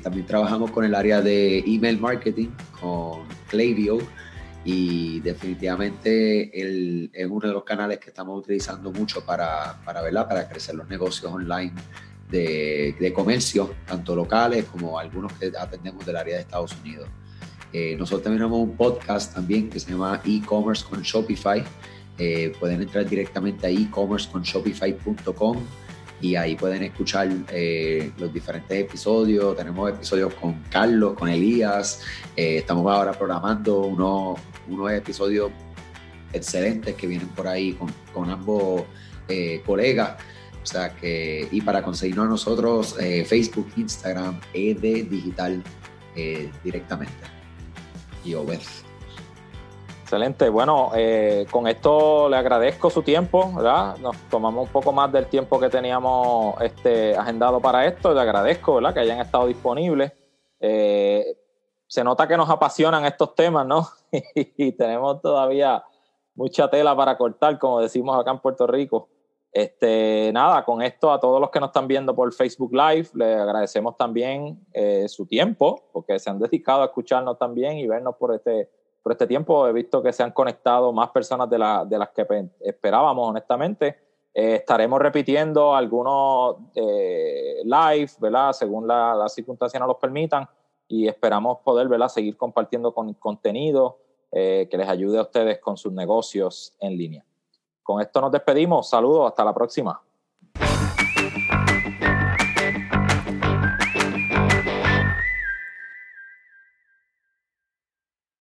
También 0.02 0.26
trabajamos 0.26 0.70
con 0.70 0.84
el 0.84 0.94
área 0.94 1.22
de 1.22 1.60
email 1.66 1.98
marketing, 1.98 2.48
con 2.80 3.22
Klaviyo, 3.48 3.98
y 4.64 5.20
definitivamente 5.20 6.50
es 7.12 7.26
uno 7.28 7.46
de 7.46 7.52
los 7.52 7.64
canales 7.64 7.98
que 7.98 8.10
estamos 8.10 8.38
utilizando 8.38 8.90
mucho 8.92 9.24
para, 9.24 9.78
para, 9.84 10.02
para 10.26 10.48
crecer 10.48 10.74
los 10.74 10.88
negocios 10.88 11.30
online 11.32 11.72
de, 12.30 13.12
comercio, 13.14 13.74
tanto 13.86 14.16
locales 14.16 14.64
como 14.64 14.98
algunos 14.98 15.32
que 15.34 15.52
atendemos 15.58 16.04
del 16.06 16.16
área 16.16 16.36
de 16.36 16.40
Estados 16.42 16.74
Unidos. 16.82 17.08
Eh, 17.72 17.96
nosotros 17.98 18.22
también 18.22 18.40
tenemos 18.40 18.60
un 18.60 18.76
podcast 18.76 19.34
también 19.34 19.68
que 19.68 19.80
se 19.80 19.90
llama 19.90 20.20
e-commerce 20.24 20.84
con 20.88 21.02
Shopify. 21.02 21.62
Eh, 22.16 22.52
pueden 22.58 22.80
entrar 22.82 23.08
directamente 23.08 23.66
a 23.66 23.70
e-commerce-con-shopify.com 23.70 25.58
y 26.24 26.36
ahí 26.36 26.56
pueden 26.56 26.82
escuchar 26.82 27.28
eh, 27.50 28.10
los 28.18 28.32
diferentes 28.32 28.80
episodios. 28.80 29.56
Tenemos 29.56 29.90
episodios 29.90 30.32
con 30.34 30.54
Carlos, 30.70 31.14
con 31.14 31.28
Elías. 31.28 32.00
estamos 32.34 32.90
ahora 32.90 33.12
programando 33.12 33.80
unos, 33.80 34.40
unos 34.68 34.90
episodios 34.92 35.50
excelentes 36.32 36.94
que 36.94 37.06
vienen 37.06 37.28
por 37.28 37.46
ahí 37.46 37.78
con, 38.12 38.30
ambos 38.30 38.84
colegas. 39.66 40.16
O 40.64 40.66
sea 40.66 40.94
que, 40.96 41.46
y 41.52 41.60
para 41.60 41.82
conseguirnos 41.82 42.24
a 42.24 42.28
nosotros, 42.30 42.96
eh, 42.98 43.22
Facebook, 43.26 43.70
Instagram, 43.76 44.40
ED 44.54 45.06
Digital 45.10 45.62
eh, 46.16 46.50
directamente. 46.64 47.12
Y 48.24 48.32
Obed. 48.32 48.60
Excelente. 50.04 50.50
Bueno, 50.50 50.90
eh, 50.94 51.46
con 51.50 51.66
esto 51.66 52.28
le 52.28 52.36
agradezco 52.36 52.90
su 52.90 53.02
tiempo, 53.02 53.50
¿verdad? 53.56 53.96
Nos 53.96 54.14
tomamos 54.28 54.66
un 54.66 54.70
poco 54.70 54.92
más 54.92 55.10
del 55.10 55.28
tiempo 55.28 55.58
que 55.58 55.70
teníamos 55.70 56.60
este, 56.60 57.16
agendado 57.16 57.58
para 57.58 57.86
esto. 57.86 58.12
Le 58.12 58.20
agradezco, 58.20 58.74
¿verdad? 58.74 58.92
Que 58.92 59.00
hayan 59.00 59.20
estado 59.20 59.46
disponibles. 59.46 60.12
se 60.60 62.04
nota 62.04 62.28
que 62.28 62.36
nos 62.36 62.50
apasionan 62.50 63.06
estos 63.06 63.34
temas, 63.34 63.66
¿no? 63.66 63.88
y 64.12 64.72
tenemos 64.72 65.22
todavía 65.22 65.82
mucha 66.34 66.68
tela 66.68 66.94
para 66.94 67.16
cortar, 67.16 67.58
como 67.58 67.80
decimos 67.80 68.20
acá 68.20 68.30
en 68.32 68.40
Puerto 68.40 68.66
Rico. 68.66 69.08
Este, 69.50 70.32
nada, 70.34 70.66
con 70.66 70.82
esto 70.82 71.10
a 71.10 71.18
todos 71.18 71.40
los 71.40 71.48
que 71.48 71.60
nos 71.60 71.70
están 71.70 71.88
viendo 71.88 72.14
por 72.14 72.30
Facebook 72.34 72.74
Live, 72.74 73.08
les 73.14 73.38
agradecemos 73.38 73.96
también 73.96 74.66
eh, 74.74 75.08
su 75.08 75.24
tiempo, 75.24 75.88
porque 75.94 76.18
se 76.18 76.28
han 76.28 76.38
dedicado 76.38 76.82
a 76.82 76.86
escucharnos 76.86 77.38
también 77.38 77.78
y 77.78 77.86
vernos 77.86 78.16
por 78.16 78.34
este, 78.34 78.68
por 79.04 79.12
este 79.12 79.26
tiempo. 79.26 79.68
He 79.68 79.72
visto 79.72 80.02
que 80.02 80.12
se 80.12 80.22
han 80.22 80.32
conectado 80.32 80.90
más 80.92 81.10
personas 81.10 81.48
de, 81.50 81.58
de 81.58 81.98
las 81.98 82.08
que 82.08 82.48
esperábamos, 82.60 83.28
honestamente. 83.28 83.98
Eh, 84.32 84.56
estaremos 84.56 84.98
repitiendo 84.98 85.76
algunos 85.76 86.56
eh, 86.74 87.60
live, 87.62 88.10
¿verdad? 88.18 88.52
Según 88.52 88.88
las 88.88 89.16
la 89.16 89.28
circunstancias 89.28 89.78
nos 89.78 89.88
los 89.88 89.98
permitan 89.98 90.48
y 90.88 91.06
esperamos 91.06 91.58
poder, 91.58 91.86
¿verdad? 91.86 92.08
Seguir 92.08 92.36
compartiendo 92.36 92.92
con 92.92 93.12
contenido 93.14 93.98
que 94.32 94.68
les 94.72 94.88
ayude 94.88 95.18
a 95.18 95.22
ustedes 95.22 95.60
con 95.60 95.76
sus 95.76 95.92
negocios 95.92 96.76
en 96.80 96.98
línea. 96.98 97.24
Con 97.84 98.00
esto 98.00 98.20
nos 98.20 98.32
despedimos. 98.32 98.88
Saludos, 98.90 99.28
hasta 99.28 99.44
la 99.44 99.54
próxima. 99.54 100.02